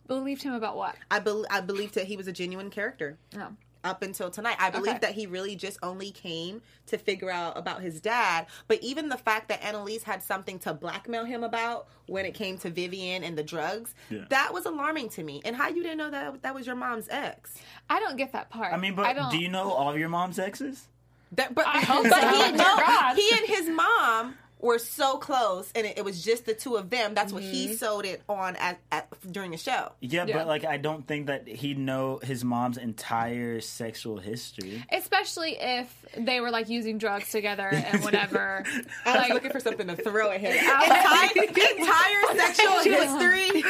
Believed 0.07 0.43
him 0.43 0.53
about 0.53 0.77
what? 0.77 0.95
I 1.11 1.19
bel 1.19 1.45
I 1.49 1.61
believed 1.61 1.95
that 1.95 2.05
he 2.05 2.15
was 2.15 2.27
a 2.27 2.31
genuine 2.31 2.69
character. 2.69 3.17
No. 3.35 3.55
Up 3.83 4.01
until 4.01 4.31
tonight, 4.31 4.55
I 4.59 4.71
believe 4.71 4.95
Okay. 4.95 4.99
that 5.01 5.11
he 5.13 5.27
really 5.27 5.55
just 5.55 5.77
only 5.83 6.09
came 6.09 6.63
to 6.87 6.97
figure 6.97 7.29
out 7.29 7.55
about 7.55 7.81
his 7.83 8.01
dad. 8.01 8.47
But 8.67 8.81
even 8.81 9.09
the 9.09 9.17
fact 9.17 9.49
that 9.49 9.63
Annalise 9.63 10.01
had 10.01 10.23
something 10.23 10.57
to 10.59 10.73
blackmail 10.73 11.23
him 11.25 11.43
about 11.43 11.87
when 12.07 12.25
it 12.25 12.33
came 12.33 12.57
to 12.59 12.71
Vivian 12.71 13.23
and 13.23 13.37
the 13.37 13.43
drugs, 13.43 13.93
Yeah. 14.09 14.25
that 14.29 14.53
was 14.55 14.65
alarming 14.65 15.09
to 15.09 15.23
me. 15.23 15.41
And 15.45 15.55
how 15.55 15.67
you 15.67 15.83
didn't 15.83 15.99
know 15.99 16.09
that 16.09 16.41
that 16.41 16.55
was 16.55 16.65
your 16.65 16.75
mom's 16.75 17.07
ex? 17.09 17.59
I 17.87 17.99
don't 17.99 18.15
get 18.17 18.31
that 18.31 18.49
part. 18.49 18.73
I 18.73 18.77
mean, 18.77 18.93
I 18.93 18.95
but 18.95 19.13
don't, 19.13 19.31
do 19.31 19.37
you 19.37 19.49
know 19.49 19.69
all 19.71 19.91
of 19.91 19.99
your 19.99 20.09
mom's 20.09 20.39
exes? 20.39 20.87
That, 21.33 21.53
but 21.53 21.65
I 21.67 21.79
hope 21.81 22.03
but 22.03 22.21
so. 22.21 22.29
he, 22.29 22.51
no, 22.51 23.13
he 23.15 23.37
and 23.37 23.47
his 23.47 23.69
mom 23.69 24.35
were 24.59 24.79
so 24.79 25.17
close, 25.17 25.71
and 25.75 25.85
it, 25.85 25.97
it 25.99 26.05
was 26.05 26.23
just 26.23 26.45
the 26.45 26.53
two 26.53 26.75
of 26.75 26.89
them. 26.89 27.13
That's 27.13 27.31
what 27.33 27.43
he 27.43 27.65
Mm-hmm. 27.65 27.73
sold 27.75 28.05
it 28.05 28.21
on 28.29 28.55
at, 28.55 28.79
at 28.91 29.07
during 29.31 29.51
the 29.51 29.57
show. 29.57 29.91
Yeah, 29.99 30.25
Yeah. 30.25 30.37
but 30.37 30.47
like 30.47 30.65
I 30.65 30.77
don't 30.77 31.05
think 31.07 31.27
that 31.27 31.47
he'd 31.47 31.77
know 31.77 32.19
his 32.23 32.43
mom's 32.43 32.77
entire 32.77 33.59
sexual 33.61 34.17
history. 34.17 34.83
Especially 34.91 35.57
if 35.59 35.93
they 36.17 36.39
were 36.39 36.51
like 36.51 36.69
using 36.69 36.97
drugs 36.97 37.29
together 37.31 37.67
and 37.67 38.03
whatever. 38.03 38.63
I 39.05 39.11
was 39.11 39.15
like, 39.21 39.33
looking 39.33 39.51
for 39.51 39.59
something 39.59 39.87
to 39.87 39.95
throw 39.95 40.31
at 40.31 40.39
him. 40.41 40.51
entire, 40.57 41.29
entire 41.77 42.37
sexual 42.37 42.79
history. 42.79 43.63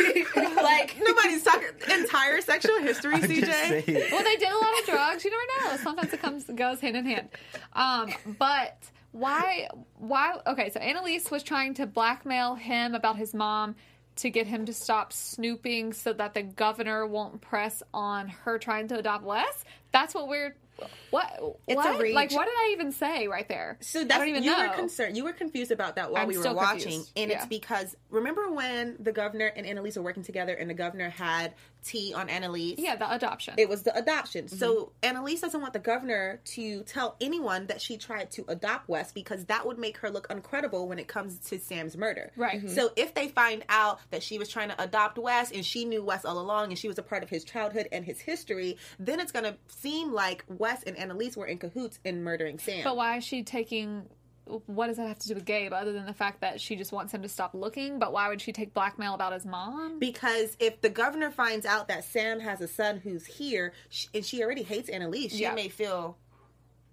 like 0.56 0.96
nobody's 1.00 1.44
talking 1.44 1.70
entire 1.92 2.42
sexual 2.42 2.80
history, 2.80 3.16
I'm 3.16 3.22
CJ. 3.24 4.12
well, 4.12 4.24
they 4.24 4.36
did 4.38 4.50
a 4.52 4.56
lot 4.58 4.80
of 4.80 4.86
drugs. 4.86 5.26
You 5.26 5.32
never 5.32 5.70
know. 5.72 5.78
Sometimes 5.84 6.14
it 6.14 6.22
comes 6.22 6.44
goes 6.46 6.80
hand 6.80 6.96
in 6.96 7.06
hand. 7.06 7.30
Um, 7.74 8.14
but 8.40 8.78
why? 9.16 9.70
Why? 9.98 10.36
Okay, 10.46 10.70
so 10.70 10.80
Annalise 10.80 11.32
was 11.32 11.42
trying 11.42 11.74
to 11.76 11.88
blackmail 11.88 12.56
him 12.56 12.94
about 12.96 13.16
his 13.18 13.34
mom 13.34 13.76
to 14.18 14.30
get 14.30 14.48
him 14.48 14.66
to 14.66 14.74
stop 14.74 15.14
snooping, 15.14 15.94
so 15.94 16.12
that 16.14 16.34
the 16.34 16.44
governor 16.44 17.08
won't 17.08 17.40
press 17.42 17.82
on 17.94 18.28
her 18.28 18.60
trying 18.60 18.88
to 18.90 18.98
adopt 18.98 19.24
Wes. 19.24 19.64
That's 19.92 20.14
what 20.14 20.28
we're. 20.28 20.56
What? 21.12 21.32
It's 21.68 21.74
a 21.74 21.76
what? 21.76 22.00
reach. 22.02 22.14
Like, 22.16 22.32
what 22.34 22.46
did 22.46 22.54
I 22.54 22.70
even 22.74 22.92
say 22.92 23.28
right 23.28 23.48
there? 23.48 23.78
So 23.82 24.02
I 24.02 24.04
that's 24.06 24.20
don't 24.20 24.28
even 24.30 24.44
you 24.44 24.52
know. 24.52 24.68
were 24.68 24.74
concerned. 24.76 25.16
You 25.18 25.24
were 25.24 25.34
confused 25.34 25.72
about 25.72 25.96
that 25.96 26.12
while 26.12 26.24
I'm 26.24 26.28
we 26.28 26.38
were 26.38 26.54
watching, 26.54 26.82
confused. 26.82 27.12
and 27.16 27.32
Yeah. 27.32 27.38
it's 27.38 27.46
because 27.48 27.96
remember 28.10 28.50
when 28.52 28.98
the 29.00 29.12
governor 29.12 29.48
and 29.56 29.66
Annalise 29.66 29.96
were 29.96 30.04
working 30.04 30.24
together, 30.24 30.54
and 30.54 30.70
the 30.70 30.74
governor 30.74 31.10
had 31.10 31.54
tea 31.84 32.14
on 32.16 32.30
Annalise. 32.30 32.80
yeah, 32.80 32.96
the 32.96 33.10
adoption. 33.14 33.54
It 33.58 33.70
was 33.70 33.84
the 33.84 33.96
adoption. 33.96 34.46
Mm-hmm. 34.46 34.58
So 34.58 34.92
Annalise 35.04 35.42
doesn't 35.42 35.62
want 35.62 35.74
the 35.74 35.80
governor 35.80 36.42
to 36.46 36.82
tell 36.84 37.16
anyone 37.22 37.68
that 37.68 37.80
she 37.80 37.96
tried 37.98 38.32
to 38.32 38.46
adopt 38.48 38.90
Wes 38.90 39.12
because 39.12 39.46
that 39.46 39.68
would 39.68 39.78
make 39.78 39.98
her 40.00 40.10
look 40.10 40.28
uncredible 40.30 40.88
when 40.88 40.98
it 40.98 41.08
comes 41.08 41.38
to 41.50 41.60
Sam's 41.60 41.96
murder. 41.96 42.32
Right. 42.36 42.60
Mhm. 42.66 42.74
So 42.74 42.92
if 42.96 43.14
they 43.14 43.28
find 43.28 43.64
out 43.70 44.00
that 44.10 44.24
she 44.24 44.40
was 44.40 44.50
trying 44.50 44.70
to 44.70 44.82
adopt 44.82 45.20
Wes 45.20 45.52
and 45.52 45.64
she 45.64 45.86
knew 45.86 46.04
Wes 46.04 46.26
all 46.26 46.40
along 46.40 46.70
and 46.72 46.80
she 46.80 46.88
was 46.88 46.98
a 46.98 47.04
part 47.04 47.22
of 47.22 47.30
his 47.30 47.44
childhood 47.44 47.88
and 47.92 48.04
his 48.04 48.20
history, 48.20 48.78
then 48.98 49.20
it's 49.20 49.32
going 49.32 49.46
to 49.46 49.56
seem 49.68 50.12
like 50.12 50.44
Wes 50.48 50.65
and 50.84 50.98
Annalise 50.98 51.36
were 51.38 51.46
in 51.46 51.58
cahoots 51.58 52.00
in 52.04 52.24
murdering 52.24 52.60
Sam. 52.60 52.84
But 52.84 52.96
why 52.98 53.18
is 53.18 53.24
she 53.24 53.44
taking? 53.44 54.08
What 54.68 54.88
does 54.88 54.98
that 54.98 55.08
have 55.08 55.18
to 55.20 55.28
do 55.28 55.34
with 55.34 55.46
Gabe, 55.46 55.74
other 55.74 55.92
than 55.92 56.06
the 56.06 56.14
fact 56.14 56.42
that 56.42 56.62
she 56.62 56.76
just 56.76 56.92
wants 56.92 57.12
him 57.12 57.24
to 57.24 57.28
stop 57.28 57.56
looking? 57.56 57.98
But 57.98 58.14
why 58.14 58.28
would 58.30 58.40
she 58.40 58.52
take 58.52 58.76
blackmail 58.76 59.16
about 59.16 59.34
his 59.34 59.44
mom? 59.44 59.98
Because 59.98 60.56
if 60.60 60.82
the 60.82 60.90
governor 60.90 61.32
finds 61.32 61.66
out 61.66 61.88
that 61.88 62.04
Sam 62.04 62.40
has 62.42 62.62
a 62.62 62.68
son 62.68 63.00
who's 63.00 63.26
here, 63.26 63.74
sh- 63.90 64.06
and 64.14 64.24
she 64.24 64.44
already 64.44 64.62
hates 64.62 64.88
Annalise, 64.88 65.32
she 65.32 65.42
Yeah. 65.42 65.56
may 65.56 65.68
feel 65.70 66.20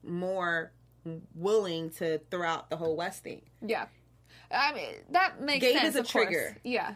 more 0.02 0.72
willing 1.34 1.90
to 1.90 2.18
throw 2.30 2.46
out 2.46 2.70
the 2.70 2.76
whole 2.76 2.96
Wes 2.96 3.18
thing. 3.20 3.42
Yeah, 3.60 3.86
I 4.50 4.72
mean 4.72 4.94
that 5.10 5.40
makes 5.40 5.64
Gabe 5.64 5.76
sense. 5.76 5.88
is 5.90 5.96
a 5.96 6.00
of 6.00 6.10
course. 6.10 6.24
trigger. 6.26 6.56
Yeah, 6.64 6.94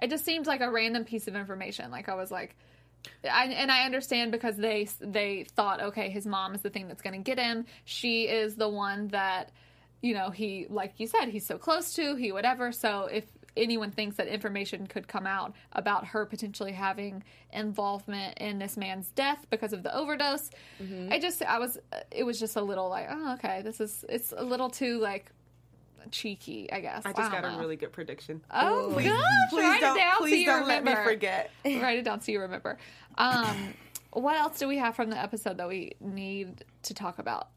it 0.00 0.08
just 0.10 0.24
seems 0.24 0.46
like 0.46 0.60
a 0.60 0.70
random 0.70 1.04
piece 1.04 1.26
of 1.26 1.34
information. 1.34 1.90
Like 1.90 2.08
I 2.08 2.14
was 2.14 2.30
like, 2.30 2.56
I, 3.24 3.46
and 3.46 3.70
I 3.70 3.84
understand 3.84 4.32
because 4.32 4.56
they 4.56 4.88
they 5.00 5.44
thought, 5.54 5.80
okay, 5.80 6.10
his 6.10 6.26
mom 6.26 6.54
is 6.54 6.62
the 6.62 6.70
thing 6.70 6.88
that's 6.88 7.02
going 7.02 7.14
to 7.14 7.22
get 7.22 7.38
him. 7.38 7.66
She 7.84 8.24
is 8.24 8.56
the 8.56 8.68
one 8.68 9.08
that, 9.08 9.50
you 10.02 10.14
know, 10.14 10.30
he 10.30 10.66
like 10.68 10.94
you 10.98 11.06
said, 11.06 11.26
he's 11.28 11.46
so 11.46 11.58
close 11.58 11.94
to. 11.94 12.14
He 12.16 12.32
whatever. 12.32 12.72
So 12.72 13.08
if 13.10 13.24
anyone 13.56 13.90
thinks 13.90 14.16
that 14.16 14.26
information 14.26 14.86
could 14.86 15.08
come 15.08 15.26
out 15.26 15.54
about 15.72 16.08
her 16.08 16.26
potentially 16.26 16.72
having 16.72 17.24
involvement 17.52 18.36
in 18.38 18.58
this 18.58 18.76
man's 18.76 19.08
death 19.12 19.46
because 19.48 19.72
of 19.72 19.82
the 19.82 19.94
overdose, 19.96 20.50
Mm-hmm. 20.82 21.12
I 21.12 21.18
just 21.18 21.42
I 21.42 21.58
was 21.58 21.78
it 22.10 22.24
was 22.24 22.38
just 22.38 22.56
a 22.56 22.62
little 22.62 22.88
like, 22.88 23.06
oh 23.10 23.34
okay, 23.34 23.62
this 23.62 23.80
is 23.80 24.04
it's 24.08 24.32
a 24.36 24.44
little 24.44 24.68
too 24.70 24.98
like 25.00 25.32
cheeky, 26.10 26.70
I 26.72 26.80
guess. 26.80 27.02
I 27.04 27.12
just 27.12 27.30
don't 27.32 27.42
got 27.42 27.50
know. 27.52 27.58
a 27.58 27.60
really 27.60 27.76
good 27.76 27.92
prediction. 27.92 28.40
Oh 28.50 28.90
Please- 28.94 29.08
gosh! 29.08 29.22
please 29.50 29.62
write 29.64 29.80
don't- 29.80 29.96
it 29.96 30.00
down 30.00 30.16
please 30.18 30.30
so 30.30 30.36
you 30.36 30.46
don't 30.46 30.66
let 30.68 30.84
me 30.84 30.90
remember. 30.90 31.10
forget. 31.10 31.50
write 31.64 31.98
it 31.98 32.04
down 32.04 32.20
so 32.20 32.32
you 32.32 32.40
remember. 32.40 32.78
Um, 33.18 33.74
what 34.12 34.36
else 34.36 34.58
do 34.58 34.68
we 34.68 34.78
have 34.78 34.94
from 34.96 35.10
the 35.10 35.18
episode 35.18 35.58
that 35.58 35.68
we 35.68 35.92
need 36.00 36.64
to 36.84 36.94
talk 36.94 37.18
about 37.18 37.48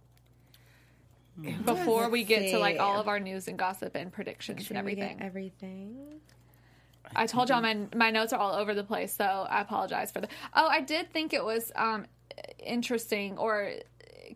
before 1.63 2.09
we 2.09 2.23
get 2.23 2.51
to 2.51 2.59
like 2.59 2.79
all 2.79 2.99
of 2.99 3.07
our 3.07 3.19
news 3.19 3.47
and 3.47 3.57
gossip 3.57 3.95
and 3.95 4.11
predictions 4.11 4.69
and 4.69 4.77
Did 4.77 4.85
we 4.85 4.95
get 4.95 5.15
everything? 5.21 5.25
everything. 5.71 6.19
I 7.15 7.25
told 7.25 7.49
y'all 7.49 7.61
my 7.61 7.77
my 7.95 8.11
notes 8.11 8.33
are 8.33 8.39
all 8.39 8.53
over 8.53 8.73
the 8.75 8.83
place, 8.83 9.15
so 9.15 9.23
I 9.49 9.61
apologize 9.61 10.11
for 10.11 10.21
that. 10.21 10.29
Oh, 10.53 10.67
I 10.67 10.81
did 10.81 11.11
think 11.11 11.33
it 11.33 11.43
was 11.43 11.71
um, 11.75 12.05
interesting 12.59 13.37
or 13.37 13.71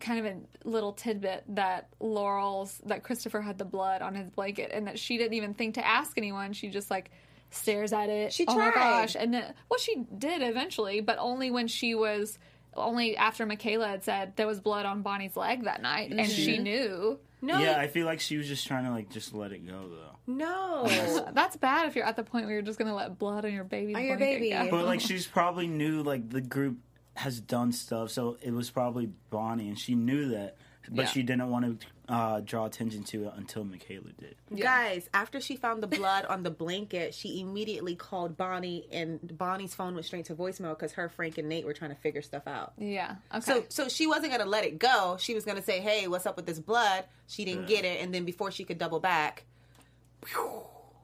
kind 0.00 0.26
of 0.26 0.32
a 0.34 0.68
little 0.68 0.92
tidbit 0.92 1.44
that 1.50 1.88
Laurel's 2.00 2.80
that 2.86 3.02
Christopher 3.02 3.40
had 3.40 3.58
the 3.58 3.64
blood 3.64 4.02
on 4.02 4.14
his 4.14 4.28
blanket 4.30 4.70
and 4.72 4.86
that 4.86 4.98
she 4.98 5.16
didn't 5.18 5.34
even 5.34 5.54
think 5.54 5.74
to 5.74 5.86
ask 5.86 6.16
anyone. 6.18 6.52
She 6.52 6.68
just 6.68 6.90
like 6.90 7.10
stares 7.50 7.92
at 7.92 8.08
it. 8.08 8.32
She 8.32 8.44
oh 8.48 8.56
my 8.56 8.70
tried. 8.70 8.74
gosh! 8.74 9.16
And 9.18 9.32
then 9.34 9.54
well, 9.68 9.78
she 9.78 10.04
did 10.18 10.42
eventually, 10.42 11.00
but 11.00 11.18
only 11.18 11.50
when 11.50 11.68
she 11.68 11.94
was 11.94 12.38
only 12.74 13.16
after 13.16 13.46
Michaela 13.46 13.86
had 13.86 14.02
said 14.04 14.34
there 14.36 14.46
was 14.46 14.60
blood 14.60 14.86
on 14.86 15.02
Bonnie's 15.02 15.36
leg 15.36 15.64
that 15.64 15.80
night, 15.82 16.10
and 16.10 16.28
she 16.28 16.58
knew. 16.58 17.18
No, 17.40 17.58
Yeah, 17.60 17.76
I 17.78 17.88
feel 17.88 18.06
like 18.06 18.20
she 18.20 18.38
was 18.38 18.48
just 18.48 18.66
trying 18.66 18.84
to 18.86 18.90
like 18.90 19.10
just 19.10 19.34
let 19.34 19.52
it 19.52 19.66
go 19.66 19.88
though. 19.90 20.16
no. 20.26 20.86
That's 21.34 21.56
bad 21.58 21.86
if 21.86 21.94
you're 21.94 22.06
at 22.06 22.16
the 22.16 22.22
point 22.24 22.46
where 22.46 22.54
you're 22.54 22.62
just 22.62 22.78
gonna 22.78 22.94
let 22.94 23.18
blood 23.18 23.44
on 23.44 23.52
your 23.52 23.64
baby's 23.64 23.96
On 23.96 24.02
your 24.02 24.16
baby. 24.16 24.48
go. 24.48 24.70
But 24.70 24.86
like 24.86 25.00
she's 25.00 25.26
probably 25.26 25.66
knew 25.66 26.02
like 26.02 26.30
the 26.30 26.40
group 26.40 26.78
has 27.14 27.40
done 27.40 27.72
stuff, 27.72 28.10
so 28.10 28.36
it 28.42 28.52
was 28.52 28.70
probably 28.70 29.10
Bonnie, 29.30 29.68
and 29.68 29.78
she 29.78 29.94
knew 29.94 30.30
that, 30.30 30.56
but 30.88 31.02
Yeah. 31.02 31.08
she 31.10 31.22
didn't 31.22 31.48
want 31.50 31.80
to 31.80 31.86
uh, 32.06 32.40
draw 32.40 32.66
attention 32.66 33.02
to 33.02 33.24
it 33.28 33.32
until 33.36 33.64
Michaela 33.64 34.10
did. 34.18 34.34
Guys, 34.60 35.08
after 35.14 35.40
she 35.40 35.56
found 35.56 35.82
the 35.82 35.86
blood 35.86 36.26
on 36.26 36.42
the 36.42 36.50
blanket, 36.50 37.14
she 37.14 37.40
immediately 37.40 37.94
called 37.94 38.36
Bonnie, 38.36 38.86
and 38.92 39.38
Bonnie's 39.38 39.74
phone 39.74 39.94
went 39.94 40.04
straight 40.04 40.26
to 40.26 40.34
voicemail 40.34 40.70
because 40.76 40.92
her, 40.92 41.08
Frank, 41.08 41.38
and 41.38 41.48
Nate 41.48 41.64
were 41.64 41.72
trying 41.72 41.90
to 41.94 41.96
figure 41.96 42.20
stuff 42.20 42.46
out. 42.46 42.74
Yeah. 42.76 43.14
Okay. 43.32 43.40
So, 43.40 43.64
so 43.70 43.88
she 43.88 44.06
wasn't 44.06 44.32
gonna 44.32 44.44
let 44.44 44.64
it 44.64 44.78
go. 44.78 45.16
She 45.18 45.34
was 45.34 45.44
gonna 45.46 45.62
say, 45.62 45.80
"Hey, 45.80 46.06
what's 46.08 46.26
up 46.26 46.36
with 46.36 46.44
this 46.44 46.58
blood?" 46.58 47.04
She 47.26 47.46
didn't 47.46 47.68
get 47.68 47.86
it, 47.86 48.02
and 48.02 48.12
then 48.12 48.24
before 48.26 48.50
she 48.50 48.64
could 48.64 48.76
double 48.76 49.00
back, 49.00 49.44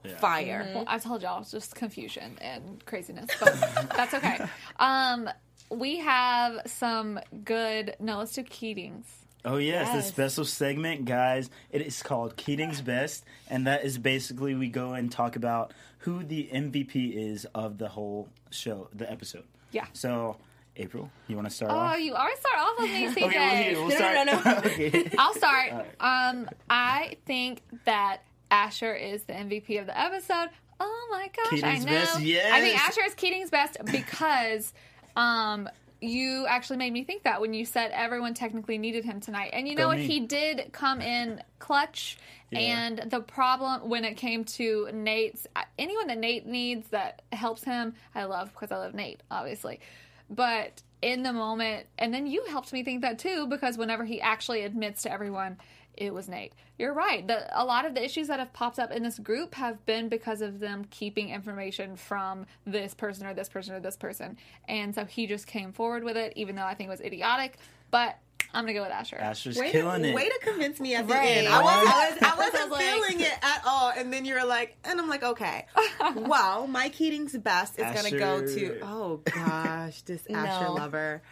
Yeah. 0.05 0.17
fire. 0.19 0.71
Well, 0.75 0.85
I 0.87 0.99
told 0.99 1.23
y'all 1.23 1.41
it's 1.43 1.51
just 1.51 1.75
confusion 1.75 2.37
and 2.41 2.85
craziness, 2.87 3.31
but 3.39 3.55
that's 3.97 4.15
okay. 4.15 4.39
Um, 4.79 5.29
we 5.71 5.99
have 5.99 6.61
some 6.67 7.21
good. 7.45 7.97
No, 8.01 8.19
let's 8.19 8.33
do 8.33 8.43
Keatings. 8.43 9.05
Oh 9.45 9.57
yes, 9.57 9.89
the 9.89 9.95
Yes. 9.97 10.09
special 10.09 10.45
segment, 10.45 11.07
guys. 11.07 11.49
It 11.71 11.81
is 11.83 12.03
called 12.03 12.37
Keating's 12.37 12.83
Best, 12.83 13.25
and 13.49 13.67
that 13.67 13.85
is 13.85 13.97
basically 13.99 14.55
we 14.55 14.69
go 14.69 14.93
and 14.93 15.11
talk 15.11 15.35
about 15.37 15.73
who 15.99 16.23
the 16.25 16.49
MVP 16.53 17.15
is 17.17 17.47
of 17.55 17.79
the 17.79 17.89
whole 17.89 18.29
show, 18.51 18.89
the 18.95 19.11
episode. 19.11 19.45
Yeah. 19.73 19.87
So, 19.95 20.37
April, 20.77 21.11
you 21.27 21.37
want 21.37 21.49
to 21.49 21.55
start 21.55 21.73
Oh, 21.73 21.77
off? 21.77 22.01
you 22.01 22.15
always 22.15 22.39
start 22.39 22.59
off 22.59 22.79
with 22.81 22.91
me, 22.91 23.07
CJ. 23.15 23.27
Okay, 23.29 23.39
well, 23.39 23.57
here, 23.57 23.75
we'll 23.77 23.89
No, 23.89 23.97
start. 23.97 24.27
no, 24.27 24.53
no, 24.53 24.59
okay. 24.71 25.11
I'll 25.19 25.35
start. 25.35 25.73
Um, 26.01 26.49
I 26.69 27.17
think 27.25 27.63
that 27.87 28.23
Asher 28.51 28.95
is 28.95 29.23
the 29.23 29.33
MVP 29.33 29.81
of 29.81 29.87
the 29.87 29.99
episode. 29.99 30.49
Oh 30.81 31.09
my 31.11 31.29
gosh, 31.37 31.51
Keating's 31.51 31.65
I 31.65 31.89
know. 31.89 31.93
best, 31.93 32.17
I 32.17 32.61
think. 32.61 32.79
Asher 32.89 33.05
is 33.07 33.15
Keating's 33.15 33.51
best 33.51 33.77
because 33.91 34.73
um 35.17 35.69
you 36.01 36.47
actually 36.47 36.79
made 36.79 36.93
me 36.93 37.05
think 37.05 37.25
that 37.25 37.41
when 37.41 37.53
you 37.53 37.65
said 37.65 37.91
everyone 37.93 38.35
technically 38.35 38.79
needed 38.79 39.05
him 39.05 39.21
tonight. 39.21 39.51
And 39.53 39.69
you 39.69 39.75
know 39.75 39.83
Go 39.83 39.89
what? 39.89 39.99
me. 39.99 40.07
He 40.07 40.21
did 40.21 40.71
come 40.73 41.01
in 41.01 41.43
clutch. 41.59 42.17
Yeah. 42.51 42.59
And 42.59 43.11
the 43.11 43.21
problem 43.21 43.89
when 43.89 44.05
it 44.05 44.17
came 44.17 44.45
to 44.45 44.89
Nate's, 44.93 45.47
anyone 45.79 46.09
that 46.09 46.19
Nate 46.19 46.47
needs 46.47 46.89
that 46.89 47.23
helps 47.33 47.63
him, 47.63 47.95
I 48.15 48.25
love 48.25 48.51
because 48.53 48.73
I 48.73 48.79
love 48.79 48.95
Nate, 48.95 49.23
obviously. 49.31 49.81
But 50.29 50.83
in 51.03 51.23
the 51.23 51.33
moment, 51.33 51.87
and 51.99 52.13
then 52.13 52.27
you 52.27 52.45
helped 52.49 52.73
me 52.73 52.83
think 52.83 53.03
that 53.03 53.19
too, 53.19 53.47
because 53.47 53.79
whenever 53.79 54.05
he 54.05 54.21
actually 54.21 54.63
admits 54.63 55.03
to 55.03 55.13
everyone, 55.13 55.59
it 56.01 56.13
was 56.15 56.29
Nate. 56.29 56.55
You're 56.79 56.95
right. 56.95 57.27
The, 57.27 57.47
a 57.53 57.63
lot 57.65 57.85
of 57.85 57.95
the 57.95 58.03
issues 58.03 58.29
that 58.29 58.41
have 58.41 58.53
popped 58.53 58.79
up 58.79 58.91
in 58.91 59.03
this 59.03 59.19
group 59.19 59.55
have 59.55 59.85
been 59.87 60.09
because 60.09 60.41
of 60.41 60.59
them 60.59 60.87
keeping 60.91 61.29
information 61.29 61.95
from 61.97 62.47
this 62.67 62.95
person 62.95 63.27
or 63.27 63.35
this 63.35 63.49
person 63.51 63.75
or 63.75 63.81
this 63.81 63.97
person. 63.97 64.39
And 64.67 64.95
so 64.95 65.05
he 65.05 65.27
just 65.27 65.47
came 65.47 65.73
forward 65.73 66.03
with 66.03 66.17
it, 66.17 66.33
even 66.37 66.57
though 66.57 66.65
I 66.65 66.75
think 66.75 66.89
it 66.89 66.91
was 66.91 67.03
idiotic. 67.03 67.59
But 67.91 68.19
I'm 68.55 68.65
going 68.65 68.75
to 68.75 68.81
go 68.81 68.83
with 68.83 68.93
Asher. 68.93 69.17
Asher's 69.17 69.59
Way 69.59 69.71
killing 69.71 70.03
to, 70.03 70.09
it. 70.09 70.15
way 70.15 70.29
to 70.29 70.39
convince 70.43 70.81
me 70.81 70.95
at 70.97 71.07
the 71.07 71.13
Right. 71.15 71.37
end. 71.37 71.49
I 71.49 71.63
wasn't, 71.63 71.95
I 71.95 72.11
was, 72.11 72.19
I 72.23 72.37
wasn't 72.51 72.73
like- 72.73 72.81
feeling 72.83 73.21
it 73.21 73.39
at 73.43 73.63
all, 73.67 73.91
and 73.95 74.11
then 74.13 74.25
you're 74.25 74.45
like, 74.47 74.77
and 74.85 74.99
I'm 74.99 75.09
like, 75.09 75.23
okay. 75.23 75.67
Well, 76.17 76.67
Mike 76.67 76.95
Keating's 76.95 77.37
best 77.37 77.79
is 77.79 77.85
gonna 77.85 78.19
go 78.19 78.41
to. 78.45 78.81
Oh 78.83 79.19
gosh, 79.19 80.01
this 80.03 80.23
Asher 80.31 80.65
No. 80.65 80.73
lover. 80.73 81.23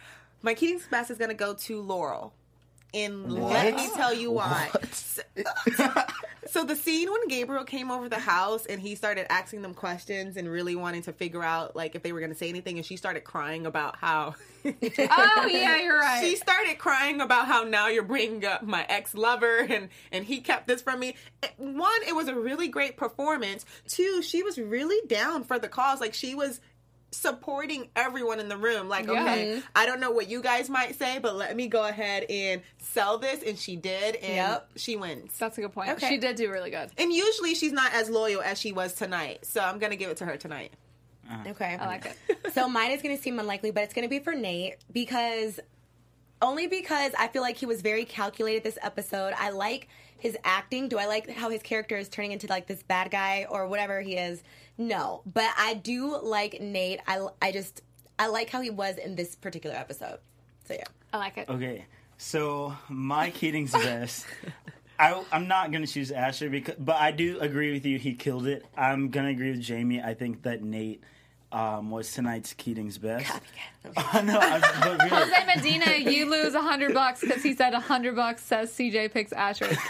Mike 0.43 0.57
Keating's 0.57 0.85
best 0.87 1.09
is 1.11 1.17
gonna 1.17 1.33
go 1.33 1.53
to 1.55 1.81
Laurel. 1.81 2.33
And 2.93 3.31
let 3.31 3.75
me 3.75 3.89
tell 3.95 4.13
you 4.13 4.31
why. 4.31 4.69
So, 4.91 5.21
so 6.47 6.63
the 6.63 6.75
scene 6.75 7.11
when 7.11 7.27
Gabriel 7.27 7.63
came 7.63 7.91
over 7.91 8.09
the 8.09 8.19
house 8.19 8.65
and 8.65 8.81
he 8.81 8.95
started 8.95 9.31
asking 9.31 9.61
them 9.61 9.73
questions 9.73 10.37
and 10.37 10.49
really 10.49 10.75
wanting 10.75 11.01
to 11.03 11.13
figure 11.13 11.43
out 11.43 11.75
like 11.75 11.95
if 11.95 12.03
they 12.03 12.11
were 12.11 12.19
going 12.19 12.31
to 12.31 12.37
say 12.37 12.49
anything, 12.49 12.77
and 12.77 12.85
she 12.85 12.97
started 12.97 13.23
crying 13.23 13.65
about 13.65 13.97
how. 13.97 14.35
Oh 14.65 15.47
yeah, 15.49 15.77
you're 15.81 15.97
right. 15.97 16.21
She 16.21 16.35
started 16.35 16.77
crying 16.77 17.21
about 17.21 17.47
how 17.47 17.63
now 17.63 17.87
you're 17.87 18.03
bringing 18.03 18.43
up 18.45 18.61
my 18.61 18.85
ex 18.89 19.15
lover 19.15 19.59
and 19.59 19.87
and 20.11 20.25
he 20.25 20.41
kept 20.41 20.67
this 20.67 20.81
from 20.81 20.99
me. 20.99 21.15
One, 21.55 22.01
it 22.05 22.13
was 22.13 22.27
a 22.27 22.35
really 22.35 22.67
great 22.67 22.97
performance. 22.97 23.65
Two, 23.87 24.21
she 24.21 24.43
was 24.43 24.57
really 24.57 24.99
down 25.07 25.45
for 25.45 25.59
the 25.59 25.69
cause. 25.69 26.01
Like 26.01 26.13
she 26.13 26.35
was 26.35 26.59
supporting 27.11 27.89
everyone 27.95 28.39
in 28.39 28.49
the 28.49 28.57
room. 28.57 28.87
Like, 28.87 29.07
Yeah. 29.07 29.21
okay, 29.23 29.61
I 29.75 29.85
don't 29.85 29.99
know 29.99 30.11
what 30.11 30.29
you 30.29 30.41
guys 30.41 30.69
might 30.69 30.97
say, 30.97 31.19
but 31.19 31.35
let 31.35 31.55
me 31.55 31.67
go 31.67 31.85
ahead 31.85 32.23
and 32.29 32.61
sell 32.77 33.17
this. 33.17 33.41
And 33.43 33.57
she 33.57 33.75
did, 33.75 34.15
and 34.17 34.35
Yep. 34.35 34.69
she 34.75 34.95
wins. 34.95 35.37
That's 35.37 35.57
a 35.57 35.61
good 35.61 35.73
point. 35.73 35.89
Okay. 35.91 36.09
She 36.09 36.17
did 36.17 36.35
do 36.35 36.51
really 36.51 36.69
good. 36.71 36.89
And 36.97 37.11
usually 37.11 37.55
she's 37.55 37.71
not 37.71 37.93
as 37.93 38.09
loyal 38.09 38.41
as 38.41 38.59
she 38.59 38.71
was 38.71 38.93
tonight. 38.93 39.45
So 39.45 39.61
I'm 39.61 39.79
gonna 39.79 39.95
give 39.95 40.09
it 40.09 40.17
to 40.17 40.25
her 40.25 40.37
tonight. 40.37 40.73
Uh-huh. 41.29 41.49
Okay. 41.51 41.77
I 41.79 41.85
like 41.85 42.05
it. 42.05 42.37
so 42.53 42.67
mine 42.67 42.91
is 42.91 43.03
going 43.03 43.15
to 43.15 43.21
seem 43.21 43.37
unlikely, 43.39 43.69
but 43.69 43.83
it's 43.83 43.93
going 43.93 44.01
to 44.01 44.09
be 44.09 44.17
for 44.17 44.33
Nate 44.33 44.77
because 44.91 45.59
only 46.41 46.65
because 46.65 47.11
I 47.19 47.27
feel 47.27 47.43
like 47.43 47.55
he 47.57 47.67
was 47.67 47.83
very 47.83 48.03
calculated 48.03 48.63
this 48.63 48.79
episode. 48.81 49.33
I 49.37 49.51
like 49.51 49.89
his 50.17 50.35
acting. 50.43 50.87
Do 50.89 50.97
I 50.97 51.05
like 51.05 51.29
how 51.29 51.51
his 51.51 51.61
character 51.61 51.97
is 51.97 52.09
turning 52.09 52.31
into 52.31 52.47
like 52.47 52.65
this 52.65 52.81
bad 52.81 53.11
guy 53.11 53.45
or 53.47 53.67
whatever 53.67 54.01
he 54.01 54.15
is? 54.15 54.41
No, 54.79 55.21
but 55.25 55.49
I 55.57 55.73
do 55.73 56.17
like 56.21 56.61
Nate. 56.61 57.01
I 57.05 57.27
I 57.41 57.51
just 57.51 57.81
I 58.17 58.27
like 58.27 58.49
how 58.49 58.61
he 58.61 58.69
was 58.69 58.97
in 58.97 59.15
this 59.15 59.35
particular 59.35 59.75
episode. 59.75 60.19
So 60.63 60.73
yeah. 60.73 60.85
I 61.11 61.17
like 61.17 61.37
it. 61.37 61.49
Okay, 61.49 61.85
so 62.17 62.73
my 62.87 63.29
Keating's 63.29 63.73
best. 63.73 64.25
I, 64.99 65.21
I'm 65.31 65.47
not 65.47 65.71
gonna 65.71 65.85
choose 65.85 66.11
Asher 66.11 66.49
because, 66.49 66.75
but 66.79 66.95
I 66.95 67.11
do 67.11 67.39
agree 67.39 67.73
with 67.73 67.85
you. 67.85 67.99
He 67.99 68.13
killed 68.13 68.47
it. 68.47 68.65
I'm 68.75 69.09
gonna 69.09 69.29
agree 69.29 69.51
with 69.51 69.61
Jaimi. 69.61 70.03
I 70.03 70.13
think 70.13 70.43
that 70.43 70.63
Nate 70.63 71.03
um, 71.51 71.89
was 71.89 72.11
tonight's 72.13 72.53
Keating's 72.53 72.97
best. 72.97 73.31
I 73.97 74.21
know, 74.21 74.37
I, 74.39 74.59
but 74.83 74.97
really, 74.99 75.09
Jose 75.09 75.45
Medina, 75.47 76.11
you 76.11 76.29
lose 76.29 76.53
a 76.53 76.61
hundred 76.61 76.93
bucks 76.93 77.21
because 77.21 77.41
he 77.41 77.55
said 77.55 77.73
a 77.73 77.79
hundred 77.79 78.15
bucks 78.15 78.43
says 78.43 78.71
CJ 78.71 79.11
picks 79.11 79.31
Asher. 79.31 79.65
as 79.65 79.77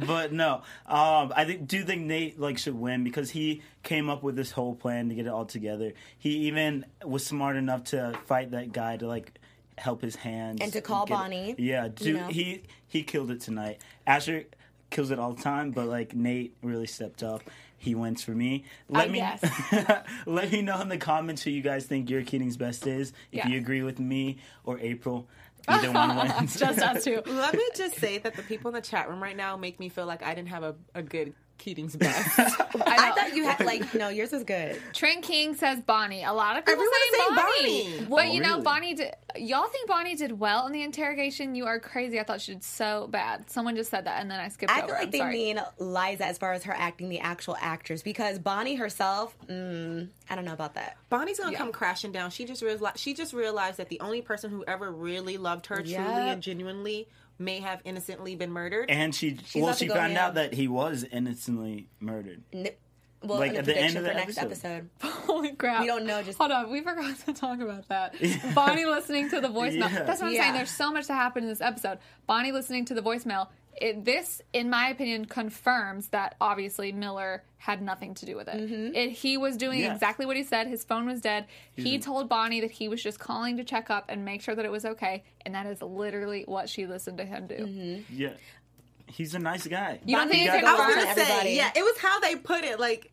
but 0.06 0.32
no, 0.32 0.62
um, 0.86 1.32
I 1.36 1.44
think 1.46 1.66
do 1.66 1.82
think 1.84 2.02
Nate 2.02 2.38
like 2.38 2.58
should 2.58 2.78
win 2.78 3.02
because 3.04 3.30
he 3.30 3.62
came 3.82 4.08
up 4.10 4.22
with 4.22 4.36
this 4.36 4.50
whole 4.52 4.74
plan 4.74 5.08
to 5.08 5.14
get 5.14 5.26
it 5.26 5.30
all 5.30 5.46
together. 5.46 5.92
He 6.18 6.30
even 6.48 6.84
was 7.04 7.24
smart 7.26 7.56
enough 7.56 7.84
to 7.84 8.18
fight 8.26 8.50
that 8.52 8.72
guy 8.72 8.96
to 8.98 9.06
like 9.06 9.38
help 9.78 10.00
his 10.02 10.16
hands 10.16 10.58
And 10.62 10.72
to 10.72 10.80
call 10.80 11.04
get 11.06 11.14
it- 11.14 11.16
Bonnie, 11.16 11.54
Yeah, 11.58 11.88
do, 11.88 12.14
know? 12.14 12.26
he 12.28 12.62
he 12.86 13.02
killed 13.02 13.30
it 13.30 13.40
tonight. 13.40 13.80
Asher 14.06 14.44
kills 14.90 15.10
it 15.10 15.18
all 15.18 15.32
the 15.32 15.42
time, 15.42 15.70
but 15.72 15.86
like 15.86 16.14
Nate 16.14 16.54
really 16.62 16.86
stepped 16.86 17.22
up. 17.22 17.42
He 17.78 17.94
wins 17.94 18.22
for 18.22 18.32
me. 18.32 18.64
Uh, 18.90 18.98
let 18.98 19.08
I 19.08 19.10
me 19.12 19.18
guess. 19.18 20.02
let 20.26 20.50
me 20.52 20.62
know 20.62 20.80
in 20.80 20.88
the 20.88 20.96
comments 20.98 21.42
who 21.42 21.50
you 21.50 21.62
guys 21.62 21.84
think 21.86 22.08
your 22.10 22.22
Keating's 22.22 22.56
best 22.56 22.86
is. 22.86 23.10
If 23.32 23.38
Yeah. 23.38 23.48
you 23.48 23.58
agree 23.58 23.82
with 23.82 23.98
me 24.00 24.38
or 24.64 24.78
April, 24.80 25.28
either 25.68 25.92
one 25.92 26.16
wins. 26.16 26.58
Just 26.58 26.78
us 26.80 27.04
two. 27.04 27.22
Let 27.26 27.54
me 27.54 27.68
just 27.74 27.96
say 27.96 28.18
that 28.18 28.34
the 28.34 28.42
people 28.42 28.68
in 28.70 28.74
the 28.74 28.80
chat 28.80 29.08
room 29.08 29.22
right 29.22 29.36
now 29.36 29.56
make 29.56 29.78
me 29.78 29.88
feel 29.88 30.06
like 30.06 30.22
I 30.22 30.34
didn't 30.34 30.48
have 30.48 30.62
a, 30.62 30.74
a 30.94 31.02
good 31.02 31.34
Keating's 31.58 31.96
best. 31.96 32.38
I, 32.38 32.54
I 32.86 33.12
thought 33.12 33.34
you 33.34 33.44
had 33.44 33.64
like 33.64 33.94
no, 33.94 34.08
yours 34.08 34.32
is 34.32 34.44
good. 34.44 34.80
Trent 34.92 35.22
King 35.22 35.54
says 35.54 35.80
Bonnie. 35.80 36.22
A 36.24 36.32
lot 36.32 36.56
of 36.58 36.64
people 36.64 36.74
Everyone 36.82 37.00
say 37.12 37.18
saying 37.18 37.34
Bonnie. 37.36 37.96
Bonnie. 37.98 38.06
But 38.08 38.26
Oh, 38.26 38.32
you 38.32 38.40
know. 38.40 38.60
Bonnie 38.60 38.94
did. 38.94 39.14
Y'all 39.36 39.68
think 39.68 39.88
Bonnie 39.88 40.14
did 40.14 40.38
well 40.38 40.66
in 40.66 40.72
the 40.72 40.82
interrogation? 40.82 41.54
You 41.54 41.66
are 41.66 41.78
crazy. 41.78 42.18
I 42.18 42.24
thought 42.24 42.40
she 42.40 42.52
did 42.54 42.64
so 42.64 43.06
bad. 43.08 43.50
Someone 43.50 43.76
just 43.76 43.90
said 43.90 44.06
that, 44.06 44.20
and 44.22 44.30
then 44.30 44.40
I 44.40 44.48
skipped 44.48 44.72
I 44.72 44.78
over. 44.78 44.86
feel 44.86 44.94
like 44.94 45.04
I'm 45.04 45.10
they 45.10 45.18
sorry. 45.18 45.32
mean 45.34 45.60
Liza 45.78 46.24
as 46.26 46.38
far 46.38 46.52
as 46.52 46.64
her 46.64 46.72
acting, 46.74 47.08
the 47.10 47.20
actual 47.20 47.56
actress, 47.60 48.02
because 48.02 48.38
Bonnie 48.38 48.76
herself, 48.76 49.36
mm, 49.46 50.08
I 50.30 50.34
don't 50.34 50.44
know 50.46 50.54
about 50.54 50.74
that. 50.74 50.96
Bonnie's 51.10 51.38
gonna 51.38 51.52
Yeah. 51.52 51.58
come 51.58 51.72
crashing 51.72 52.12
down. 52.12 52.30
She 52.30 52.44
just 52.46 52.62
realized 52.62 52.98
she 52.98 53.12
just 53.14 53.32
realized 53.34 53.76
that 53.78 53.88
the 53.90 54.00
only 54.00 54.22
person 54.22 54.50
who 54.50 54.64
ever 54.66 54.90
really 54.90 55.36
loved 55.36 55.66
her 55.66 55.76
truly 55.76 55.92
Yep. 55.92 56.02
and 56.34 56.42
genuinely 56.42 57.08
may 57.38 57.60
have 57.60 57.80
innocently 57.84 58.34
been 58.36 58.50
murdered. 58.50 58.90
And 58.90 59.14
she 59.14 59.38
well, 59.54 59.74
she 59.74 59.88
found 59.88 60.16
out 60.16 60.34
that 60.34 60.54
he 60.54 60.68
was 60.68 61.04
innocently 61.04 61.88
murdered. 62.00 62.42
N- 62.52 62.68
Well, 63.22 63.38
Like, 63.38 63.54
at 63.54 63.64
the 63.64 63.76
end 63.76 63.96
of 63.96 64.04
the 64.04 64.12
next 64.14 64.38
episode. 64.38 64.88
episode. 65.02 65.12
Holy 65.26 65.52
crap! 65.52 65.80
We 65.80 65.86
don't 65.86 66.06
know, 66.06 66.22
just- 66.22 66.38
hold 66.38 66.52
on. 66.52 66.70
We 66.70 66.80
forgot 66.82 67.16
to 67.26 67.32
talk 67.32 67.60
about 67.60 67.88
that. 67.88 68.14
Bonnie 68.54 68.84
listening 68.84 69.28
to 69.30 69.40
the 69.40 69.48
voicemail. 69.48 69.90
Yeah. 69.92 70.04
That's 70.04 70.20
what 70.20 70.28
I'm 70.28 70.32
Yeah. 70.34 70.42
saying. 70.42 70.54
There's 70.54 70.70
so 70.70 70.92
much 70.92 71.06
to 71.08 71.14
happen 71.14 71.42
in 71.44 71.48
this 71.48 71.60
episode. 71.60 71.98
Bonnie 72.26 72.52
listening 72.52 72.84
to 72.86 72.94
the 72.94 73.02
voicemail. 73.02 73.48
It, 73.78 74.04
this, 74.04 74.40
in 74.52 74.70
my 74.70 74.88
opinion, 74.88 75.26
confirms 75.26 76.08
that 76.08 76.34
obviously 76.40 76.92
Miller 76.92 77.42
had 77.58 77.82
nothing 77.82 78.14
to 78.14 78.26
do 78.26 78.36
with 78.36 78.48
it. 78.48 78.56
Mm-hmm. 78.56 78.94
it 78.94 79.10
he 79.10 79.36
was 79.36 79.56
doing 79.56 79.80
Yeah. 79.80 79.92
exactly 79.92 80.24
what 80.24 80.36
he 80.36 80.44
said. 80.44 80.66
His 80.66 80.84
phone 80.84 81.04
was 81.06 81.20
dead. 81.20 81.46
He 81.74 81.98
Mhm. 81.98 82.02
told 82.02 82.28
Bonnie 82.28 82.60
that 82.60 82.70
he 82.70 82.88
was 82.88 83.02
just 83.02 83.18
calling 83.18 83.56
to 83.58 83.64
check 83.64 83.90
up 83.90 84.06
and 84.08 84.24
make 84.24 84.40
sure 84.40 84.54
that 84.54 84.64
it 84.64 84.70
was 84.70 84.84
okay, 84.86 85.24
and 85.44 85.54
that 85.54 85.66
is 85.66 85.82
literally 85.82 86.44
what 86.46 86.68
she 86.68 86.86
listened 86.86 87.18
to 87.18 87.24
him 87.24 87.46
do. 87.48 87.54
Mm-hmm. 87.56 88.02
Yeah, 88.16 88.32
he's 89.06 89.34
a 89.34 89.38
nice 89.38 89.66
guy. 89.66 89.98
You 90.04 90.16
don't 90.16 90.28
think 90.28 90.42
He 90.42 90.48
I 90.48 90.62
was 90.62 90.94
gonna 90.94 91.14
say, 91.14 91.22
everybody. 91.22 91.50
yeah, 91.54 91.70
it 91.74 91.82
was 91.82 91.98
how 91.98 92.20
they 92.20 92.36
put 92.36 92.64
it. 92.64 92.78
Like, 92.80 93.10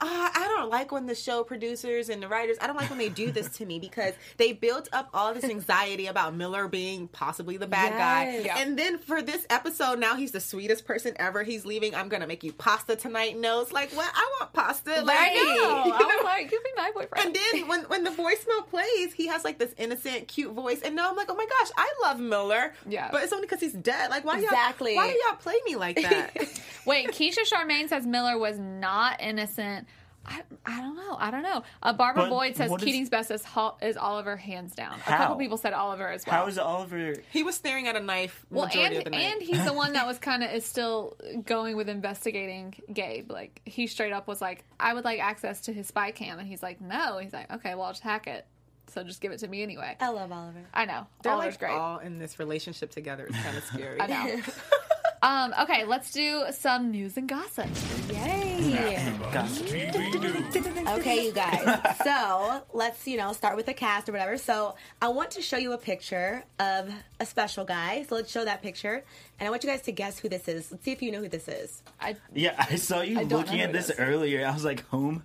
uh, 0.00 0.30
I 0.34 0.46
don't 0.56 0.70
like 0.70 0.92
when 0.92 1.06
the 1.06 1.14
show 1.14 1.44
producers 1.44 2.08
and 2.08 2.22
the 2.22 2.28
writers. 2.28 2.56
I 2.60 2.66
don't 2.66 2.76
like 2.76 2.88
when 2.90 2.98
they 2.98 3.08
do 3.08 3.30
this 3.30 3.48
to 3.58 3.66
me 3.66 3.78
because 3.88 4.14
they 4.36 4.52
built 4.52 4.88
up 4.92 5.10
all 5.14 5.34
this 5.34 5.44
anxiety 5.44 6.06
about 6.06 6.34
Miller 6.34 6.68
being 6.68 7.08
possibly 7.08 7.56
the 7.56 7.66
bad 7.66 7.92
Yes. 7.92 7.98
guy, 7.98 8.38
Yeah. 8.46 8.58
and 8.58 8.78
then 8.78 8.98
for 8.98 9.22
this 9.22 9.46
episode, 9.50 9.98
now 9.98 10.16
he's 10.16 10.32
the 10.32 10.40
sweetest 10.40 10.84
person 10.84 11.14
ever. 11.16 11.42
He's 11.42 11.64
leaving. 11.66 11.94
I'm 11.94 12.08
gonna 12.08 12.26
make 12.26 12.42
you 12.44 12.52
pasta 12.52 12.96
tonight. 12.96 13.38
No, 13.38 13.60
it's 13.60 13.72
like 13.72 13.90
what? 13.92 14.10
I 14.14 14.30
want 14.40 14.52
pasta. 14.52 15.02
Like, 15.02 15.18
I 15.18 15.34
know. 15.34 15.92
I 15.92 15.98
was 16.16 16.24
like, 16.24 16.50
you 16.52 16.60
be 16.62 16.70
my 16.76 16.90
boyfriend. 16.94 17.26
And 17.26 17.34
then 17.36 17.68
when 17.68 17.80
when 17.84 18.04
the 18.04 18.10
voicemail 18.10 18.66
plays, 18.68 19.12
he 19.12 19.26
has 19.28 19.44
like 19.44 19.58
this 19.58 19.74
innocent, 19.78 20.28
cute 20.28 20.52
voice, 20.52 20.80
and 20.82 20.94
now 20.96 21.10
I'm 21.10 21.16
like, 21.16 21.30
oh 21.30 21.34
my 21.34 21.46
gosh, 21.46 21.70
I 21.76 21.92
love 22.02 22.20
Miller. 22.20 22.74
Yeah. 22.88 23.08
but 23.12 23.22
it's 23.22 23.32
only 23.32 23.46
because 23.46 23.60
he's 23.60 23.72
dead. 23.72 24.10
Like, 24.10 24.24
why 24.24 24.38
Exactly. 24.40 24.94
y'all? 24.94 25.04
Why 25.04 25.12
do 25.12 25.18
y'all 25.26 25.36
play 25.36 25.56
me 25.66 25.76
like 25.76 25.96
that? 26.00 26.36
Wait, 26.86 27.08
Keisha 27.08 27.40
Charmaine 27.50 27.88
says 27.88 28.06
Miller 28.06 28.38
was 28.38 28.58
not 28.58 29.20
innocent. 29.20 29.86
I, 30.26 30.42
I 30.66 30.80
don't 30.80 30.96
know. 30.96 31.16
I 31.18 31.30
don't 31.30 31.42
know. 31.42 31.62
Uh, 31.82 31.92
Barbara 31.94 32.24
But 32.24 32.30
Boyd 32.30 32.56
says 32.56 32.70
what 32.70 32.80
is- 32.82 32.84
Keating's 32.84 33.08
best 33.08 33.30
is, 33.30 33.42
Hol- 33.44 33.78
is 33.82 33.96
Oliver 33.96 34.36
hands 34.36 34.74
down. 34.74 34.94
A 35.06 35.10
couple 35.10 35.36
people 35.36 35.56
said 35.56 35.72
Oliver 35.72 36.08
as 36.08 36.26
well. 36.26 36.36
How 36.36 36.46
is 36.46 36.58
Oliver? 36.58 37.14
he 37.32 37.42
was 37.42 37.54
staring 37.54 37.88
at 37.88 37.96
a 37.96 38.00
knife 38.00 38.44
well, 38.50 38.66
majority 38.66 38.96
and 38.96 39.06
of 39.06 39.12
the 39.12 39.16
night. 39.18 39.32
and 39.32 39.42
he's 39.42 39.64
the 39.64 39.72
one 39.72 39.94
that 39.94 40.06
was 40.06 40.18
kind 40.28 40.44
of 40.44 40.50
is 40.52 40.64
still 40.66 41.16
going 41.46 41.74
with 41.76 41.88
investigating 41.88 42.74
Gabe. 42.92 43.30
Like 43.30 43.62
he 43.64 43.86
straight 43.86 44.12
up 44.12 44.28
was 44.28 44.40
like, 44.42 44.64
I 44.78 44.92
would 44.92 45.04
like 45.04 45.20
access 45.20 45.62
to 45.62 45.72
his 45.72 45.86
spy 45.86 46.10
cam, 46.10 46.38
and 46.38 46.46
he's 46.46 46.62
like, 46.62 46.80
no. 46.80 47.18
He's 47.18 47.32
like, 47.32 47.50
okay, 47.50 47.74
well, 47.74 47.84
I'll 47.86 47.92
just 47.92 48.02
hack 48.02 48.26
it. 48.26 48.46
So 48.92 49.02
just 49.04 49.20
give 49.20 49.30
it 49.32 49.38
to 49.38 49.48
me 49.48 49.62
anyway. 49.62 49.96
I 50.00 50.10
love 50.10 50.30
Oliver. 50.32 50.64
I 50.74 50.84
know. 50.84 51.06
They're 51.22 51.32
Oliver's 51.32 51.54
like 51.54 51.60
great. 51.60 51.72
all 51.72 51.98
in 51.98 52.18
this 52.18 52.38
relationship 52.38 52.90
together. 52.90 53.24
It's 53.26 53.38
kind 53.38 53.56
of 53.56 53.64
scary. 53.72 54.00
I 54.00 54.06
know. 54.06 54.40
um, 55.22 55.54
okay, 55.62 55.84
let's 55.84 56.10
do 56.12 56.44
some 56.52 56.90
news 56.90 57.16
and 57.16 57.28
gossip. 57.28 57.68
Yay! 58.10 59.12
Gossip. 59.32 59.66
Okay, 59.66 61.26
you 61.26 61.32
guys. 61.32 61.96
So 62.04 62.62
let's, 62.72 63.06
you 63.06 63.16
know, 63.16 63.32
start 63.32 63.56
with 63.56 63.66
the 63.66 63.74
cast 63.74 64.08
or 64.08 64.12
whatever. 64.12 64.36
So 64.38 64.74
I 65.00 65.08
want 65.08 65.32
to 65.32 65.42
show 65.42 65.56
you 65.56 65.72
a 65.72 65.78
picture 65.78 66.44
of 66.58 66.92
a 67.20 67.26
special 67.26 67.64
guy. 67.64 68.04
So 68.08 68.14
let's 68.16 68.30
show 68.30 68.44
that 68.44 68.62
picture. 68.62 69.04
And 69.38 69.46
I 69.46 69.50
want 69.50 69.62
you 69.62 69.70
guys 69.70 69.82
to 69.82 69.92
guess 69.92 70.18
who 70.18 70.28
this 70.28 70.48
is. 70.48 70.70
Let's 70.70 70.84
see 70.84 70.92
if 70.92 71.02
you 71.02 71.12
know 71.12 71.20
who 71.20 71.28
this 71.28 71.48
is. 71.48 71.82
I 72.00 72.16
Yeah, 72.34 72.54
I 72.58 72.76
saw 72.76 73.02
you 73.02 73.20
I 73.20 73.22
looking 73.24 73.60
at 73.60 73.70
who 73.70 73.76
it 73.76 73.86
this 73.86 73.92
earlier. 73.98 74.46
I 74.46 74.52
was 74.52 74.64
like, 74.64 74.84
whom? 74.88 75.22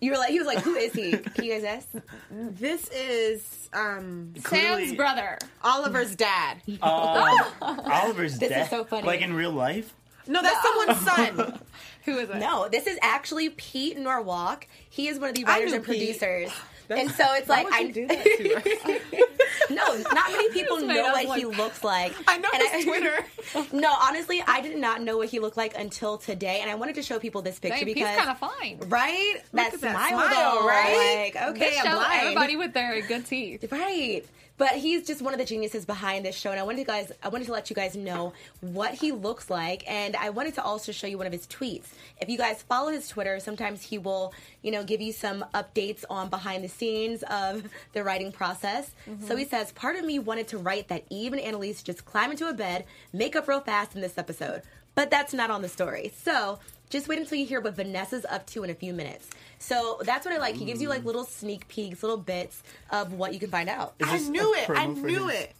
You 0.00 0.12
were 0.12 0.16
like, 0.18 0.30
he 0.30 0.38
was 0.38 0.46
like, 0.46 0.58
who 0.60 0.74
is 0.76 0.92
he? 0.92 1.10
Can 1.16 1.44
you 1.44 1.52
guys 1.54 1.62
guess? 1.62 1.86
This 2.30 2.88
is 2.90 3.68
um, 3.72 4.32
Sam's 4.34 4.44
Clearly- 4.46 4.94
brother. 4.96 5.38
Oliver's 5.64 6.14
dad. 6.14 6.58
Uh, 6.80 7.44
Oliver's 7.62 8.38
This 8.38 8.50
is 8.50 8.56
dead. 8.56 8.70
so 8.70 8.84
funny. 8.84 9.06
Like 9.06 9.20
in 9.22 9.32
real 9.32 9.50
life. 9.52 9.92
No, 10.28 10.42
that's 10.42 10.62
someone's 10.62 11.00
son. 11.00 11.58
Who 12.04 12.18
is 12.18 12.30
it? 12.30 12.36
No, 12.36 12.68
this 12.68 12.86
is 12.86 12.98
actually 13.02 13.48
Pete 13.50 13.98
Nowalk. 13.98 14.66
He 14.88 15.08
is 15.08 15.18
one 15.18 15.30
of 15.30 15.34
the 15.36 15.44
writers 15.44 15.70
knew 15.70 15.76
and 15.76 15.84
Pete. 15.86 15.98
producers. 16.18 16.52
And 16.90 17.10
so 17.10 17.24
it's 17.34 17.48
like 17.48 17.66
I 17.72 17.84
do 17.90 18.06
that 18.06 18.24
to 18.24 18.54
us? 18.56 19.30
no, 19.70 19.96
not 20.12 20.32
many 20.32 20.50
people 20.50 20.78
know 20.80 21.02
what 21.12 21.26
look- 21.26 21.36
he 21.38 21.44
looks 21.44 21.84
like. 21.84 22.14
I 22.26 22.38
know 22.38 22.48
And 22.52 22.62
his 22.72 22.84
Twitter. 22.84 23.24
No, 23.72 23.90
honestly, 24.02 24.42
I 24.46 24.60
did 24.60 24.76
not 24.78 25.00
know 25.02 25.16
what 25.16 25.28
he 25.28 25.38
looked 25.40 25.56
like 25.56 25.74
until 25.78 26.18
today, 26.18 26.60
and 26.60 26.70
I 26.70 26.74
wanted 26.74 26.96
to 26.96 27.02
show 27.02 27.18
people 27.18 27.40
this 27.42 27.58
picture 27.58 27.78
Dang, 27.78 27.86
he's 27.86 27.94
because 27.94 28.16
kind 28.18 28.30
of 28.30 28.38
fine. 28.38 28.78
right, 28.88 29.36
that 29.54 29.72
at 29.74 29.80
that 29.80 29.92
smile, 29.92 30.08
smile, 30.28 30.60
though, 30.60 30.66
right? 30.66 31.32
Like, 31.34 31.48
okay, 31.56 31.72
show, 31.82 31.90
blind. 31.94 32.20
everybody 32.22 32.56
with 32.56 32.74
their 32.74 33.00
good 33.06 33.24
teeth. 33.26 33.70
Right. 33.72 34.22
But 34.58 34.72
he's 34.72 35.06
just 35.06 35.22
one 35.22 35.32
of 35.32 35.38
the 35.38 35.44
geniuses 35.44 35.86
behind 35.86 36.24
this 36.24 36.36
show, 36.36 36.50
and 36.50 36.58
I 36.58 36.64
wanted 36.64 36.78
to 36.78 36.84
guys, 36.84 37.12
I 37.22 37.28
wanted 37.28 37.46
to 37.46 37.52
let 37.52 37.70
you 37.70 37.76
guys 37.76 37.96
know 37.96 38.32
what 38.60 38.92
he 38.92 39.12
looks 39.12 39.48
like, 39.48 39.84
and 39.88 40.16
I 40.16 40.30
wanted 40.30 40.54
to 40.56 40.62
also 40.62 40.90
show 40.90 41.06
you 41.06 41.16
one 41.16 41.28
of 41.28 41.32
his 41.32 41.46
tweets. 41.46 41.86
If 42.20 42.28
you 42.28 42.36
guys 42.36 42.62
follow 42.62 42.90
his 42.90 43.08
Twitter, 43.08 43.38
sometimes 43.38 43.82
he 43.82 43.98
will, 43.98 44.34
you 44.62 44.72
know, 44.72 44.82
give 44.82 45.00
you 45.00 45.12
some 45.12 45.44
updates 45.54 46.04
on 46.10 46.28
behind 46.28 46.64
the 46.64 46.68
scenes 46.68 47.22
of 47.30 47.68
the 47.92 48.02
writing 48.02 48.32
process. 48.32 48.90
Mm-hmm. 49.08 49.26
So 49.28 49.36
he 49.36 49.44
says, 49.44 49.70
Part 49.72 49.96
of 49.96 50.04
me 50.04 50.18
wanted 50.18 50.48
to 50.48 50.58
write 50.58 50.88
that 50.88 51.04
Eve 51.08 51.32
and 51.32 51.40
Annalise 51.40 51.82
just 51.82 52.04
climb 52.04 52.32
into 52.32 52.48
a 52.48 52.52
bed, 52.52 52.84
make 53.12 53.36
up 53.36 53.46
real 53.46 53.60
fast 53.60 53.94
in 53.94 54.00
this 54.00 54.18
episode. 54.18 54.62
But 54.96 55.10
that's 55.10 55.32
not 55.32 55.50
on 55.50 55.62
the 55.62 55.68
story. 55.68 56.12
So 56.24 56.58
just 56.90 57.06
wait 57.06 57.20
until 57.20 57.38
you 57.38 57.46
hear 57.46 57.60
what 57.60 57.76
Vanessa's 57.76 58.26
up 58.28 58.46
to 58.46 58.64
in 58.64 58.70
a 58.70 58.74
few 58.74 58.92
minutes. 58.92 59.28
So 59.58 60.00
that's 60.04 60.24
what 60.24 60.34
I 60.34 60.38
like. 60.38 60.54
He 60.54 60.64
gives 60.64 60.80
you 60.80 60.88
like 60.88 61.04
little 61.04 61.24
sneak 61.24 61.66
peeks, 61.68 62.02
little 62.02 62.16
bits 62.18 62.62
of 62.90 63.12
what 63.12 63.34
you 63.34 63.40
can 63.40 63.50
find 63.50 63.68
out. 63.68 63.94
I 64.02 64.18
knew 64.18 64.54
it. 64.54 64.70
I 64.70 64.86
knew 64.86 65.26
his- 65.28 65.40
it. 65.40 65.54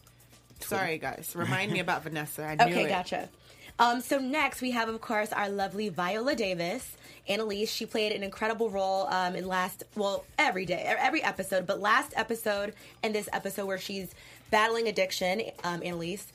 Sorry, 0.61 0.97
guys. 0.97 1.31
Remind 1.35 1.71
me 1.71 1.79
about 1.79 2.03
Vanessa. 2.03 2.43
I 2.43 2.55
knew 2.55 2.63
Okay, 2.73 2.85
it. 2.85 2.89
gotcha. 2.89 3.29
Um, 3.77 4.01
so 4.01 4.19
next 4.19 4.61
we 4.61 4.71
have, 4.71 4.89
of 4.89 4.99
course, 4.99 5.31
our 5.31 5.47
lovely 5.49 5.87
Viola 5.89 6.35
Davis. 6.35 6.97
Annalise, 7.29 7.71
she 7.71 7.85
played 7.85 8.11
an 8.11 8.23
incredible 8.23 8.69
role 8.69 9.07
um, 9.07 9.35
in 9.35 9.47
last, 9.47 9.83
well, 9.95 10.25
every 10.37 10.65
day, 10.65 10.81
e- 10.83 10.95
every 10.99 11.23
episode, 11.23 11.65
but 11.65 11.79
last 11.79 12.11
episode 12.17 12.73
and 13.03 13.15
this 13.15 13.29
episode 13.31 13.67
where 13.67 13.77
she's 13.77 14.09
battling 14.51 14.87
addiction, 14.89 15.43
um, 15.63 15.81
Annalise, 15.83 16.27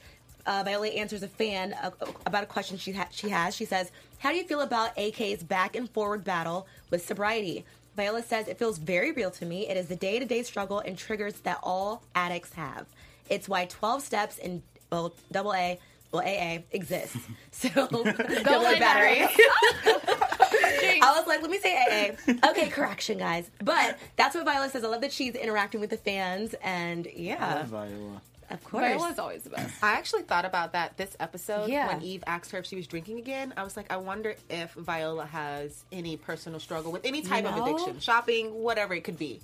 uh, 0.46 0.62
Viola 0.64 0.88
answers 0.88 1.22
a 1.22 1.28
fan 1.28 1.74
uh, 1.74 1.90
about 2.24 2.44
a 2.44 2.46
question 2.46 2.78
she 2.78 2.92
ha- 2.92 3.08
she 3.10 3.28
has. 3.28 3.54
She 3.56 3.64
says, 3.66 3.90
"How 4.24 4.30
do 4.30 4.36
you 4.36 4.44
feel 4.44 4.62
about 4.62 4.90
AK's 4.96 5.44
back 5.44 5.76
and 5.76 5.88
forward 5.88 6.24
battle 6.24 6.66
with 6.90 7.06
sobriety?" 7.06 7.64
Viola 7.94 8.22
says, 8.22 8.48
"It 8.48 8.58
feels 8.58 8.78
very 8.78 9.12
real 9.12 9.30
to 9.30 9.46
me. 9.46 9.68
It 9.68 9.76
is 9.76 9.86
the 9.86 9.96
day 9.96 10.18
to 10.18 10.24
day 10.24 10.42
struggle 10.42 10.80
and 10.80 10.98
triggers 10.98 11.34
that 11.40 11.60
all 11.62 12.02
addicts 12.14 12.54
have. 12.54 12.86
It's 13.28 13.48
why 13.48 13.66
12 13.66 14.02
steps 14.02 14.38
in 14.38 14.62
well, 14.90 15.14
double 15.30 15.54
A, 15.54 15.78
well, 16.12 16.22
AA 16.22 16.62
exists. 16.72 17.18
So, 17.50 17.68
double 17.88 18.00
A 18.06 18.78
battery. 18.78 19.28
I 21.00 21.14
was 21.16 21.26
like, 21.26 21.40
let 21.40 21.50
me 21.50 21.58
say 21.58 21.76
AA. 22.26 22.50
Okay, 22.50 22.68
correction, 22.68 23.18
guys. 23.18 23.48
But 23.62 23.96
that's 24.16 24.34
what 24.34 24.44
Viola 24.44 24.68
says. 24.70 24.82
I 24.84 24.88
love 24.88 25.02
that 25.02 25.12
she's 25.12 25.34
interacting 25.34 25.80
with 25.80 25.90
the 25.90 25.96
fans, 25.96 26.54
and 26.62 27.06
I 27.06 27.12
yeah, 27.16 27.54
love 27.54 27.66
Viola. 27.68 28.22
Of 28.50 28.62
course. 28.64 28.84
Viola's 28.84 29.18
always 29.18 29.42
the 29.42 29.50
best. 29.50 29.74
I 29.82 29.92
actually 29.92 30.22
thought 30.22 30.44
about 30.44 30.72
that 30.72 30.96
this 30.96 31.16
episode 31.20 31.68
Yeah. 31.68 31.88
when 31.88 32.02
Eve 32.02 32.24
asked 32.26 32.50
her 32.52 32.58
if 32.58 32.66
she 32.66 32.76
was 32.76 32.86
drinking 32.86 33.18
again. 33.18 33.52
I 33.56 33.62
was 33.64 33.76
like, 33.76 33.92
I 33.92 33.96
wonder 33.96 34.34
if 34.50 34.72
Viola 34.74 35.26
has 35.26 35.84
any 35.92 36.16
personal 36.16 36.60
struggle 36.60 36.92
with 36.92 37.04
any 37.04 37.22
type 37.22 37.44
of 37.44 37.56
know? 37.56 37.64
addiction, 37.64 38.00
shopping, 38.00 38.54
whatever 38.54 38.94
it 38.94 39.04
could 39.04 39.18
be. 39.18 39.40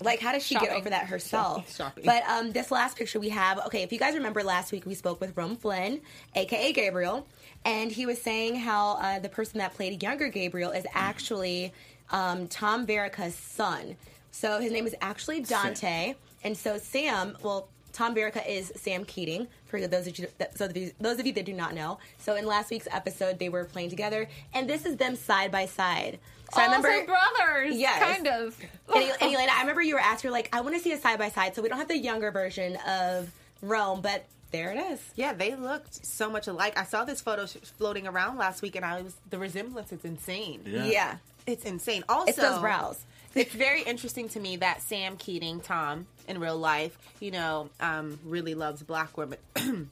Like, 0.00 0.18
how 0.20 0.32
does 0.32 0.44
she 0.44 0.56
get 0.56 0.70
over 0.70 0.90
that 0.90 1.06
herself? 1.06 1.72
Shopping. 1.76 2.04
But 2.04 2.24
um, 2.28 2.50
this 2.50 2.72
last 2.72 2.96
picture 2.96 3.20
we 3.20 3.28
have, 3.28 3.58
okay, 3.66 3.82
if 3.82 3.92
you 3.92 4.00
guys 4.00 4.14
remember 4.14 4.42
last 4.42 4.72
week, 4.72 4.84
we 4.84 4.94
spoke 4.94 5.20
with 5.20 5.36
Rome 5.36 5.54
Flynn, 5.56 6.00
aka 6.34 6.72
Gabriel, 6.72 7.26
and 7.64 7.92
he 7.92 8.04
was 8.04 8.20
saying 8.20 8.56
how 8.56 8.96
uh, 8.96 9.20
the 9.20 9.28
person 9.28 9.58
that 9.58 9.74
played 9.74 10.02
younger 10.02 10.28
Gabriel 10.28 10.72
is 10.72 10.84
actually 10.92 11.72
um, 12.10 12.48
Tom 12.48 12.84
Verica's 12.84 13.36
son. 13.36 13.96
So 14.32 14.58
his 14.60 14.72
name 14.72 14.86
is 14.86 14.96
actually 15.00 15.42
Dante, 15.42 16.14
and 16.42 16.56
so 16.56 16.78
Sam, 16.78 17.36
well, 17.42 17.68
Tom 17.92 18.14
Verica 18.14 18.46
is 18.48 18.72
Sam 18.76 19.04
Keating. 19.04 19.48
For 19.66 19.86
those 19.86 20.06
of 20.06 20.18
you, 20.18 20.26
those 20.56 20.70
of 20.70 20.76
you, 20.76 20.92
those 21.00 21.18
of 21.18 21.26
you 21.26 21.32
that 21.34 21.44
do 21.44 21.52
not 21.52 21.74
know, 21.74 21.98
so 22.18 22.36
in 22.36 22.46
last 22.46 22.70
week's 22.70 22.88
episode, 22.90 23.38
they 23.38 23.48
were 23.48 23.64
playing 23.64 23.90
together, 23.90 24.28
and 24.54 24.68
this 24.68 24.84
is 24.84 24.96
them 24.96 25.16
side 25.16 25.50
by 25.50 25.66
side. 25.66 26.18
So 26.52 26.60
I 26.60 26.64
oh, 26.64 26.66
remember, 26.66 26.88
also 26.88 27.06
brothers. 27.06 27.76
Yes. 27.76 28.02
Kind 28.02 28.26
of. 28.26 28.58
and, 28.94 29.04
and 29.20 29.34
Elayna, 29.34 29.48
I 29.48 29.60
remember 29.60 29.80
you 29.80 29.94
were 29.94 30.00
asking 30.00 30.28
her 30.28 30.32
like, 30.32 30.50
I 30.52 30.60
want 30.60 30.74
to 30.76 30.82
see 30.82 30.92
a 30.92 30.98
side 30.98 31.18
by 31.18 31.30
side, 31.30 31.54
so 31.54 31.62
we 31.62 31.68
don't 31.68 31.78
have 31.78 31.88
the 31.88 31.96
younger 31.96 32.30
version 32.30 32.76
of 32.86 33.30
Rome, 33.62 34.02
but 34.02 34.26
there 34.50 34.70
it 34.72 34.78
is. 34.92 35.00
Yeah, 35.16 35.32
they 35.32 35.54
looked 35.54 36.04
so 36.04 36.30
much 36.30 36.46
alike. 36.46 36.78
I 36.78 36.84
saw 36.84 37.04
this 37.04 37.22
photo 37.22 37.46
sh- 37.46 37.56
floating 37.78 38.06
around 38.06 38.36
last 38.36 38.60
week, 38.60 38.76
and 38.76 38.84
I 38.84 39.00
was 39.00 39.14
the 39.30 39.38
resemblance 39.38 39.92
is 39.92 40.04
insane. 40.04 40.62
Yeah. 40.66 40.84
Yeah, 40.84 41.16
It's 41.46 41.64
insane. 41.64 42.04
Also, 42.08 42.28
it's 42.28 42.38
those 42.38 42.58
brows. 42.60 43.02
It's 43.34 43.54
very 43.54 43.82
interesting 43.82 44.28
to 44.30 44.40
me 44.40 44.56
that 44.56 44.82
Sam 44.82 45.16
Keating, 45.16 45.60
Tom, 45.60 46.06
in 46.28 46.40
real 46.40 46.58
life, 46.58 46.96
you 47.20 47.30
know, 47.30 47.70
um, 47.80 48.18
really 48.24 48.54
loves 48.54 48.82
black 48.82 49.16
women. 49.16 49.38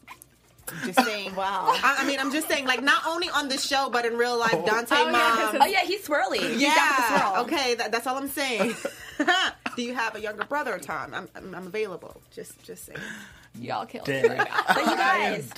just 0.85 1.01
saying. 1.05 1.35
Wow. 1.35 1.73
I, 1.73 1.99
I 2.01 2.07
mean, 2.07 2.19
I'm 2.21 2.33
just 2.33 2.49
saying, 2.49 2.67
like, 2.67 2.83
not 2.83 3.03
only 3.07 3.29
on 3.29 3.49
the 3.49 3.59
show, 3.59 3.91
but 3.91 4.05
in 4.05 4.17
real 4.17 4.39
life, 4.39 4.53
Dante 4.65 4.95
Oh, 4.97 5.11
yeah. 5.11 5.59
Oh 5.61 5.67
yeah, 5.67 5.81
he's 5.85 6.07
swirly. 6.07 6.39
He's 6.39 6.41
down 6.41 6.51
with 6.51 6.59
the 6.59 6.63
yeah. 6.63 7.31
swirl. 7.31 7.43
Okay, 7.45 7.75
that, 7.77 7.93
that's 7.93 8.07
all 8.07 8.17
I'm 8.17 8.29
saying. 8.29 8.75
Do 9.77 9.83
you 9.83 9.95
have 9.95 10.15
a 10.17 10.21
younger 10.21 10.45
brother, 10.45 10.79
Tom? 10.79 11.15
I'm, 11.15 11.29
I'm, 11.35 11.55
I'm 11.55 11.67
available. 11.67 12.21
Just, 12.33 12.63
just 12.63 12.85
saying. 12.87 12.99
Y'all 13.59 13.87
killed 13.87 14.07
Dead. 14.07 14.25
it 14.25 14.29
right 14.29 14.49
now. 14.49 14.63
But 14.75 14.85
you 14.87 14.97
guys, 14.97 15.49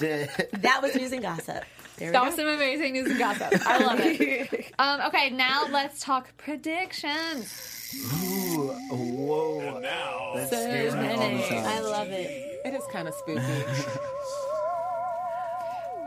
that 0.61 0.81
was 0.83 0.95
news 0.95 1.13
and 1.13 1.23
gossip. 1.23 1.65
There 2.03 2.11
we 2.11 2.13
That 2.15 2.19
go. 2.21 2.27
was 2.27 2.35
some 2.35 2.49
amazing 2.49 2.93
news 2.95 3.09
and 3.11 3.19
gossip. 3.19 3.53
I 3.67 3.79
love 3.79 4.01
it. 4.01 4.73
Um, 4.79 5.01
okay, 5.03 5.31
now 5.31 5.67
let's 5.71 6.01
talk 6.01 6.37
predictions. 6.37 7.95
Ooh, 8.15 8.71
whoa. 8.91 9.81
That 9.81 10.49
So 10.51 10.57
scares 10.57 10.95
me 10.95 11.09
all 11.11 11.19
many. 11.19 11.45
I 11.51 11.79
love 11.81 12.09
it. 12.11 12.61
It 12.65 12.75
is 12.75 12.83
kind 12.91 13.07
of 13.07 13.15
spooky. 13.15 13.41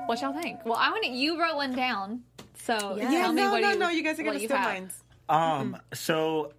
What 0.08 0.22
y'all 0.22 0.34
think? 0.34 0.66
Well, 0.66 0.76
I 0.78 0.90
want 0.92 1.06
you 1.08 1.40
wrote 1.40 1.56
one 1.56 1.74
down. 1.76 2.24
So 2.58 2.74
Yeah. 2.74 3.10
tell 3.10 3.12
yeah, 3.14 3.28
me 3.32 3.36
no, 3.42 3.52
what 3.52 3.62
no, 3.62 3.70
you, 3.72 3.80
no. 3.80 3.90
You 3.90 4.04
guys 4.04 4.20
are 4.20 4.24
gonna 4.24 4.40
you 4.40 4.48
steal 4.48 4.58
have. 4.58 4.74
mine. 4.74 4.90
Um, 5.30 5.78
so 5.94 6.52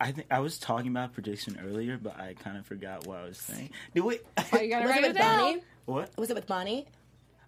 I 0.00 0.10
think 0.12 0.26
I 0.30 0.40
was 0.40 0.58
talking 0.58 0.88
about 0.90 1.12
prediction 1.14 1.58
earlier, 1.64 1.96
but 1.98 2.18
I 2.18 2.34
kind 2.34 2.56
of 2.58 2.66
forgot 2.66 3.06
what 3.06 3.18
I 3.18 3.24
was 3.24 3.38
saying. 3.38 3.70
Do 3.94 4.04
we? 4.04 4.18
Oh, 4.52 4.58
you 4.58 4.68
gotta 4.70 4.82
Was 4.86 4.90
write 4.90 4.98
it 5.00 5.04
it 5.04 5.08
with 5.08 5.16
down. 5.18 5.38
Bonnie? 5.38 5.62
what? 5.86 6.10
Was 6.18 6.30
it 6.30 6.34
with 6.34 6.46
Bonnie? 6.46 6.86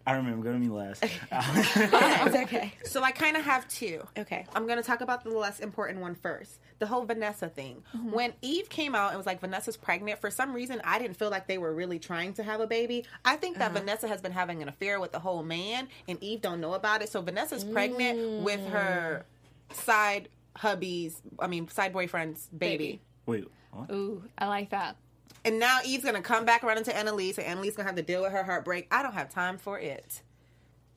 I 0.07 0.13
remember. 0.15 0.45
Go 0.45 0.53
to 0.53 0.59
me 0.59 0.69
last. 0.69 1.05
It's 1.33 2.37
okay. 2.37 2.73
So 2.85 3.03
I 3.03 3.11
kind 3.11 3.37
of 3.37 3.45
have 3.45 3.69
two. 3.69 4.03
Okay. 4.19 4.47
I'm 4.55 4.67
going 4.67 4.79
to 4.79 4.83
talk 4.83 5.01
about 5.01 5.25
the 5.25 5.31
less 5.31 5.61
important 5.61 6.01
one 6.01 6.15
first. 6.15 6.61
The 6.79 6.87
whole 6.87 7.05
Vanessa 7.05 7.49
thing. 7.49 7.83
Mm-hmm. 7.97 8.13
When 8.13 8.33
Eve 8.43 8.69
came 8.69 8.95
out 8.95 9.09
and 9.09 9.17
was 9.17 9.27
like, 9.27 9.41
Vanessa's 9.41 9.77
pregnant, 9.77 10.21
for 10.21 10.31
some 10.31 10.53
reason, 10.53 10.81
I 10.85 10.99
didn't 10.99 11.17
feel 11.17 11.31
like 11.31 11.47
they 11.47 11.59
were 11.59 11.75
really 11.75 11.99
trying 11.99 12.33
to 12.35 12.43
have 12.43 12.61
a 12.61 12.67
baby. 12.67 13.05
I 13.25 13.37
think 13.37 13.59
that 13.59 13.71
uh-huh. 13.71 13.81
Vanessa 13.81 14.09
has 14.09 14.21
been 14.21 14.33
having 14.33 14.63
an 14.63 14.69
affair 14.69 15.01
with 15.01 15.13
the 15.13 15.21
whole 15.21 15.43
man, 15.43 15.89
and 16.09 16.23
Eve 16.23 16.41
don't 16.41 16.61
know 16.61 16.75
about 16.75 17.03
it. 17.03 17.09
So 17.09 17.21
Vanessa's 17.23 17.65
pregnant 17.65 18.43
with 18.43 18.65
her 18.69 19.25
mm. 19.71 19.77
side 19.77 20.29
hubby's, 20.57 21.21
I 21.39 21.47
mean, 21.47 21.69
side 21.69 21.93
boyfriend's 21.93 22.49
baby. 22.49 23.01
Wait. 23.27 23.49
What? 23.73 23.91
Ooh, 23.91 24.23
I 24.37 24.47
like 24.49 24.71
that. 24.71 24.97
And 25.45 25.59
now 25.59 25.81
Eve's 25.85 26.05
going 26.05 26.17
to 26.17 26.23
come 26.23 26.45
back 26.45 26.63
around 26.63 26.79
into 26.79 26.97
Annalise, 26.97 27.39
and 27.39 27.47
Annalise 27.47 27.77
going 27.77 27.85
to 27.85 27.91
have 27.91 27.97
to 27.97 28.03
deal 28.03 28.23
with 28.23 28.33
her 28.33 28.45
heartbreak. 28.45 28.87
I 28.91 29.03
don't 29.03 29.15
have 29.15 29.29
time 29.29 29.59
for 29.59 29.79
it. 29.79 30.23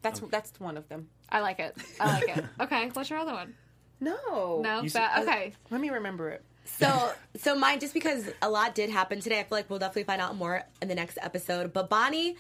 That's 0.02 0.22
um, 0.22 0.30
that's 0.30 0.60
one 0.60 0.78
of 0.78 0.88
them. 0.88 1.10
I 1.30 1.40
like 1.42 1.60
it. 1.60 1.76
I 2.00 2.20
like 2.20 2.38
it. 2.38 2.46
Okay, 2.60 2.90
what's 2.94 3.10
your 3.10 3.20
other 3.20 3.34
one? 3.34 3.56
No. 4.00 4.62
No, 4.62 4.82
You 4.82 4.90
that, 4.92 5.20
okay. 5.24 5.54
Let 5.72 5.82
me 5.82 5.90
remember 5.90 6.30
it. 6.30 6.44
So, 6.66 7.12
so 7.38 7.56
mine, 7.56 7.80
just 7.80 7.94
because 7.94 8.30
a 8.42 8.50
lot 8.50 8.76
did 8.76 8.90
happen 8.90 9.20
today, 9.20 9.40
I 9.40 9.44
feel 9.44 9.58
like 9.58 9.70
we'll 9.70 9.80
definitely 9.80 10.04
find 10.04 10.22
out 10.22 10.36
more 10.36 10.64
in 10.82 10.88
the 10.88 10.96
next 10.96 11.18
episode. 11.22 11.74
But 11.74 11.90
Bonnie 11.90 12.36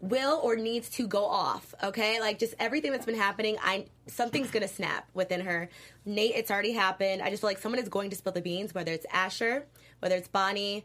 will 0.00 0.40
or 0.42 0.56
needs 0.56 0.88
to 0.90 1.06
go 1.06 1.24
off. 1.24 1.74
Okay, 1.82 2.20
like 2.20 2.38
just 2.38 2.54
everything 2.58 2.90
that's 2.92 3.06
been 3.06 3.16
happening, 3.16 3.56
I 3.62 3.86
something's 4.06 4.50
gonna 4.50 4.68
snap 4.68 5.08
within 5.14 5.40
her. 5.42 5.68
Nate, 6.04 6.32
it's 6.34 6.50
already 6.50 6.72
happened. 6.72 7.22
I 7.22 7.30
just 7.30 7.42
feel 7.42 7.50
like 7.50 7.58
someone 7.58 7.80
is 7.80 7.88
going 7.88 8.10
to 8.10 8.16
spill 8.16 8.32
the 8.32 8.40
beans, 8.40 8.74
whether 8.74 8.92
it's 8.92 9.06
Asher, 9.12 9.66
whether 10.00 10.16
it's 10.16 10.28
Bonnie. 10.28 10.84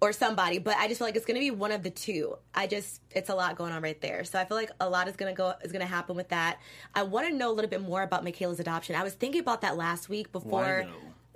Or 0.00 0.12
somebody, 0.12 0.58
but 0.58 0.76
I 0.76 0.86
just 0.86 0.98
feel 0.98 1.06
like 1.08 1.16
it's 1.16 1.24
gonna 1.24 1.38
be 1.40 1.50
one 1.50 1.72
of 1.72 1.82
the 1.82 1.88
two. 1.88 2.36
I 2.54 2.66
just 2.66 3.00
it's 3.10 3.30
a 3.30 3.34
lot 3.34 3.56
going 3.56 3.72
on 3.72 3.80
right 3.80 3.98
there, 4.02 4.22
so 4.24 4.38
I 4.38 4.44
feel 4.44 4.56
like 4.56 4.70
a 4.78 4.86
lot 4.88 5.08
is 5.08 5.16
gonna 5.16 5.32
go 5.32 5.54
is 5.62 5.72
gonna 5.72 5.86
happen 5.86 6.14
with 6.14 6.28
that. 6.28 6.58
I 6.94 7.04
want 7.04 7.26
to 7.28 7.34
know 7.34 7.50
a 7.50 7.54
little 7.54 7.70
bit 7.70 7.80
more 7.80 8.02
about 8.02 8.22
Michaela's 8.22 8.60
adoption. 8.60 8.96
I 8.96 9.02
was 9.02 9.14
thinking 9.14 9.40
about 9.40 9.62
that 9.62 9.78
last 9.78 10.10
week 10.10 10.30
before. 10.30 10.86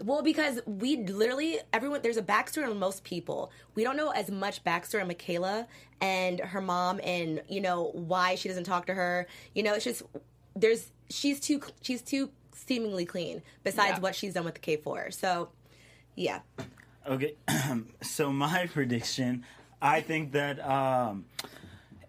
Well, 0.04 0.22
because 0.22 0.60
we 0.66 0.98
literally 0.98 1.60
everyone 1.72 2.02
there's 2.02 2.18
a 2.18 2.22
backstory 2.22 2.68
on 2.68 2.78
most 2.78 3.04
people. 3.04 3.50
We 3.74 3.84
don't 3.84 3.96
know 3.96 4.10
as 4.10 4.30
much 4.30 4.62
backstory 4.64 5.00
on 5.00 5.08
Michaela 5.08 5.66
and 6.02 6.38
her 6.40 6.60
mom, 6.60 7.00
and 7.02 7.40
you 7.48 7.62
know 7.62 7.90
why 7.94 8.34
she 8.34 8.48
doesn't 8.48 8.64
talk 8.64 8.84
to 8.86 8.94
her. 8.94 9.26
You 9.54 9.62
know, 9.62 9.72
it's 9.74 9.84
just 9.84 10.02
there's 10.54 10.90
she's 11.08 11.40
too 11.40 11.62
she's 11.80 12.02
too 12.02 12.30
seemingly 12.52 13.06
clean. 13.06 13.40
Besides 13.64 13.92
Yeah. 13.96 14.00
what 14.00 14.14
she's 14.14 14.34
done 14.34 14.44
with 14.44 14.54
the 14.54 14.60
K 14.60 14.76
four, 14.76 15.10
so 15.10 15.48
yeah. 16.16 16.40
Okay, 17.08 17.36
so 18.02 18.30
my 18.30 18.66
prediction, 18.72 19.46
I 19.80 20.02
think 20.02 20.32
that 20.32 20.60
um, 20.60 21.24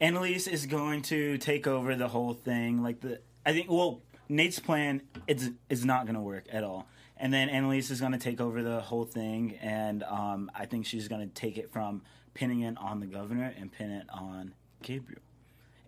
Annalise 0.02 0.46
is 0.46 0.66
going 0.66 1.04
to 1.04 1.38
take 1.38 1.68
over 1.68 1.96
the 1.96 2.10
whole 2.10 2.34
thing. 2.34 2.84
Like 2.84 3.00
the, 3.00 3.22
I 3.46 3.54
think, 3.54 3.72
well, 3.72 4.02
Nate's 4.28 4.60
plan 4.60 5.02
is 5.26 5.52
is 5.70 5.86
not 5.86 6.04
going 6.04 6.16
to 6.16 6.22
work 6.22 6.48
at 6.52 6.66
all, 6.66 6.86
and 7.16 7.34
then 7.34 7.48
Annalise 7.48 7.92
is 7.92 8.02
going 8.02 8.12
to 8.12 8.18
take 8.18 8.42
over 8.42 8.62
the 8.62 8.82
whole 8.82 9.06
thing, 9.06 9.58
and 9.62 10.04
um, 10.04 10.52
I 10.54 10.66
think 10.66 10.86
she's 10.86 11.08
going 11.08 11.26
to 11.26 11.34
take 11.34 11.58
it 11.58 11.72
from 11.72 12.02
pinning 12.34 12.62
it 12.62 12.78
on 12.78 13.00
the 13.00 13.08
governor 13.08 13.54
and 13.58 13.72
pin 13.72 13.92
it 13.92 14.08
on 14.10 14.54
Gabriel, 14.82 15.22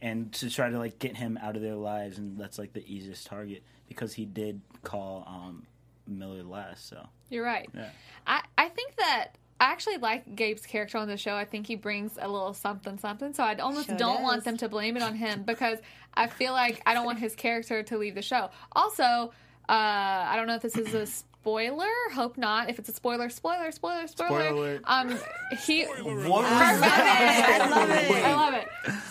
and 0.02 0.32
to 0.36 0.50
try 0.50 0.70
to 0.70 0.78
like 0.80 1.00
get 1.00 1.18
him 1.18 1.38
out 1.44 1.58
of 1.58 1.62
their 1.62 1.76
lives, 1.76 2.18
and 2.18 2.38
that's 2.38 2.58
like 2.58 2.72
the 2.72 2.86
easiest 2.88 3.28
target 3.28 3.62
because 3.90 4.14
he 4.14 4.24
did 4.24 4.62
call 4.84 5.26
um, 5.28 5.68
Miller 6.08 6.44
last, 6.44 6.88
so. 6.88 7.08
You're 7.30 7.46
right. 7.46 7.70
Yeah. 7.74 7.90
I, 8.28 8.42
I 8.58 8.70
think 8.70 8.96
that 8.98 9.30
I 9.60 9.66
actually 9.72 9.98
like 9.98 10.36
Gabe's 10.36 10.66
character 10.66 10.98
on 10.98 11.08
the 11.08 11.18
show. 11.18 11.36
I 11.36 11.46
think 11.46 11.68
he 11.68 11.76
brings 11.76 12.18
a 12.20 12.28
little 12.28 12.54
something 12.54 12.98
something. 12.98 13.34
So 13.34 13.44
I 13.44 13.56
almost 13.56 13.88
Sure 13.88 13.98
don't 13.98 14.18
does. 14.18 14.24
want 14.24 14.44
them 14.44 14.58
to 14.58 14.70
blame 14.70 14.98
it 14.98 15.04
on 15.04 15.16
him 15.16 15.44
because 15.46 15.78
I 16.14 16.28
feel 16.28 16.54
like 16.54 16.82
I 16.86 16.94
don't 16.94 17.06
want 17.06 17.20
his 17.20 17.36
character 17.36 17.84
to 17.84 17.98
leave 17.98 18.16
the 18.16 18.22
show. 18.22 18.50
Also, 18.74 19.32
Uh, 19.70 20.26
I 20.28 20.34
don't 20.36 20.48
know 20.48 20.56
if 20.56 20.64
this 20.64 20.76
is 20.76 20.94
a 20.94 21.06
spoiler. 21.42 21.88
Hope 22.14 22.38
not. 22.38 22.70
If 22.70 22.78
it's 22.78 22.90
a 22.90 22.94
spoiler, 22.94 23.28
spoiler, 23.30 23.72
spoiler, 23.72 24.06
spoiler. 24.08 24.50
Spoiler. 24.50 24.80
Um, 24.86 25.18
he. 25.66 25.86
What 25.86 26.06
was 26.06 26.46
I 26.52 27.68
love 27.68 27.90
it. 27.90 28.24
I 28.24 28.34
love 28.36 28.54
it. 28.54 28.68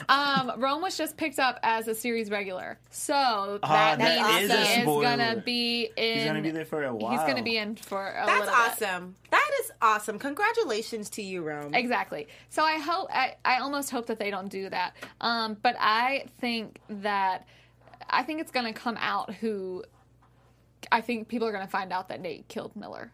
Um, 0.08 0.60
Rome 0.60 0.80
was 0.82 0.96
just 0.96 1.16
picked 1.16 1.38
up 1.40 1.58
as 1.62 1.88
a 1.88 1.94
series 1.94 2.30
regular, 2.30 2.78
so 2.90 3.58
that, 3.62 3.68
Ah, 3.68 3.96
that 3.96 4.38
means 4.40 4.50
is 4.50 4.56
he 4.68 4.80
is 4.80 4.84
gonna 4.86 5.42
be 5.44 5.90
in. 5.96 6.18
He's 6.18 6.26
gonna 6.26 6.42
be 6.42 6.50
there 6.50 6.64
for 6.64 6.84
a 6.84 6.94
while. 6.94 7.12
He's 7.12 7.20
gonna 7.28 7.42
be 7.42 7.56
in 7.56 7.74
for 7.76 8.08
a 8.10 8.24
That's 8.26 8.40
little 8.40 8.54
bit. 8.54 8.54
awesome. 8.54 9.14
That 9.30 9.50
is 9.62 9.72
awesome. 9.82 10.18
Congratulations 10.18 11.10
to 11.10 11.22
you, 11.22 11.42
Rome. 11.42 11.74
Exactly. 11.74 12.28
So 12.48 12.62
I 12.62 12.78
hope 12.78 13.08
I, 13.12 13.36
I 13.44 13.58
almost 13.58 13.90
hope 13.90 14.06
that 14.06 14.18
they 14.18 14.30
don't 14.30 14.48
do 14.48 14.68
that. 14.70 14.94
Um, 15.20 15.56
but 15.62 15.76
I 15.78 16.26
think 16.40 16.78
that 16.88 17.46
I 18.08 18.22
think 18.24 18.40
it's 18.40 18.50
going 18.50 18.66
to 18.66 18.72
come 18.72 18.96
out 19.00 19.32
who 19.34 19.84
I 20.90 21.00
think 21.00 21.28
people 21.28 21.46
are 21.48 21.52
going 21.52 21.64
to 21.64 21.70
find 21.70 21.92
out 21.92 22.08
that 22.08 22.20
Nate 22.20 22.48
killed 22.48 22.74
Miller. 22.76 23.12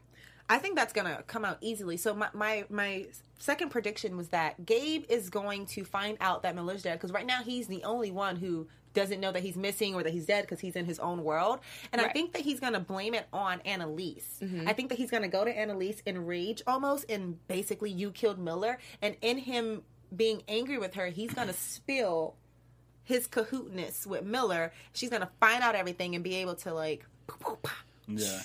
I 0.48 0.58
think 0.58 0.76
that's 0.76 0.92
gonna 0.92 1.22
come 1.26 1.44
out 1.44 1.58
easily. 1.60 1.96
So 1.96 2.14
my 2.14 2.28
my, 2.32 2.64
my 2.68 3.06
second 3.38 3.70
prediction 3.70 4.16
was 4.16 4.28
that 4.28 4.64
Gabe 4.64 5.04
is 5.08 5.28
going 5.28 5.66
to 5.66 5.84
find 5.84 6.16
out 6.20 6.42
that 6.42 6.54
Miller's 6.54 6.82
dead 6.82 6.94
because 6.94 7.12
right 7.12 7.26
now 7.26 7.42
he's 7.42 7.66
the 7.66 7.82
only 7.84 8.10
one 8.10 8.36
who 8.36 8.68
doesn't 8.94 9.20
know 9.20 9.30
that 9.30 9.42
he's 9.42 9.56
missing 9.56 9.94
or 9.94 10.02
that 10.02 10.12
he's 10.12 10.24
dead 10.24 10.42
because 10.42 10.58
he's 10.58 10.74
in 10.74 10.86
his 10.86 10.98
own 10.98 11.22
world. 11.22 11.60
And 11.92 12.00
I 12.00 12.08
think 12.08 12.32
that 12.32 12.42
he's 12.42 12.60
gonna 12.60 12.80
blame 12.80 13.12
it 13.14 13.26
on 13.32 13.60
Annalise. 13.62 14.38
Mm-hmm. 14.40 14.68
I 14.68 14.72
think 14.72 14.88
that 14.88 14.98
he's 14.98 15.10
gonna 15.10 15.28
go 15.28 15.44
to 15.44 15.50
Annalise 15.50 16.00
in 16.06 16.24
rage 16.24 16.62
almost 16.66 17.04
and 17.10 17.46
basically 17.48 17.90
you 17.90 18.10
killed 18.10 18.38
Miller. 18.38 18.78
And 19.02 19.16
in 19.20 19.38
him 19.38 19.82
being 20.14 20.42
angry 20.48 20.78
with 20.78 20.94
her, 20.94 21.08
he's 21.08 21.34
gonna 21.34 21.52
spill 21.52 22.36
his 23.02 23.28
cahootness 23.28 24.06
with 24.06 24.24
Miller. 24.24 24.72
She's 24.94 25.10
gonna 25.10 25.30
find 25.40 25.62
out 25.62 25.74
everything 25.74 26.14
and 26.14 26.24
be 26.24 26.36
able 26.36 26.54
to 26.56 26.72
like 26.72 27.04
Yeah. 28.08 28.40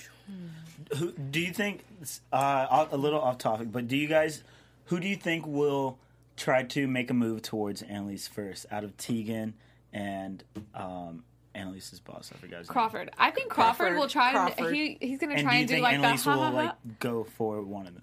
Who 0.98 1.12
do 1.12 1.40
you 1.40 1.52
think? 1.52 1.84
Uh, 2.32 2.86
a 2.90 2.96
little 2.96 3.20
off 3.20 3.38
topic, 3.38 3.70
but 3.70 3.86
do 3.88 3.96
you 3.96 4.08
guys? 4.08 4.42
Who 4.86 4.98
do 5.00 5.06
you 5.08 5.16
think 5.16 5.46
will 5.46 5.98
try 6.36 6.64
to 6.64 6.86
make 6.88 7.10
a 7.10 7.14
move 7.14 7.42
towards 7.42 7.82
Annalise 7.82 8.26
first, 8.26 8.66
out 8.70 8.82
of 8.84 8.96
Tegan 8.96 9.54
and 9.92 10.42
um, 10.74 11.24
Annalise's 11.54 12.00
boss? 12.00 12.30
I 12.34 12.38
forgot. 12.38 12.58
His 12.60 12.68
name. 12.68 12.72
Crawford. 12.72 13.10
I 13.16 13.30
think 13.30 13.50
Crawford, 13.50 13.76
Crawford. 13.78 13.98
will 13.98 14.08
try 14.08 14.32
Crawford. 14.32 14.66
and 14.66 14.74
he 14.76 14.98
he's 15.00 15.18
going 15.18 15.30
to 15.30 15.36
And 15.36 15.44
try 15.44 15.52
do 15.54 15.58
and 15.60 15.68
do 15.68 15.74
think 15.74 15.82
like 15.84 15.94
Annalise 15.94 16.24
the 16.24 16.30
ha 16.30 16.36
will 16.36 16.42
ha 16.44 16.50
ha. 16.50 16.56
like 16.56 16.98
go 16.98 17.24
for 17.24 17.62
one 17.62 17.86
of 17.86 17.94
them? 17.94 18.02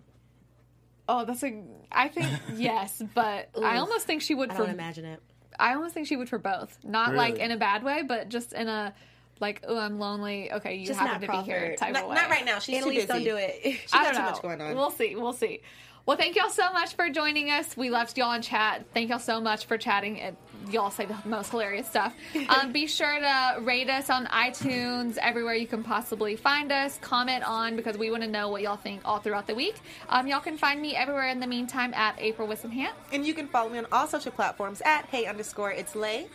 Oh, 1.10 1.26
that's 1.26 1.44
a. 1.44 1.62
I 1.92 2.08
think 2.08 2.28
yes, 2.56 3.02
but 3.14 3.50
I 3.62 3.78
almost 3.78 4.06
think 4.08 4.22
she 4.22 4.34
would 4.36 4.52
I 4.52 4.56
for. 4.56 4.64
don't 4.64 4.72
imagine 4.74 5.06
it. 5.06 5.22
I 5.60 5.74
almost 5.74 5.94
think 5.94 6.08
she 6.08 6.16
would 6.16 6.30
for 6.30 6.38
both. 6.40 6.78
Not 6.86 7.14
like 7.16 7.38
in 7.38 7.52
a 7.52 7.58
bad 7.58 7.84
way, 7.84 8.02
but 8.04 8.30
just 8.30 8.54
in 8.54 8.70
a 8.70 8.94
like, 9.40 9.64
oh, 9.68 9.78
I'm 9.78 10.00
lonely. 10.00 10.52
Okay, 10.52 10.76
you 10.76 10.88
Just 10.88 11.00
happen 11.00 11.22
to 11.22 11.32
be 11.32 11.38
here 11.44 11.76
type 11.78 11.94
not, 11.94 12.04
of 12.04 12.10
way. 12.10 12.16
not 12.16 12.30
right 12.30 12.46
now. 12.46 12.60
She's 12.60 12.78
Annalise, 12.78 13.02
too 13.02 13.08
don't 13.08 13.24
do 13.24 13.36
it. 13.38 13.60
She 13.64 13.78
I 13.94 14.04
got 14.04 14.04
don't 14.04 14.14
too 14.14 14.20
know. 14.20 14.26
much 14.32 14.42
going 14.42 14.62
on. 14.62 14.76
We'll 14.76 14.92
see. 14.92 15.16
We'll 15.16 15.34
see. 15.34 15.62
Well, 16.06 16.18
thank 16.18 16.36
y'all 16.36 16.50
so 16.50 16.74
much 16.74 16.96
for 16.96 17.10
joining 17.10 17.52
us. 17.52 17.78
We 17.78 17.92
loved 17.92 18.18
y'all 18.18 18.32
in 18.34 18.42
chat. 18.42 18.84
Thank 18.96 19.10
y'all 19.12 19.20
so 19.20 19.40
much 19.40 19.66
for 19.66 19.78
chatting. 19.78 20.20
And 20.20 20.36
y'all 20.72 20.90
say 20.90 21.06
the 21.06 21.16
most 21.26 21.52
hilarious 21.52 21.88
stuff. 21.88 22.16
Um, 22.50 22.72
be 22.72 22.88
sure 22.88 23.20
to 23.20 23.58
rate 23.62 23.90
us 23.92 24.10
on 24.10 24.26
iTunes, 24.28 25.18
everywhere 25.18 25.54
you 25.54 25.68
can 25.68 25.84
possibly 25.84 26.36
find 26.36 26.72
us. 26.72 26.98
Comment 27.00 27.44
on 27.48 27.76
because 27.76 27.96
we 27.96 28.10
want 28.10 28.24
to 28.24 28.30
know 28.30 28.50
what 28.50 28.64
y'all 28.64 28.76
think 28.76 29.02
all 29.06 29.20
throughout 29.20 29.46
the 29.46 29.54
week. 29.54 29.76
Um, 30.10 30.26
y'all 30.26 30.40
can 30.40 30.58
find 30.58 30.82
me 30.82 30.96
everywhere 30.96 31.28
in 31.30 31.40
the 31.40 31.46
meantime 31.46 31.94
at 31.94 32.16
April 32.18 32.48
Whisenhant. 32.48 32.94
And 33.12 33.24
you 33.26 33.36
can 33.36 33.48
follow 33.48 33.70
me 33.70 33.78
on 33.78 33.86
all 33.92 34.08
social 34.08 34.32
platforms 34.32 34.82
at 34.84 35.06
hey 35.06 35.26
underscore 35.28 35.72
it's 35.72 35.96
lay. 35.96 36.28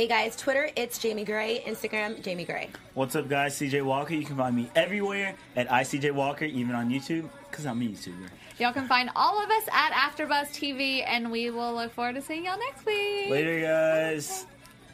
Hey 0.00 0.06
guys, 0.06 0.34
Twitter, 0.34 0.70
it's 0.76 0.98
Jaimi 0.98 1.26
Gray. 1.26 1.62
Instagram, 1.66 2.22
Jaimi 2.22 2.46
Gray. 2.46 2.70
What's 2.94 3.14
up, 3.16 3.28
guys? 3.28 3.54
CJ 3.56 3.84
Walker. 3.84 4.14
You 4.14 4.24
can 4.24 4.34
find 4.34 4.56
me 4.56 4.70
everywhere 4.74 5.34
at 5.56 5.68
ICJ 5.68 6.12
Walker, 6.12 6.46
even 6.46 6.74
on 6.74 6.88
YouTube, 6.88 7.28
because 7.50 7.66
I'm 7.66 7.82
a 7.82 7.84
YouTuber. 7.84 8.30
Y'all 8.58 8.72
can 8.72 8.88
find 8.88 9.10
all 9.14 9.38
of 9.38 9.50
us 9.50 9.64
at 9.70 9.92
AfterBuzz 9.92 10.52
TV, 10.52 11.04
and 11.06 11.30
we 11.30 11.50
will 11.50 11.74
look 11.74 11.92
forward 11.92 12.14
to 12.14 12.22
seeing 12.22 12.46
y'all 12.46 12.58
next 12.58 12.86
week. 12.86 13.28
Later, 13.28 13.60
guys. 13.60 14.46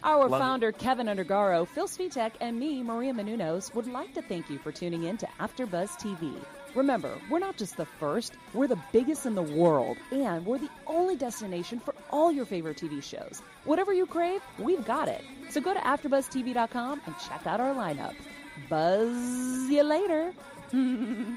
Our 0.03 0.27
Love 0.27 0.41
it. 0.41 0.45
founder, 0.45 0.73
Kevin 0.73 1.07
Undergaro, 1.07 1.69
Phil 1.69 1.87
Svitek, 1.87 2.33
and 2.41 2.59
me, 2.59 2.83
Maria 2.83 3.13
Menounos, 3.13 3.73
would 3.77 3.87
like 3.87 4.13
to 4.15 4.23
thank 4.23 4.51
you 4.51 4.59
for 4.59 4.73
tuning 4.73 5.05
in 5.05 5.17
to 5.19 5.29
AfterBuzz 5.39 6.01
TV. 6.01 6.35
Remember, 6.75 7.13
we're 7.31 7.39
not 7.39 7.57
just 7.57 7.77
the 7.77 7.87
first, 7.87 8.35
we're 8.55 8.67
the 8.67 8.79
biggest 8.93 9.25
in 9.25 9.37
the 9.37 9.43
world, 9.43 9.99
and 10.11 10.45
we're 10.45 10.59
the 10.59 10.69
only 10.89 11.15
destination 11.15 11.79
for 11.79 11.95
all 12.11 12.33
your 12.33 12.45
favorite 12.45 12.77
TV 12.77 13.01
shows. 13.01 13.41
Whatever 13.67 13.93
you 13.93 14.07
crave, 14.07 14.41
we've 14.59 14.85
got 14.85 15.09
it. 15.09 15.23
So 15.51 15.61
go 15.61 15.75
to 15.75 15.81
AfterBuzzTV.com 15.81 17.03
and 17.05 17.15
check 17.29 17.47
out 17.47 17.61
our 17.61 17.75
lineup. 17.75 18.15
Buzz 18.69 19.69
you 19.69 19.83
later. 19.83 20.33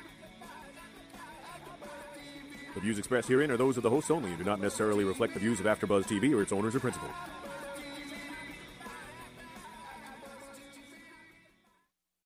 The 2.76 2.82
views 2.82 3.00
expressed 3.00 3.28
herein 3.28 3.50
are 3.50 3.58
those 3.58 3.78
of 3.78 3.84
the 3.84 3.90
hosts 3.90 4.12
only 4.12 4.30
and 4.30 4.38
do 4.38 4.44
not 4.44 4.62
necessarily 4.62 5.04
reflect 5.04 5.34
the 5.34 5.40
views 5.40 5.60
of 5.60 5.66
AfterBuzz 5.66 6.06
TV 6.06 6.34
or 6.36 6.44
its 6.44 6.52
owners 6.52 6.76
or 6.76 6.80
principals. 6.80 7.12